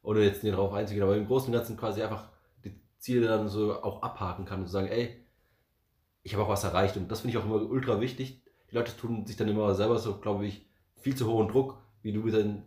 Ohne 0.04 0.22
jetzt 0.22 0.44
nicht 0.44 0.54
darauf 0.54 0.74
einzugehen, 0.74 1.04
aber 1.04 1.16
im 1.16 1.28
Großen 1.28 1.48
und 1.48 1.54
Ganzen 1.54 1.78
quasi 1.78 2.02
einfach 2.02 2.28
die 2.66 2.74
Ziele 2.98 3.28
dann 3.28 3.48
so 3.48 3.82
auch 3.84 4.02
abhaken 4.02 4.46
kann 4.46 4.62
und 4.62 4.68
sagen, 4.68 4.88
ey, 4.88 5.24
ich 6.24 6.34
habe 6.34 6.44
auch 6.44 6.50
was 6.50 6.64
erreicht 6.64 6.98
und 6.98 7.10
das 7.10 7.22
finde 7.22 7.38
ich 7.38 7.44
auch 7.44 7.46
immer 7.46 7.62
ultra 7.62 8.02
wichtig. 8.02 8.42
Die 8.70 8.76
Leute 8.76 8.96
tun 8.98 9.26
sich 9.26 9.38
dann 9.38 9.48
immer 9.48 9.74
selber 9.76 9.98
so, 10.00 10.18
glaube 10.18 10.46
ich, 10.46 10.66
viel 10.96 11.16
zu 11.16 11.28
hohen 11.28 11.48
Druck, 11.48 11.78
wie 12.02 12.14
du 12.14 12.30
dann, 12.30 12.64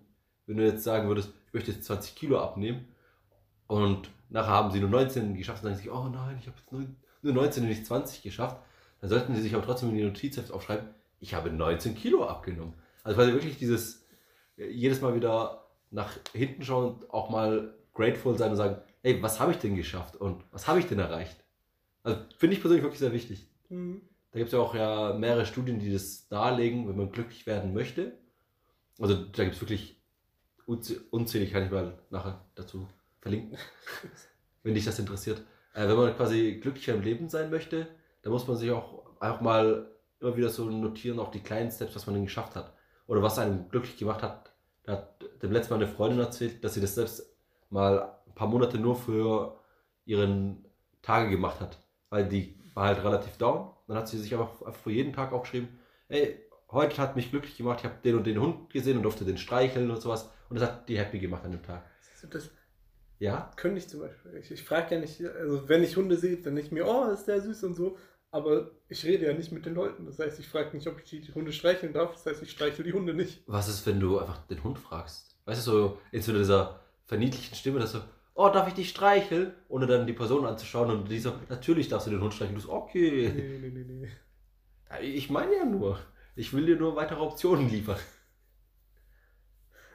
wenn 0.47 0.57
du 0.57 0.65
jetzt 0.65 0.85
sagen 0.85 1.09
würdest, 1.09 1.31
ich 1.49 1.55
möchte 1.55 1.73
jetzt 1.73 1.85
20 1.85 2.15
Kilo 2.15 2.39
abnehmen 2.41 2.89
und 3.67 4.11
nachher 4.29 4.53
haben 4.53 4.71
sie 4.71 4.81
nur 4.81 4.91
19 4.91 5.35
geschafft 5.35 5.63
und 5.63 5.71
denken 5.71 5.83
sie, 5.85 5.91
oh 5.91 6.09
nein, 6.09 6.37
ich 6.41 6.47
habe 6.47 6.57
jetzt 6.59 6.73
nur, 6.73 6.87
nur 7.25 7.33
19 7.35 7.63
und 7.63 7.69
nicht 7.71 7.87
20 7.87 8.23
geschafft. 8.23 8.57
Dann 9.01 9.11
sollten 9.11 9.35
sie 9.35 9.43
sich 9.43 9.55
aber 9.55 9.65
trotzdem 9.65 9.91
in 9.91 9.97
die 9.97 10.05
Notizheft 10.05 10.53
aufschreiben, 10.53 10.89
ich 11.21 11.35
habe 11.35 11.51
19 11.51 11.95
Kilo 11.95 12.27
abgenommen. 12.27 12.75
Also 13.03 13.19
weil 13.19 13.33
wirklich 13.33 13.59
dieses 13.59 14.07
äh, 14.57 14.69
jedes 14.69 15.01
Mal 15.01 15.15
wieder 15.15 15.67
nach 15.91 16.13
hinten 16.33 16.63
schauen 16.63 16.95
und 16.95 17.11
auch 17.11 17.31
mal 17.31 17.75
grateful 17.93 18.37
sein 18.37 18.51
und 18.51 18.57
sagen, 18.57 18.83
hey, 19.03 19.23
was 19.23 19.41
habe 19.41 19.53
ich 19.53 19.59
denn 19.59 19.77
geschafft 19.77 20.17
und 20.17 20.45
was 20.51 20.67
habe 20.67 20.81
ich 20.81 20.87
denn 20.87 20.99
erreicht? 20.99 21.45
Also 22.03 22.21
finde 22.37 22.55
ich 22.55 22.61
persönlich 22.61 22.83
wirklich 22.83 23.01
sehr 23.01 23.13
wichtig. 23.13 23.49
Mhm. 23.69 24.03
Da 24.33 24.39
gibt 24.39 24.49
es 24.49 24.53
ja 24.53 24.59
auch 24.59 24.75
ja 24.75 25.13
mehrere 25.13 25.47
Studien, 25.47 25.79
die 25.79 25.93
das 25.93 26.27
darlegen, 26.29 26.89
wenn 26.89 26.97
man 26.97 27.13
glücklich 27.13 27.47
werden 27.47 27.73
möchte. 27.73 28.19
Also 28.99 29.15
da 29.15 29.45
gibt 29.45 29.57
es 29.57 29.61
wirklich 29.61 30.03
unzäh- 30.67 31.01
unzählig, 31.11 31.53
kann 31.53 31.65
ich 31.65 31.71
mal 31.71 31.99
nachher 32.11 32.45
dazu 32.55 32.89
verlinken, 33.21 33.57
wenn 34.63 34.75
dich 34.75 34.85
das 34.85 34.99
interessiert. 34.99 35.43
Äh, 35.75 35.89
wenn 35.89 35.97
man 35.97 36.17
quasi 36.17 36.59
glücklicher 36.63 36.95
im 36.95 37.03
Leben 37.03 37.29
sein 37.29 37.51
möchte, 37.51 37.87
dann 38.23 38.33
muss 38.33 38.47
man 38.49 38.57
sich 38.57 38.71
auch 38.71 39.21
einfach 39.21 39.41
mal 39.41 39.91
immer 40.21 40.37
wieder 40.37 40.49
so 40.49 40.65
notieren, 40.71 41.19
auch 41.19 41.31
die 41.31 41.41
kleinen 41.43 41.71
Steps, 41.71 41.95
was 41.95 42.07
man 42.07 42.15
denn 42.15 42.25
geschafft 42.25 42.57
hat. 42.57 42.73
Oder 43.07 43.23
was 43.23 43.39
einem 43.39 43.69
glücklich 43.69 43.99
gemacht 43.99 44.23
hat. 44.23 44.55
Da 44.85 44.93
hat 44.93 45.25
dem 45.43 45.53
letzten 45.53 45.75
Mal 45.75 45.83
eine 45.83 45.93
Freundin 45.93 46.21
erzählt, 46.21 46.65
dass 46.65 46.75
sie 46.75 46.81
das 46.81 46.95
selbst 46.95 47.37
mal 47.69 48.19
ein 48.27 48.35
paar 48.35 48.49
Monate 48.49 48.79
nur 48.79 48.97
für 48.97 49.59
ihren 50.07 50.65
Tage 51.03 51.29
gemacht 51.29 51.61
hat. 51.61 51.79
Weil 52.09 52.29
die 52.29 52.59
war 52.75 52.87
halt 52.87 53.05
relativ 53.05 53.37
down. 53.37 53.71
Dann 53.87 53.99
hat 53.99 54.09
sie 54.09 54.19
sich 54.19 54.33
einfach, 54.33 54.75
für 54.75 54.91
jeden 54.91 55.13
Tag 55.13 55.33
aufgeschrieben, 55.33 55.69
ey, 56.09 56.41
heute 56.71 56.97
hat 56.99 57.17
mich 57.17 57.31
glücklich 57.31 57.57
gemacht, 57.57 57.81
ich 57.81 57.85
habe 57.85 57.97
den 58.03 58.17
und 58.17 58.27
den 58.27 58.41
Hund 58.41 58.71
gesehen 58.71 58.97
und 58.97 59.03
durfte 59.03 59.25
den 59.25 59.37
streicheln 59.37 59.91
und 59.91 60.01
sowas. 60.01 60.31
Und 60.49 60.59
das 60.59 60.71
hat 60.71 60.89
die 60.89 60.99
happy 60.99 61.19
gemacht 61.19 61.45
an 61.45 61.53
dem 61.53 61.63
Tag. 61.63 61.83
Das, 62.31 62.51
Ja? 63.25 63.51
Könnte 63.57 63.79
ich 63.79 63.89
zum 63.89 64.01
Beispiel. 64.01 64.37
Ich, 64.37 64.51
ich 64.51 64.63
frage 64.63 64.95
ja 64.95 65.01
nicht, 65.01 65.25
also 65.25 65.67
wenn 65.67 65.83
ich 65.83 65.97
Hunde 65.97 66.19
sehe, 66.19 66.37
dann 66.37 66.53
nicht 66.53 66.73
mir, 66.73 66.87
oh, 66.87 67.11
ist 67.11 67.25
der 67.25 67.41
süß 67.41 67.65
und 67.65 67.75
so. 67.75 67.97
Aber 68.31 68.73
ich 68.89 69.03
rede 69.07 69.25
ja 69.25 69.33
nicht 69.33 69.51
mit 69.51 69.65
den 69.65 69.75
Leuten. 69.75 70.05
Das 70.05 70.19
heißt, 70.19 70.39
ich 70.41 70.49
frage 70.49 70.77
nicht, 70.77 70.87
ob 70.89 71.01
ich 71.03 71.09
die 71.09 71.33
Hunde 71.33 71.51
streicheln 71.51 71.95
darf. 71.95 72.13
Das 72.13 72.27
heißt, 72.27 72.43
ich 72.43 72.51
streichel 72.51 72.85
die 72.85 72.93
Hunde 72.93 73.15
nicht. 73.15 73.43
Was 73.47 73.69
ist, 73.69 73.87
wenn 73.87 73.99
du 73.99 74.19
einfach 74.19 74.47
den 74.47 74.63
Hund 74.63 74.79
fragst? 74.79 75.39
Weißt 75.47 75.67
du, 75.67 75.71
so 75.71 75.99
in 76.13 76.21
so 76.21 76.33
dieser 76.37 76.81
verniedlichen 77.07 77.55
Stimme, 77.55 77.79
dass 77.79 77.93
so, 77.93 78.01
oh, 78.35 78.51
darf 78.51 78.69
ich 78.69 78.75
dich 78.75 78.91
streicheln? 78.91 79.55
Ohne 79.69 79.87
dann 79.87 80.07
die 80.07 80.13
Person 80.13 80.45
anzuschauen 80.45 80.91
und 80.91 81.11
die 81.11 81.19
so, 81.19 81.33
natürlich 81.49 81.89
darfst 81.89 82.09
du 82.09 82.11
den 82.11 82.21
Hund 82.21 82.35
streicheln. 82.35 82.57
Du 82.57 82.61
so, 82.61 82.73
okay. 82.73 83.33
Nee, 83.35 83.59
nee, 83.59 83.71
nee, 83.71 83.85
nee. 83.85 84.11
Ich 85.01 85.31
meine 85.31 85.57
ja 85.57 85.65
nur, 85.65 85.99
ich 86.37 86.53
will 86.53 86.67
dir 86.67 86.77
nur 86.77 86.95
weitere 86.95 87.21
Optionen 87.21 87.71
liefern. 87.71 87.97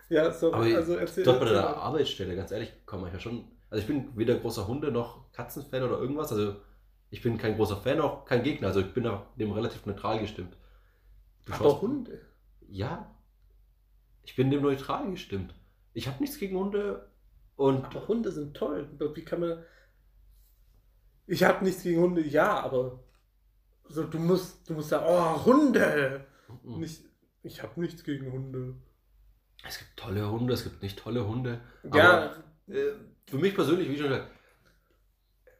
Ja, 0.09 0.31
so, 0.31 0.53
Aber 0.53 0.63
also 0.63 0.95
erzähl. 0.95 1.23
Dort 1.23 1.39
bei 1.39 1.45
der 1.45 1.61
mal. 1.61 1.73
Arbeitsstelle, 1.75 2.35
ganz 2.35 2.51
ehrlich, 2.51 2.73
komm 2.85 3.05
ich 3.07 3.13
ja 3.13 3.19
schon. 3.19 3.45
Also 3.69 3.81
ich 3.81 3.87
bin 3.87 4.17
weder 4.17 4.35
großer 4.35 4.67
Hunde 4.67 4.91
noch 4.91 5.31
Katzenfan 5.31 5.83
oder 5.83 5.99
irgendwas. 5.99 6.31
Also 6.31 6.55
ich 7.11 7.21
bin 7.21 7.37
kein 7.37 7.55
großer 7.55 7.77
Fan, 7.77 8.01
auch 8.01 8.25
kein 8.25 8.41
Gegner. 8.43 8.67
Also 8.67 8.79
ich 8.81 8.93
bin 8.93 9.07
dem 9.37 9.51
relativ 9.51 9.85
neutral 9.85 10.19
gestimmt. 10.19 10.57
Du 11.45 11.53
Aber 11.53 11.63
schaust- 11.63 11.81
Hunde. 11.81 12.21
Ja. 12.67 13.15
Ich 14.23 14.35
bin 14.35 14.49
dem 14.51 14.61
neutral 14.63 15.09
gestimmt. 15.11 15.53
Ich 15.93 16.07
habe 16.07 16.19
nichts 16.21 16.37
gegen 16.39 16.57
Hunde 16.57 17.07
und 17.55 17.85
Aber 17.85 18.07
Hunde 18.07 18.31
sind 18.31 18.55
toll. 18.55 18.87
Wie 19.13 19.23
kann 19.25 19.39
man. 19.41 19.63
Ich 21.27 21.43
habe 21.43 21.63
nichts 21.63 21.83
gegen 21.83 22.01
Hunde, 22.01 22.21
ja, 22.25 22.59
aber 22.59 22.99
so, 23.87 24.03
du 24.03 24.17
musst, 24.17 24.67
du 24.69 24.73
musst 24.73 24.89
sagen, 24.89 25.05
oh, 25.07 25.45
Hunde! 25.45 26.25
Mhm. 26.63 26.79
Nicht, 26.79 27.03
ich 27.43 27.61
habe 27.61 27.79
nichts 27.79 28.03
gegen 28.03 28.31
Hunde. 28.31 28.75
Es 29.67 29.77
gibt 29.79 29.97
tolle 29.97 30.29
Hunde, 30.29 30.53
es 30.53 30.63
gibt 30.63 30.81
nicht 30.81 30.97
tolle 30.99 31.27
Hunde. 31.27 31.59
Ja, 31.93 32.33
Äh, 32.67 32.93
für 33.27 33.37
mich 33.37 33.55
persönlich, 33.55 33.89
wie 33.89 33.97
schon 33.97 34.09
gesagt, 34.09 34.29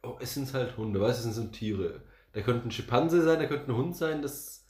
oh, 0.02 0.16
es 0.20 0.34
sind 0.34 0.52
halt 0.54 0.76
Hunde, 0.76 1.00
weißt 1.00 1.24
du, 1.24 1.28
es 1.28 1.34
sind 1.34 1.52
Tiere. 1.52 2.02
Da 2.32 2.40
könnte 2.42 2.68
ein 2.68 2.70
Schimpanse 2.70 3.22
sein, 3.22 3.38
da 3.40 3.46
könnte 3.46 3.70
ein 3.70 3.76
Hund 3.76 3.96
sein, 3.96 4.22
das 4.22 4.64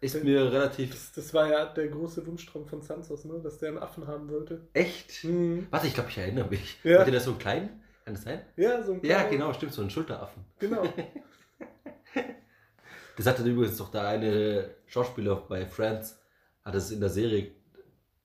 ist 0.00 0.22
mir 0.22 0.52
relativ 0.52 0.90
das, 0.90 1.12
das 1.12 1.34
war 1.34 1.48
ja 1.48 1.64
der 1.66 1.88
große 1.88 2.24
Wunschtraum 2.26 2.66
von 2.66 2.80
Sansos, 2.82 3.24
ne? 3.24 3.40
dass 3.42 3.58
der 3.58 3.70
einen 3.70 3.78
Affen 3.78 4.06
haben 4.06 4.28
wollte. 4.30 4.68
echt. 4.74 5.24
Mhm. 5.24 5.66
Warte, 5.70 5.86
ich 5.88 5.94
glaube, 5.94 6.10
ich 6.10 6.18
erinnere 6.18 6.48
mich. 6.48 6.78
Ja. 6.84 7.00
Hatte 7.00 7.10
der 7.10 7.20
so 7.20 7.30
einen 7.30 7.38
kleinen? 7.40 7.82
Kann 8.04 8.14
das 8.14 8.22
sein? 8.22 8.42
Ja, 8.56 8.82
so 8.84 8.92
ein 8.92 9.00
Ja, 9.02 9.16
kleiner- 9.16 9.30
genau, 9.30 9.52
stimmt, 9.52 9.72
so 9.72 9.80
einen 9.80 9.90
Schulteraffen. 9.90 10.44
Genau. 10.60 10.84
Das 13.16 13.26
hatte 13.26 13.42
übrigens 13.44 13.78
doch 13.78 13.90
der 13.90 14.06
eine 14.06 14.74
Schauspieler 14.86 15.36
bei 15.36 15.64
Friends, 15.64 16.20
hat 16.62 16.74
es 16.74 16.90
in 16.90 17.00
der 17.00 17.08
Serie. 17.08 17.50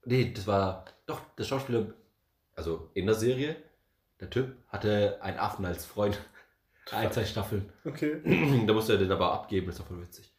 Nee, 0.05 0.31
das 0.33 0.47
war 0.47 0.85
doch 1.05 1.21
der 1.37 1.43
Schauspieler, 1.43 1.93
also 2.55 2.89
in 2.93 3.05
der 3.05 3.15
Serie, 3.15 3.55
der 4.19 4.29
Typ 4.29 4.55
hatte 4.67 5.19
einen 5.21 5.37
Affen 5.37 5.65
als 5.65 5.85
Freund. 5.85 6.19
Ein, 6.91 7.11
zwei 7.11 7.25
Staffeln. 7.25 7.71
Okay. 7.85 8.21
da 8.67 8.73
musste 8.73 8.93
er 8.93 8.99
den 8.99 9.11
aber 9.11 9.31
abgeben, 9.31 9.67
das 9.67 9.79
war 9.79 9.85
voll 9.85 10.01
witzig. 10.01 10.33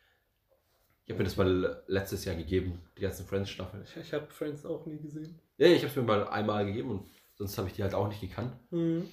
Ich 1.05 1.11
habe 1.11 1.19
mir 1.19 1.25
das 1.25 1.37
mal 1.37 1.83
letztes 1.87 2.25
Jahr 2.25 2.37
gegeben, 2.37 2.81
die 2.97 3.03
ganzen 3.03 3.27
Friends-Staffeln. 3.27 3.83
Ich, 3.85 3.97
ich 3.97 4.13
habe 4.13 4.27
Friends 4.29 4.67
auch 4.67 4.87
nie 4.87 4.99
gesehen. 4.99 5.39
Ja, 5.57 5.69
ich 5.69 5.79
habe 5.79 5.89
es 5.89 5.97
mir 5.97 6.03
mal 6.03 6.29
einmal 6.29 6.67
gegeben 6.67 6.91
und 6.91 7.07
sonst 7.35 7.57
habe 7.59 7.69
ich 7.69 7.75
die 7.75 7.83
halt 7.83 7.95
auch 7.95 8.09
nicht 8.09 8.21
gekannt. 8.21 8.53
Mhm. 8.71 9.09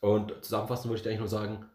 Und 0.00 0.32
zusammenfassend 0.42 0.90
würde 0.90 1.00
ich 1.00 1.06
eigentlich 1.06 1.20
nur 1.20 1.28
sagen, 1.28 1.66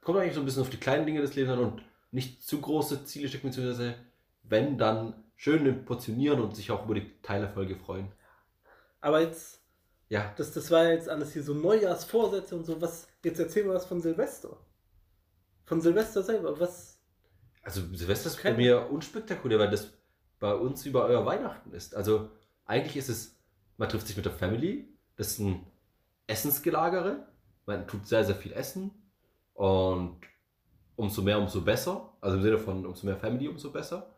kommt 0.00 0.18
eigentlich 0.18 0.34
so 0.34 0.40
ein 0.40 0.44
bisschen 0.44 0.62
auf 0.62 0.70
die 0.70 0.76
kleinen 0.76 1.06
Dinge 1.06 1.20
des 1.20 1.34
Lebens 1.34 1.52
an 1.52 1.58
und 1.58 1.82
nicht 2.10 2.42
zu 2.42 2.60
große 2.60 3.04
Ziele 3.04 3.28
stecken, 3.28 3.48
beziehungsweise 3.48 3.94
wenn, 4.42 4.78
dann 4.78 5.14
schön 5.40 5.84
portionieren 5.86 6.40
und 6.42 6.54
sich 6.54 6.70
auch 6.70 6.84
über 6.84 6.94
die 6.94 7.22
Teilerfolge 7.22 7.76
freuen. 7.76 8.12
Aber 9.00 9.20
jetzt, 9.20 9.62
Ja, 10.08 10.34
das, 10.36 10.52
das 10.52 10.70
war 10.70 10.90
jetzt 10.90 11.08
alles 11.08 11.32
hier 11.32 11.42
so 11.42 11.54
Neujahrsvorsätze 11.54 12.56
und 12.56 12.64
so. 12.66 12.80
Was, 12.82 13.08
jetzt 13.24 13.38
erzähl 13.40 13.64
mal 13.64 13.74
was 13.76 13.86
von 13.86 14.02
Silvester. 14.02 14.58
Von 15.64 15.80
Silvester 15.80 16.22
selber. 16.22 16.60
Was. 16.60 17.00
also 17.62 17.80
Silvester 17.94 18.28
ist 18.28 18.42
bei 18.42 18.52
mir 18.54 18.90
unspektakulär, 18.90 19.58
weil 19.58 19.70
das 19.70 19.92
bei 20.38 20.54
uns 20.54 20.84
über 20.86 21.04
euer 21.06 21.24
Weihnachten 21.26 21.72
ist. 21.72 21.94
Also 21.94 22.30
eigentlich 22.66 22.96
ist 22.96 23.08
es, 23.08 23.38
man 23.76 23.88
trifft 23.88 24.06
sich 24.06 24.16
mit 24.16 24.24
der 24.26 24.32
Family, 24.32 24.88
das 25.16 25.28
ist 25.32 25.38
ein 25.40 25.66
Essensgelagere, 26.26 27.26
man 27.66 27.86
tut 27.88 28.06
sehr, 28.06 28.24
sehr 28.24 28.36
viel 28.36 28.52
Essen 28.52 28.90
und 29.54 30.20
umso 30.96 31.22
mehr, 31.22 31.38
umso 31.38 31.62
besser. 31.62 32.16
Also 32.20 32.36
im 32.36 32.42
Sinne 32.42 32.58
von 32.58 32.86
umso 32.86 33.06
mehr 33.06 33.16
Family, 33.16 33.48
umso 33.48 33.70
besser. 33.72 34.16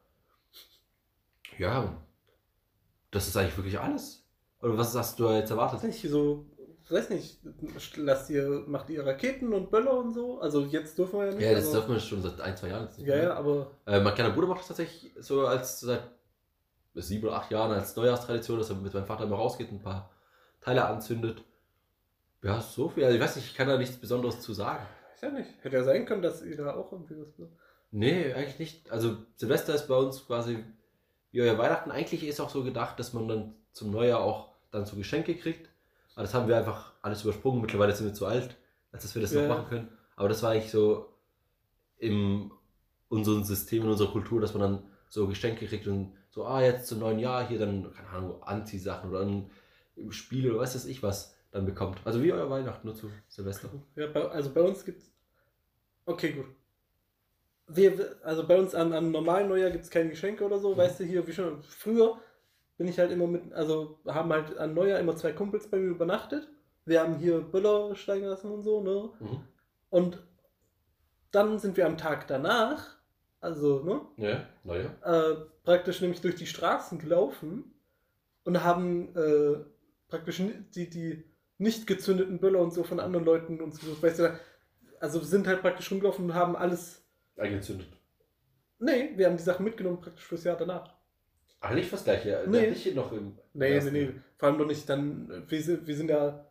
Ja, 1.59 1.95
das 3.11 3.29
ist 3.29 3.37
eigentlich 3.37 3.57
wirklich 3.57 3.79
alles. 3.79 4.25
Oder 4.61 4.79
was 4.79 4.95
hast 4.95 5.19
du 5.19 5.29
jetzt 5.31 5.51
erwartet? 5.51 5.83
Nicht, 5.85 6.03
so. 6.09 6.47
Weiß 6.89 7.11
nicht, 7.11 7.39
lasst 7.97 8.29
ihr, 8.31 8.65
macht 8.67 8.91
ihr 8.91 9.07
Raketen 9.07 9.53
und 9.55 9.71
Böller 9.71 9.97
und 9.99 10.13
so? 10.13 10.41
Also 10.41 10.63
jetzt 10.65 10.99
dürfen 10.99 11.19
wir 11.21 11.27
ja 11.27 11.33
nicht. 11.33 11.43
Ja, 11.43 11.53
das 11.55 11.67
aber, 11.67 11.75
dürfen 11.75 11.93
wir 11.95 12.01
schon 12.01 12.23
seit 12.23 12.41
ein, 12.41 12.57
zwei 12.57 12.69
Jahren. 12.69 12.85
jetzt 12.85 12.99
nicht 12.99 13.07
ja, 13.09 13.15
mehr. 13.15 13.25
ja, 13.25 13.35
aber 13.35 13.71
Äh, 13.87 14.01
mein 14.01 14.15
kleiner 14.15 14.31
Bruder 14.31 14.49
macht 14.49 14.61
das 14.61 14.69
tatsächlich 14.69 15.13
so 15.19 15.47
als 15.47 15.81
seit 15.81 16.03
sieben 16.95 17.27
oder 17.29 17.37
acht 17.37 17.51
Jahren 17.51 17.71
als 17.73 17.97
Neujahrstradition, 17.97 18.59
dass 18.59 18.71
er 18.71 18.77
mit 18.77 18.93
meinem 18.93 19.07
Vater 19.07 19.25
immer 19.25 19.37
rausgeht 19.37 19.71
und 19.71 19.77
ein 19.77 19.83
paar 19.83 20.11
Teile 20.61 20.85
anzündet. 20.85 21.43
Ja, 22.43 22.61
so 22.61 22.89
viel. 22.89 23.05
Also 23.05 23.17
ich 23.17 23.23
weiß 23.23 23.37
nicht, 23.37 23.47
ich 23.47 23.55
kann 23.55 23.69
da 23.69 23.79
nichts 23.79 23.97
Besonderes 23.97 24.41
zu 24.41 24.53
sagen. 24.53 24.85
weiß 25.13 25.21
ja 25.23 25.31
nicht. 25.31 25.51
Hätte 25.63 25.77
ja 25.77 25.85
sein 25.85 26.05
können, 26.05 26.23
dass 26.23 26.43
ihr 26.43 26.57
da 26.57 26.75
auch 26.75 26.93
irgendwie 26.93 27.15
was. 27.19 27.49
Nee, 27.93 28.33
eigentlich 28.35 28.59
nicht. 28.59 28.91
Also 28.91 29.17
Silvester 29.37 29.75
ist 29.75 29.87
bei 29.87 29.97
uns 29.97 30.27
quasi 30.27 30.65
wie 31.33 31.41
euer 31.43 31.59
Weihnachten. 31.59 31.91
Eigentlich 31.91 32.25
ist 32.25 32.41
auch 32.41 32.51
so 32.51 32.63
gedacht, 32.63 32.99
dass 32.99 33.13
man 33.13 33.27
dann 33.29 33.55
zum 33.73 33.91
Neujahr 33.91 34.21
auch 34.21 34.51
dann 34.71 34.87
so 34.87 34.97
Geschenke 34.97 35.35
kriegt. 35.35 35.69
Aber 36.15 36.23
das 36.23 36.35
haben 36.35 36.47
wir 36.47 36.57
einfach 36.57 36.93
alles 37.03 37.25
übersprungen. 37.25 37.61
Mittlerweile 37.61 37.95
sind 37.95 38.07
wir 38.07 38.15
zu 38.15 38.27
alt, 38.27 38.57
als 38.93 39.03
dass 39.03 39.15
wir 39.15 39.23
das 39.23 39.33
Ja. 39.33 39.43
noch 39.43 39.49
machen 39.57 39.69
können. 39.69 39.89
Aber 40.17 40.29
das 40.29 40.43
war 40.43 40.51
eigentlich 40.51 40.71
so 40.71 41.09
in 41.97 42.51
unserem 43.09 43.45
System, 43.45 43.83
in 43.85 43.91
unserer 43.91 44.13
Kultur, 44.13 44.41
dass 44.41 44.55
man 44.55 44.61
dann 44.63 44.91
so 45.09 45.27
Geschenke 45.27 45.67
kriegt 45.67 45.87
und 45.87 46.15
so, 46.31 46.45
ah, 46.47 46.63
jetzt 46.63 46.87
zum 46.87 46.99
neuen 47.01 47.19
Jahr 47.19 47.47
hier 47.47 47.59
dann, 47.59 47.93
keine 47.93 48.09
Ahnung, 48.09 48.43
Anziehsachen 48.43 49.11
oder 49.11 49.21
ein 49.21 49.51
Spiel 50.11 50.51
oder 50.51 50.61
was 50.61 50.75
weiß 50.75 50.87
ich 50.87 51.03
was 51.03 51.35
dann 51.51 51.67
bekommt. 51.67 51.99
Also 52.05 52.23
wie 52.23 52.33
euer 52.33 52.49
Weihnachten, 52.49 52.87
nur 52.87 52.97
zu 52.97 53.11
Silvester. 53.29 53.69
Ja, 53.95 54.11
also 54.13 54.51
bei 54.53 54.63
uns 54.63 54.85
gibt 54.85 55.03
Okay, 56.07 56.33
gut. 56.33 56.47
Wir, 57.75 58.17
also 58.23 58.47
bei 58.47 58.59
uns 58.59 58.75
an, 58.75 58.93
an 58.93 59.11
normalen 59.11 59.49
Neujahr 59.49 59.71
gibt 59.71 59.85
es 59.85 59.91
keine 59.91 60.11
Geschenke 60.11 60.45
oder 60.45 60.59
so, 60.59 60.73
Mhm. 60.75 60.79
weißt 60.79 61.01
du, 61.01 61.05
hier, 61.05 61.27
wie 61.27 61.33
schon 61.33 61.63
früher 61.63 62.19
bin 62.79 62.89
ich 62.89 62.99
halt 62.99 63.11
immer 63.13 63.27
mit, 63.27 63.53
also 63.53 63.99
haben 64.07 64.33
halt 64.33 64.57
an 64.59 64.75
Neujahr 64.75 64.99
immer 65.01 65.17
zwei 65.17 65.33
Kumpels 65.33 65.69
bei 65.69 65.77
mir 65.79 65.91
übernachtet. 65.91 66.49
Wir 66.85 67.01
haben 67.01 67.17
hier 67.17 67.41
Böller 67.41 67.95
steigen 67.95 68.27
lassen 68.27 68.51
und 68.51 68.63
so, 68.63 68.81
ne? 68.83 69.11
Mhm. 69.21 69.41
Und 69.91 70.23
dann 71.31 71.59
sind 71.59 71.77
wir 71.77 71.87
am 71.87 71.97
Tag 71.97 72.27
danach, 72.27 72.97
also, 73.41 73.83
ne? 73.83 74.01
Ja, 74.17 74.47
Neujahr. 74.65 74.93
äh, 75.05 75.37
praktisch 75.65 76.01
nämlich 76.01 76.21
durch 76.21 76.35
die 76.35 76.47
Straßen 76.47 76.99
gelaufen 76.99 77.73
und 78.45 78.63
haben 78.65 79.15
äh, 79.17 79.65
praktisch 80.09 80.43
die, 80.75 80.91
die 80.91 81.25
nicht 81.59 81.87
gezündeten 81.87 82.39
Böller 82.41 82.59
und 82.61 82.73
so 82.73 82.83
von 82.83 82.99
anderen 83.01 83.25
Leuten 83.25 83.61
und 83.61 83.75
so, 83.75 84.03
weißt 84.03 84.19
du, 84.19 84.41
also 85.01 85.21
sind 85.21 85.47
halt 85.47 85.61
praktisch 85.63 85.91
rumgelaufen 85.91 86.25
und 86.27 86.35
haben 86.35 86.57
alles, 86.57 87.02
Eingezündet. 87.37 87.89
nee, 88.79 89.11
wir 89.17 89.27
haben 89.27 89.37
die 89.37 89.43
Sachen 89.43 89.65
mitgenommen 89.65 90.01
praktisch 90.01 90.25
fürs 90.25 90.45
Jahr 90.45 90.57
danach. 90.57 90.93
Ach, 91.61 91.73
nicht 91.75 91.89
fürs 91.89 92.05
gleiche. 92.05 92.45
Nee. 92.49 92.71
Nicht 92.71 92.95
noch 92.95 93.13
im. 93.13 93.39
Nee, 93.55 93.69
nee, 93.69 93.75
ersten 93.77 93.93
nee, 93.93 94.03
Jahr. 94.05 94.13
vor 94.37 94.49
allem 94.49 94.59
doch 94.59 94.67
nicht 94.67 94.89
dann, 94.89 95.31
äh, 95.31 95.51
wir 95.51 95.63
sind, 95.63 95.87
wir 95.87 95.97
sind 95.97 96.11
ja 96.11 96.45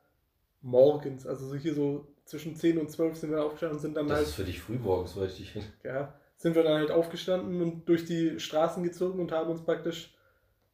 morgens, 0.62 1.26
also 1.28 1.48
so 1.48 1.56
hier 1.56 1.74
so 1.74 2.08
zwischen 2.26 2.56
10 2.56 2.78
und 2.78 2.90
12 2.90 3.18
sind 3.18 3.32
wir 3.32 3.44
aufgestanden 3.44 3.78
und 3.78 3.82
sind 3.82 3.98
dann 3.98 4.08
Das 4.08 4.18
halt 4.18 4.28
ist 4.28 4.36
für 4.36 4.44
dich 4.44 4.62
früh 4.62 4.78
morgens, 4.78 5.16
weil 5.18 5.28
ich 5.28 5.38
dich 5.38 5.52
hin. 5.52 5.64
ja, 5.84 6.14
sind 6.38 6.56
wir 6.56 6.64
dann 6.64 6.78
halt 6.80 6.92
aufgestanden 6.92 7.62
und 7.62 7.90
durch 7.90 8.06
die 8.06 8.40
Straßen 8.40 8.84
gezogen 8.84 9.20
und 9.20 9.32
haben 9.32 9.50
uns 9.50 9.64
praktisch, 9.64 10.16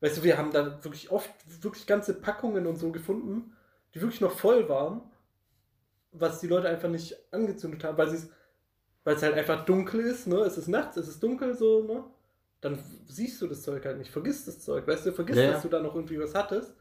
weißt 0.01 0.17
du, 0.17 0.23
wir 0.23 0.37
haben 0.37 0.51
da 0.51 0.83
wirklich 0.83 1.09
oft 1.09 1.31
wirklich 1.63 1.87
ganze 1.87 2.13
Packungen 2.13 2.67
und 2.67 2.75
so 2.77 2.91
gefunden, 2.91 3.55
die 3.95 4.01
wirklich 4.01 4.21
noch 4.21 4.33
voll 4.37 4.69
waren, 4.69 5.01
was 6.11 6.39
die 6.39 6.47
Leute 6.47 6.69
einfach 6.69 6.89
nicht 6.89 7.15
angezündet 7.33 7.83
haben, 7.83 7.97
weil 7.97 8.09
sie 8.09 8.17
es, 8.17 8.29
weil 9.07 9.15
es 9.15 9.23
halt 9.23 9.35
einfach 9.35 9.63
dunkel 9.63 10.01
ist, 10.01 10.27
ne? 10.27 10.35
Es 10.39 10.57
ist 10.57 10.67
nachts, 10.67 10.97
es 10.97 11.07
ist 11.07 11.23
dunkel 11.23 11.55
so, 11.55 11.81
ne? 11.81 12.03
Dann 12.59 12.77
siehst 13.05 13.41
du 13.41 13.47
das 13.47 13.63
Zeug 13.63 13.85
halt 13.85 13.99
nicht, 13.99 14.11
vergisst 14.11 14.49
das 14.49 14.59
Zeug, 14.59 14.85
weißt 14.85 15.05
du, 15.05 15.13
vergisst, 15.13 15.39
Ja, 15.39 15.53
dass 15.53 15.61
du 15.61 15.69
da 15.69 15.79
noch 15.81 15.95
irgendwie 15.95 16.19
was 16.19 16.35
hattest. 16.35 16.75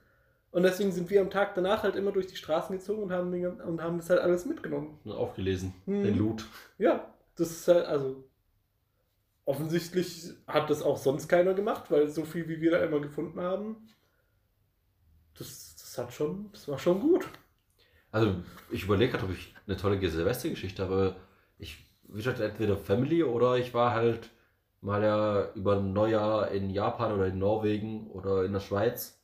Und 0.50 0.64
deswegen 0.64 0.90
sind 0.90 1.08
wir 1.08 1.20
am 1.20 1.30
Tag 1.30 1.54
danach 1.54 1.84
halt 1.84 1.94
immer 1.94 2.10
durch 2.10 2.26
die 2.26 2.34
Straßen 2.34 2.76
gezogen 2.76 3.04
und 3.04 3.12
haben, 3.12 3.30
den, 3.30 3.46
und 3.60 3.80
haben 3.80 3.98
das 3.98 4.10
halt 4.10 4.18
alles 4.18 4.44
mitgenommen. 4.44 4.98
Und 5.04 5.12
aufgelesen. 5.12 5.72
Hm. 5.84 6.02
Den 6.02 6.18
Loot. 6.18 6.46
Ja, 6.78 7.14
das 7.36 7.52
ist 7.52 7.68
halt, 7.68 7.86
also 7.86 8.24
offensichtlich 9.44 10.32
hat 10.48 10.68
das 10.68 10.82
auch 10.82 10.96
sonst 10.96 11.28
keiner 11.28 11.54
gemacht, 11.54 11.92
weil 11.92 12.08
so 12.08 12.24
viel 12.24 12.48
wie 12.48 12.60
wir 12.60 12.72
da 12.72 12.78
immer 12.78 12.98
gefunden 12.98 13.40
haben, 13.40 13.86
das, 15.38 15.76
das 15.76 15.96
hat 15.96 16.12
schon, 16.12 16.50
das 16.50 16.66
war 16.66 16.80
schon 16.80 16.98
gut. 16.98 17.28
Also, 18.10 18.34
ich 18.72 18.82
überlege 18.82 19.12
gerade, 19.12 19.26
ob 19.26 19.30
ich 19.30 19.54
eine 19.68 19.76
tolle 19.76 20.00
Silvestergeschichte 20.10 20.82
habe. 20.82 20.92
aber 20.92 21.16
Ich, 21.58 21.85
wie 22.08 22.16
gesagt, 22.18 22.40
entweder 22.40 22.76
Family 22.76 23.22
oder 23.24 23.56
ich 23.56 23.74
war 23.74 23.92
halt 23.92 24.30
mal 24.80 25.02
ja 25.02 25.52
über 25.54 25.76
ein 25.76 25.92
Neujahr 25.92 26.50
in 26.50 26.70
Japan 26.70 27.12
oder 27.12 27.26
in 27.26 27.38
Norwegen 27.38 28.10
oder 28.10 28.44
in 28.44 28.52
der 28.52 28.60
Schweiz. 28.60 29.20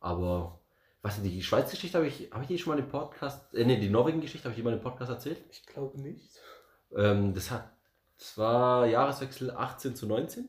Aber 0.00 0.60
Was 1.02 1.22
die 1.22 1.42
Schweiz-Geschichte 1.42 1.98
habe 1.98 2.08
ich, 2.08 2.30
habe 2.32 2.42
ich 2.42 2.48
die 2.48 2.58
schon 2.58 2.74
mal 2.74 2.80
im 2.82 2.88
Podcast, 2.88 3.54
äh, 3.54 3.64
nee, 3.64 3.78
die 3.78 3.88
Norwegen-Geschichte 3.88 4.44
habe 4.44 4.52
ich 4.52 4.56
die 4.56 4.62
mal 4.62 4.72
im 4.72 4.80
Podcast 4.80 5.10
erzählt? 5.10 5.42
Ich 5.50 5.64
glaube 5.66 6.00
nicht. 6.00 6.40
Ähm, 6.96 7.32
das 7.34 7.50
hat, 7.50 7.70
das 8.18 8.36
war 8.38 8.86
Jahreswechsel 8.86 9.50
18 9.52 9.94
zu 9.94 10.06
19. 10.06 10.48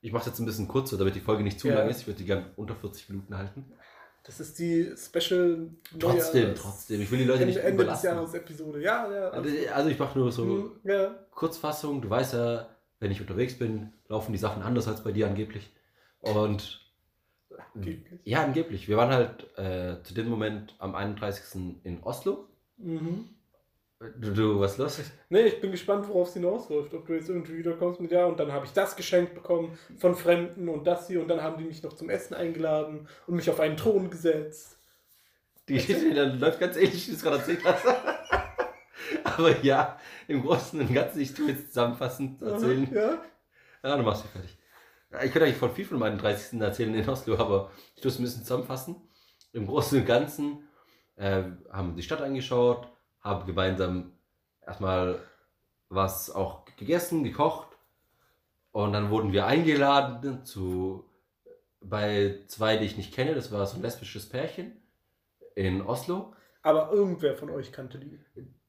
Ich 0.00 0.10
mache 0.12 0.22
es 0.22 0.26
jetzt 0.28 0.38
ein 0.40 0.46
bisschen 0.46 0.66
kurz, 0.68 0.90
damit 0.90 1.14
die 1.14 1.20
Folge 1.20 1.42
nicht 1.42 1.60
zu 1.60 1.68
Ja. 1.68 1.74
lang 1.78 1.88
ist. 1.90 2.00
Ich 2.00 2.06
würde 2.06 2.18
die 2.18 2.24
gerne 2.24 2.46
unter 2.56 2.74
40 2.74 3.08
Minuten 3.10 3.36
halten. 3.36 3.72
Das 4.24 4.38
ist 4.38 4.58
die 4.58 4.92
Special 4.96 5.68
Trotzdem, 5.98 6.50
Neujahrs- 6.50 6.60
trotzdem. 6.60 7.00
Ich 7.00 7.10
will 7.10 7.18
die 7.18 7.24
Leute 7.24 7.44
nicht 7.44 7.56
Ende, 7.56 7.82
Ende 7.82 7.92
des. 7.92 8.02
Jahres 8.02 8.34
Episode. 8.34 8.80
Ja, 8.80 9.12
ja. 9.12 9.30
Also 9.30 9.88
ich 9.90 9.98
mache 9.98 10.18
nur 10.18 10.30
so 10.30 10.44
Hm, 10.44 10.70
ja. 10.84 11.14
Kurzfassung. 11.32 12.00
Du 12.02 12.08
weißt 12.08 12.34
ja, 12.34 12.68
wenn 13.00 13.10
ich 13.10 13.20
unterwegs 13.20 13.58
bin, 13.58 13.92
laufen 14.08 14.32
die 14.32 14.38
Sachen 14.38 14.62
anders 14.62 14.86
als 14.86 15.02
bei 15.02 15.10
dir 15.12 15.26
angeblich. 15.26 15.72
Und 16.20 16.80
Angeblich. 17.74 18.20
ja, 18.24 18.44
angeblich. 18.44 18.86
Wir 18.88 18.96
waren 18.96 19.10
halt 19.10 19.58
äh, 19.58 20.02
zu 20.04 20.14
dem 20.14 20.28
Moment 20.28 20.74
am 20.78 20.94
31. 20.94 21.80
in 21.82 22.02
Oslo. 22.02 22.48
Mhm. 22.76 23.28
Du, 24.18 24.32
du 24.32 24.60
was 24.60 24.78
los? 24.78 25.00
Nee, 25.28 25.42
ich 25.42 25.60
bin 25.60 25.70
gespannt, 25.70 26.08
worauf 26.08 26.28
es 26.28 26.34
hinausläuft. 26.34 26.92
Ob 26.94 27.06
du 27.06 27.12
jetzt 27.12 27.28
irgendwie 27.28 27.58
wiederkommst 27.58 28.00
mit 28.00 28.10
ja 28.10 28.26
und 28.26 28.40
dann 28.40 28.52
habe 28.52 28.66
ich 28.66 28.72
das 28.72 28.96
geschenkt 28.96 29.34
bekommen 29.34 29.78
von 29.98 30.16
Fremden 30.16 30.68
und 30.68 30.86
das 30.86 31.06
hier 31.06 31.20
und 31.20 31.28
dann 31.28 31.42
haben 31.42 31.58
die 31.58 31.64
mich 31.64 31.82
noch 31.82 31.92
zum 31.92 32.10
Essen 32.10 32.34
eingeladen 32.34 33.06
und 33.26 33.36
mich 33.36 33.48
auf 33.48 33.60
einen 33.60 33.76
Thron 33.76 34.10
gesetzt. 34.10 34.78
Die 35.68 35.74
Geschichte 35.74 36.12
dann 36.14 36.40
läuft 36.40 36.58
ganz 36.58 36.76
ähnlich, 36.76 37.06
wie 37.06 37.10
du 37.12 37.16
es 37.16 37.22
gerade 37.22 37.38
erzählt 37.38 37.60
hast. 37.64 37.84
Aber 39.24 39.60
ja, 39.60 39.98
im 40.26 40.42
Großen 40.42 40.80
und 40.80 40.92
Ganzen, 40.92 41.20
ich 41.20 41.32
tue 41.32 41.50
jetzt 41.50 41.68
zusammenfassend 41.68 42.42
erzählen. 42.42 42.88
Ja. 42.92 43.22
Ja, 43.84 43.96
du 43.96 44.02
machst 44.02 44.24
dich 44.24 44.30
fertig. 44.30 44.58
Ich 45.24 45.32
könnte 45.32 45.44
eigentlich 45.44 45.58
von 45.58 45.74
viel 45.74 45.84
von 45.84 45.98
meinen 45.98 46.18
30. 46.18 46.60
erzählen 46.60 46.94
in 46.94 47.08
Oslo, 47.08 47.36
aber 47.38 47.70
ich 47.94 48.02
tue 48.02 48.10
es 48.10 48.18
ein 48.18 48.22
bisschen 48.22 48.42
zusammenfassen. 48.42 48.96
Im 49.52 49.66
Großen 49.66 49.98
und 49.98 50.06
Ganzen 50.06 50.68
äh, 51.16 51.42
haben 51.70 51.90
wir 51.90 51.96
die 51.96 52.02
Stadt 52.02 52.22
angeschaut, 52.22 52.88
haben 53.22 53.46
gemeinsam 53.46 54.12
erstmal 54.60 55.20
was 55.88 56.30
auch 56.30 56.64
gegessen, 56.76 57.24
gekocht 57.24 57.68
und 58.72 58.92
dann 58.92 59.10
wurden 59.10 59.32
wir 59.32 59.46
eingeladen 59.46 60.44
zu 60.44 61.04
bei 61.80 62.40
zwei, 62.46 62.76
die 62.76 62.86
ich 62.86 62.96
nicht 62.96 63.12
kenne. 63.12 63.34
Das 63.34 63.50
war 63.50 63.66
so 63.66 63.76
ein 63.76 63.82
lesbisches 63.82 64.28
Pärchen 64.28 64.72
in 65.54 65.82
Oslo. 65.82 66.34
Aber 66.62 66.92
irgendwer 66.92 67.34
von 67.34 67.50
euch 67.50 67.72
kannte 67.72 67.98
die. 67.98 68.20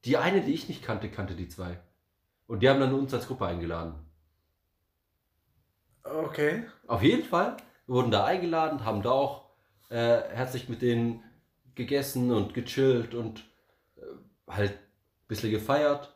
Die 0.04 0.16
eine, 0.16 0.42
die 0.42 0.52
ich 0.52 0.68
nicht 0.68 0.82
kannte, 0.82 1.08
kannte 1.08 1.34
die 1.34 1.48
zwei. 1.48 1.80
Und 2.46 2.62
die 2.62 2.68
haben 2.68 2.80
dann 2.80 2.92
uns 2.92 3.14
als 3.14 3.28
Gruppe 3.28 3.46
eingeladen. 3.46 3.94
Okay. 6.02 6.66
Auf 6.86 7.02
jeden 7.02 7.22
Fall 7.22 7.56
wir 7.86 7.96
wurden 7.96 8.10
da 8.10 8.24
eingeladen, 8.24 8.84
haben 8.84 9.02
da 9.02 9.10
auch 9.10 9.50
äh, 9.90 10.22
herzlich 10.30 10.68
mit 10.68 10.82
denen 10.82 11.22
gegessen 11.74 12.32
und 12.32 12.54
gechillt 12.54 13.14
und 13.14 13.44
halt 14.48 14.72
ein 14.72 15.28
bisschen 15.28 15.50
gefeiert. 15.50 16.14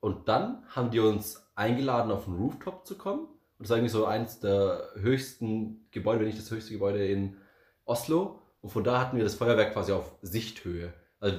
Und 0.00 0.28
dann 0.28 0.64
haben 0.68 0.90
die 0.90 1.00
uns 1.00 1.46
eingeladen, 1.54 2.10
auf 2.10 2.24
den 2.24 2.36
Rooftop 2.36 2.86
zu 2.86 2.96
kommen. 2.96 3.26
Und 3.26 3.68
das 3.68 3.70
ist 3.70 3.76
eigentlich 3.76 3.92
so 3.92 4.06
eins 4.06 4.40
der 4.40 4.88
höchsten 4.96 5.86
Gebäude, 5.90 6.20
wenn 6.20 6.26
nicht 6.26 6.38
das 6.38 6.50
höchste 6.50 6.72
Gebäude 6.72 7.06
in 7.06 7.36
Oslo. 7.84 8.40
Und 8.62 8.70
von 8.70 8.84
da 8.84 9.00
hatten 9.00 9.16
wir 9.16 9.24
das 9.24 9.34
Feuerwerk 9.34 9.74
quasi 9.74 9.92
auf 9.92 10.14
Sichthöhe. 10.22 10.92
Also 11.18 11.36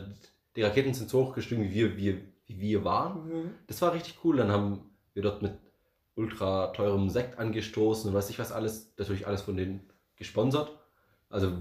die 0.55 0.63
Raketen 0.63 0.93
sind 0.93 1.09
so 1.09 1.25
hoch 1.25 1.33
gestiegen, 1.33 1.63
wie 1.63 1.73
wir, 1.73 1.97
wie, 1.97 2.27
wie 2.45 2.59
wir 2.59 2.83
waren. 2.83 3.27
Mhm. 3.27 3.51
Das 3.67 3.81
war 3.81 3.93
richtig 3.93 4.19
cool. 4.23 4.37
Dann 4.37 4.51
haben 4.51 4.91
wir 5.13 5.23
dort 5.23 5.41
mit 5.41 5.53
ultra 6.15 6.67
teurem 6.67 7.09
Sekt 7.09 7.39
angestoßen 7.39 8.09
und 8.09 8.15
weiß 8.15 8.29
ich 8.29 8.37
was 8.37 8.51
alles. 8.51 8.93
Natürlich 8.97 9.25
alles 9.25 9.41
von 9.41 9.57
denen 9.57 9.89
gesponsert. 10.15 10.71
Also 11.29 11.51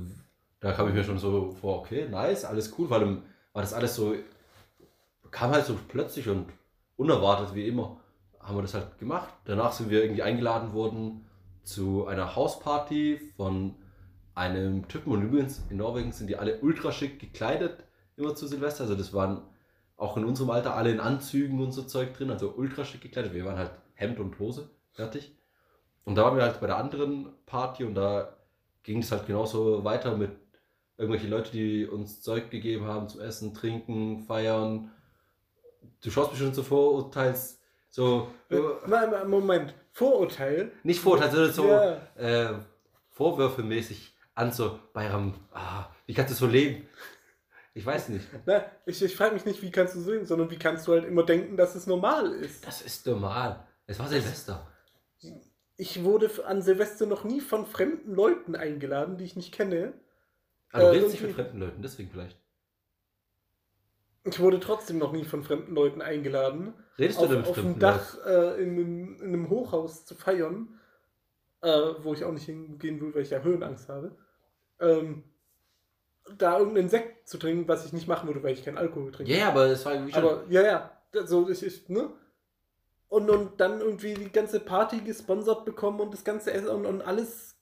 da 0.60 0.72
kam 0.72 0.88
ich 0.88 0.94
mir 0.94 1.04
schon 1.04 1.18
so 1.18 1.52
vor, 1.52 1.78
okay, 1.78 2.08
nice, 2.08 2.44
alles 2.44 2.74
cool. 2.78 2.88
Vor 2.88 2.98
allem 2.98 3.22
war 3.52 3.62
das 3.62 3.72
alles 3.72 3.94
so, 3.94 4.14
kam 5.30 5.50
halt 5.50 5.66
so 5.66 5.78
plötzlich 5.88 6.28
und 6.28 6.46
unerwartet 6.96 7.54
wie 7.54 7.66
immer. 7.66 8.00
Haben 8.38 8.56
wir 8.56 8.62
das 8.62 8.74
halt 8.74 8.98
gemacht. 8.98 9.32
Danach 9.44 9.72
sind 9.72 9.90
wir 9.90 10.02
irgendwie 10.02 10.22
eingeladen 10.22 10.72
worden 10.72 11.26
zu 11.62 12.06
einer 12.06 12.34
Hausparty 12.36 13.20
von 13.36 13.74
einem 14.34 14.88
Typen. 14.88 15.12
Und 15.12 15.22
übrigens 15.22 15.62
in 15.68 15.76
Norwegen 15.76 16.12
sind 16.12 16.28
die 16.28 16.36
alle 16.36 16.60
ultra 16.60 16.92
schick 16.92 17.18
gekleidet, 17.18 17.84
immer 18.16 18.34
zu 18.34 18.46
Silvester. 18.46 18.84
Also 18.84 18.96
das 18.96 19.12
waren 19.12 19.42
auch 19.96 20.16
in 20.16 20.24
unserem 20.24 20.50
Alter 20.50 20.74
alle 20.74 20.90
in 20.90 21.00
Anzügen 21.00 21.60
und 21.60 21.72
so 21.72 21.82
Zeug 21.82 22.14
drin, 22.14 22.30
also 22.30 22.54
ultra 22.56 22.84
schick 22.84 23.02
gekleidet. 23.02 23.34
Wir 23.34 23.44
waren 23.44 23.58
halt 23.58 23.72
Hemd 23.94 24.18
und 24.18 24.38
Hose, 24.38 24.70
fertig. 24.92 25.36
Und 26.04 26.14
da 26.14 26.24
waren 26.24 26.36
wir 26.36 26.42
halt 26.42 26.60
bei 26.60 26.66
der 26.66 26.78
anderen 26.78 27.28
Party 27.44 27.84
und 27.84 27.94
da 27.94 28.36
ging 28.82 29.00
es 29.00 29.12
halt 29.12 29.26
genauso 29.26 29.84
weiter 29.84 30.16
mit 30.16 30.30
irgendwelche 30.96 31.28
Leute, 31.28 31.52
die 31.52 31.86
uns 31.86 32.22
Zeug 32.22 32.50
gegeben 32.50 32.86
haben 32.86 33.08
zum 33.08 33.20
Essen, 33.20 33.52
Trinken, 33.52 34.20
Feiern. 34.20 34.90
Du 36.02 36.10
schaust 36.10 36.30
mich 36.32 36.40
schon 36.40 36.54
so 36.54 36.62
vorurteils, 36.62 37.60
so, 37.90 38.28
Äh, 38.48 38.58
nein, 38.86 39.28
Moment. 39.28 39.74
Vorurteil. 39.92 40.72
nicht 40.82 41.00
Vorurteils, 41.00 41.32
sondern 41.34 41.52
so 41.52 41.66
Ja. 41.68 42.00
äh, 42.16 42.54
vorwürfemäßig 43.10 44.16
an, 44.34 44.52
so 44.52 44.78
Bayram, 44.92 45.34
ah, 45.52 45.86
wie 46.06 46.14
kannst 46.14 46.30
du 46.32 46.36
so 46.36 46.46
leben? 46.46 46.88
Ich 47.74 47.84
weiß 47.84 48.08
nicht. 48.08 48.26
Na, 48.46 48.64
ich 48.86 49.02
ich 49.02 49.14
frage 49.16 49.34
mich 49.34 49.44
nicht, 49.44 49.62
wie 49.62 49.70
kannst 49.70 49.94
du 49.94 50.00
so, 50.00 50.24
sondern 50.24 50.50
wie 50.50 50.58
kannst 50.58 50.86
du 50.88 50.92
halt 50.92 51.04
immer 51.04 51.24
denken, 51.24 51.56
dass 51.56 51.74
es 51.74 51.86
normal 51.86 52.32
ist. 52.32 52.66
Das 52.66 52.82
ist 52.82 53.06
normal. 53.06 53.64
Es 53.86 53.98
war 53.98 54.08
Silvester. 54.08 54.66
Ich 55.76 56.02
wurde 56.04 56.30
an 56.46 56.62
Silvester 56.62 57.06
noch 57.06 57.24
nie 57.24 57.40
von 57.40 57.66
fremden 57.66 58.14
Leuten 58.14 58.54
eingeladen, 58.56 59.16
die 59.18 59.24
ich 59.24 59.36
nicht 59.36 59.52
kenne. 59.52 59.92
Ah, 60.72 60.80
du 60.80 60.86
Äh, 60.86 60.90
redest 60.90 61.12
nicht 61.12 61.22
mit 61.22 61.34
fremden 61.34 61.58
Leuten, 61.60 61.82
deswegen 61.82 62.10
vielleicht. 62.10 62.36
Ich 64.24 64.38
wurde 64.38 64.60
trotzdem 64.60 64.98
noch 64.98 65.12
nie 65.12 65.24
von 65.24 65.42
fremden 65.42 65.74
Leuten 65.74 66.02
eingeladen, 66.02 66.74
Redest 66.98 67.18
auf, 67.18 67.28
du 67.28 67.32
denn 67.32 67.40
mit 67.40 67.50
auf 67.50 67.56
dem 67.56 67.78
Dach 67.78 68.18
äh, 68.26 68.62
in, 68.62 68.70
einem, 68.72 69.16
in 69.20 69.28
einem 69.28 69.50
Hochhaus 69.50 70.04
zu 70.04 70.14
feiern, 70.14 70.78
äh, 71.62 71.94
wo 72.02 72.12
ich 72.12 72.24
auch 72.24 72.32
nicht 72.32 72.44
hingehen 72.44 73.00
will, 73.00 73.14
weil 73.14 73.22
ich 73.22 73.30
ja 73.30 73.40
Höhenangst 73.40 73.88
habe. 73.88 74.16
Ähm, 74.78 75.24
da 76.36 76.58
irgendeinen 76.58 76.88
Sekt 76.88 77.28
zu 77.28 77.38
trinken, 77.38 77.66
was 77.66 77.86
ich 77.86 77.92
nicht 77.92 78.08
machen 78.08 78.28
würde, 78.28 78.42
weil 78.42 78.52
ich 78.52 78.64
keinen 78.64 78.78
Alkohol 78.78 79.10
trinke. 79.10 79.32
Ja, 79.32 79.48
aber 79.48 79.66
es 79.66 79.84
war 79.84 79.94
irgendwie 79.94 80.12
schon. 80.12 80.22
Aber 80.22 80.44
ja, 80.48 80.62
ja, 80.62 80.90
so 81.26 81.48
ich, 81.48 81.64
ich 81.64 81.88
ne? 81.88 82.10
Und, 83.08 83.28
und 83.28 83.60
dann 83.60 83.80
irgendwie 83.80 84.14
die 84.14 84.30
ganze 84.30 84.60
Party 84.60 85.00
gesponsert 85.00 85.64
bekommen 85.64 86.00
und 86.00 86.12
das 86.12 86.24
ganze 86.24 86.52
Essen 86.52 86.68
und, 86.68 86.86
und 86.86 87.02
alles. 87.02 87.56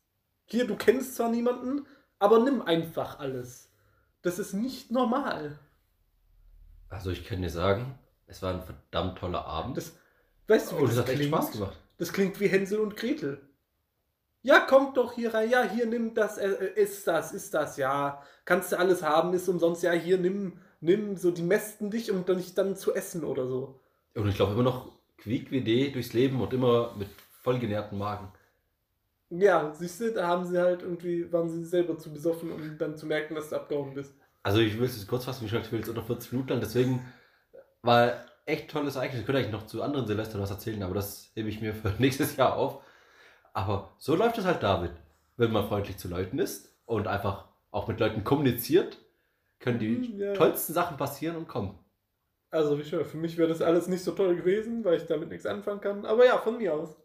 Hier, 0.45 0.67
du 0.67 0.77
kennst 0.77 1.17
zwar 1.17 1.31
niemanden, 1.31 1.87
aber 2.19 2.41
nimm 2.41 2.63
einfach 2.63 3.19
alles. 3.19 3.71
Das 4.23 4.39
ist 4.39 4.53
nicht 4.53 4.91
normal. 4.91 5.59
Also 6.89 7.11
ich 7.11 7.25
kann 7.25 7.43
dir 7.43 7.51
sagen, 7.51 7.99
es 8.27 8.43
war 8.43 8.55
ein 8.55 8.63
verdammt 8.63 9.19
toller 9.19 9.45
Abend. 9.45 9.77
Das, 9.77 9.97
weißt 10.47 10.73
du, 10.73 10.79
wie 10.79 10.83
und 10.83 10.89
das, 10.89 10.97
es 10.97 10.99
hat 10.99 11.09
echt 11.09 11.19
klingt? 11.19 11.35
Spaß 11.35 11.53
gemacht. 11.53 11.77
Das 11.99 12.13
klingt 12.13 12.39
wie 12.41 12.49
Hänsel 12.49 12.81
und 12.81 12.97
Gretel. 12.97 13.41
Ja, 14.43 14.61
kommt 14.61 14.97
doch 14.97 15.15
hier 15.15 15.35
rein. 15.35 15.51
Ja, 15.51 15.63
hier 15.63 15.87
nimm 15.87 16.15
das. 16.15 16.39
Äh, 16.39 16.49
äh, 16.49 16.81
ist 16.81 17.07
das, 17.07 17.33
ist 17.33 17.55
das. 17.55 17.77
Ja, 17.77 18.23
kannst 18.45 18.73
du 18.73 18.79
alles 18.79 19.03
haben, 19.03 19.35
ist 19.35 19.49
umsonst. 19.49 19.83
Ja, 19.83 19.93
hier 19.93 20.19
nimm, 20.19 20.59
nimm 20.81 21.17
so 21.17 21.31
die 21.31 21.43
mästen 21.43 21.91
dich, 21.91 22.11
um 22.11 22.25
dann 22.25 22.37
nicht 22.37 22.57
dann 22.57 22.77
zu 22.77 22.95
essen 22.95 23.25
oder 23.25 23.47
so. 23.47 23.81
Und 24.15 24.29
ich 24.29 24.37
glaube 24.37 24.53
immer 24.53 24.63
noch 24.63 24.93
quiek-wie 25.19 25.91
durchs 25.91 26.13
Leben 26.13 26.41
und 26.41 26.53
immer 26.53 26.95
mit 26.97 27.09
vollgenährten 27.43 27.99
Magen. 27.99 28.33
Ja, 29.31 29.75
siehst 29.75 30.01
du, 30.01 30.13
da 30.13 30.27
haben 30.27 30.47
sie 30.47 30.59
halt 30.59 30.83
irgendwie, 30.83 31.31
waren 31.33 31.51
sie 31.51 31.65
selber 31.65 31.99
zu 31.99 32.13
besoffen, 32.13 32.51
um 32.51 32.79
dann 32.79 32.97
zu 32.97 33.07
merken, 33.07 33.35
dass 33.35 33.51
du 33.51 33.57
abgehauen 33.57 33.95
bist. 33.95 34.15
Also 34.43 34.61
ich 34.61 34.79
will 34.79 34.87
es 34.87 34.97
jetzt 34.97 35.09
kurz 35.09 35.25
fassen, 35.25 35.45
wie 35.45 35.49
schon 35.49 35.59
gesagt, 35.59 35.67
ich 35.67 35.73
will 35.73 35.81
jetzt 35.81 35.89
unter 35.89 36.03
40 36.03 36.33
Minuten 36.33 36.51
lang, 36.51 36.61
deswegen 36.61 37.13
war 37.83 38.13
echt 38.47 38.71
tolles 38.71 38.97
Ereignis. 38.97 39.21
Ich 39.21 39.27
könnte 39.27 39.41
eigentlich 39.41 39.53
noch 39.53 39.67
zu 39.67 39.83
anderen 39.83 40.07
Silvestern 40.07 40.41
was 40.41 40.51
erzählen, 40.51 40.83
aber 40.83 40.95
das 40.95 41.31
hebe 41.35 41.49
ich 41.49 41.61
mir 41.61 41.75
für 41.75 41.91
nächstes 41.99 42.37
Jahr 42.37 42.57
auf. 42.57 42.83
Aber 43.53 43.93
so 43.99 44.15
läuft 44.15 44.39
es 44.39 44.45
halt 44.45 44.63
damit. 44.63 44.93
Wenn 45.37 45.53
man 45.53 45.67
freundlich 45.69 45.99
zu 45.99 46.09
Leuten 46.09 46.39
ist 46.39 46.75
und 46.87 47.07
einfach 47.07 47.47
auch 47.71 47.89
mit 47.89 48.01
Leuten 48.01 48.25
kommuniziert, 48.25 48.99
können 49.61 49.79
die 49.79 49.89
Mhm, 49.89 50.19
ja. 50.21 50.33
tollsten 50.35 50.73
Sachen 50.73 50.97
passieren 50.97 51.37
und 51.37 51.49
kommen. 51.49 51.79
Also, 52.51 52.79
wie 52.79 52.85
schön, 52.85 53.05
für 53.05 53.19
mich 53.19 53.37
wäre 53.37 53.49
das 53.49 53.61
alles 53.61 53.89
nicht 53.89 54.03
so 54.03 54.13
toll 54.13 54.35
gewesen, 54.37 54.83
weil 54.85 54.97
ich 54.97 55.07
damit 55.07 55.29
nichts 55.29 55.45
anfangen 55.45 55.81
kann. 55.83 56.07
Aber 56.07 56.25
ja, 56.25 56.39
von 56.39 56.57
mir 56.57 56.73
aus. 56.75 56.97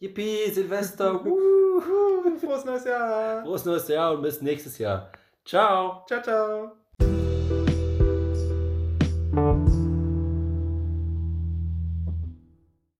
Yippie, 0.00 0.50
Silvester, 0.50 1.20
frohes 1.20 2.64
neues 2.64 2.84
Jahr. 2.84 3.42
frohes 3.44 3.64
neues 3.64 3.86
Jahr 3.88 4.14
und 4.14 4.22
bis 4.22 4.42
nächstes 4.42 4.78
Jahr. 4.78 5.12
Ciao. 5.44 6.04
Ciao, 6.08 6.20
ciao. 6.22 6.83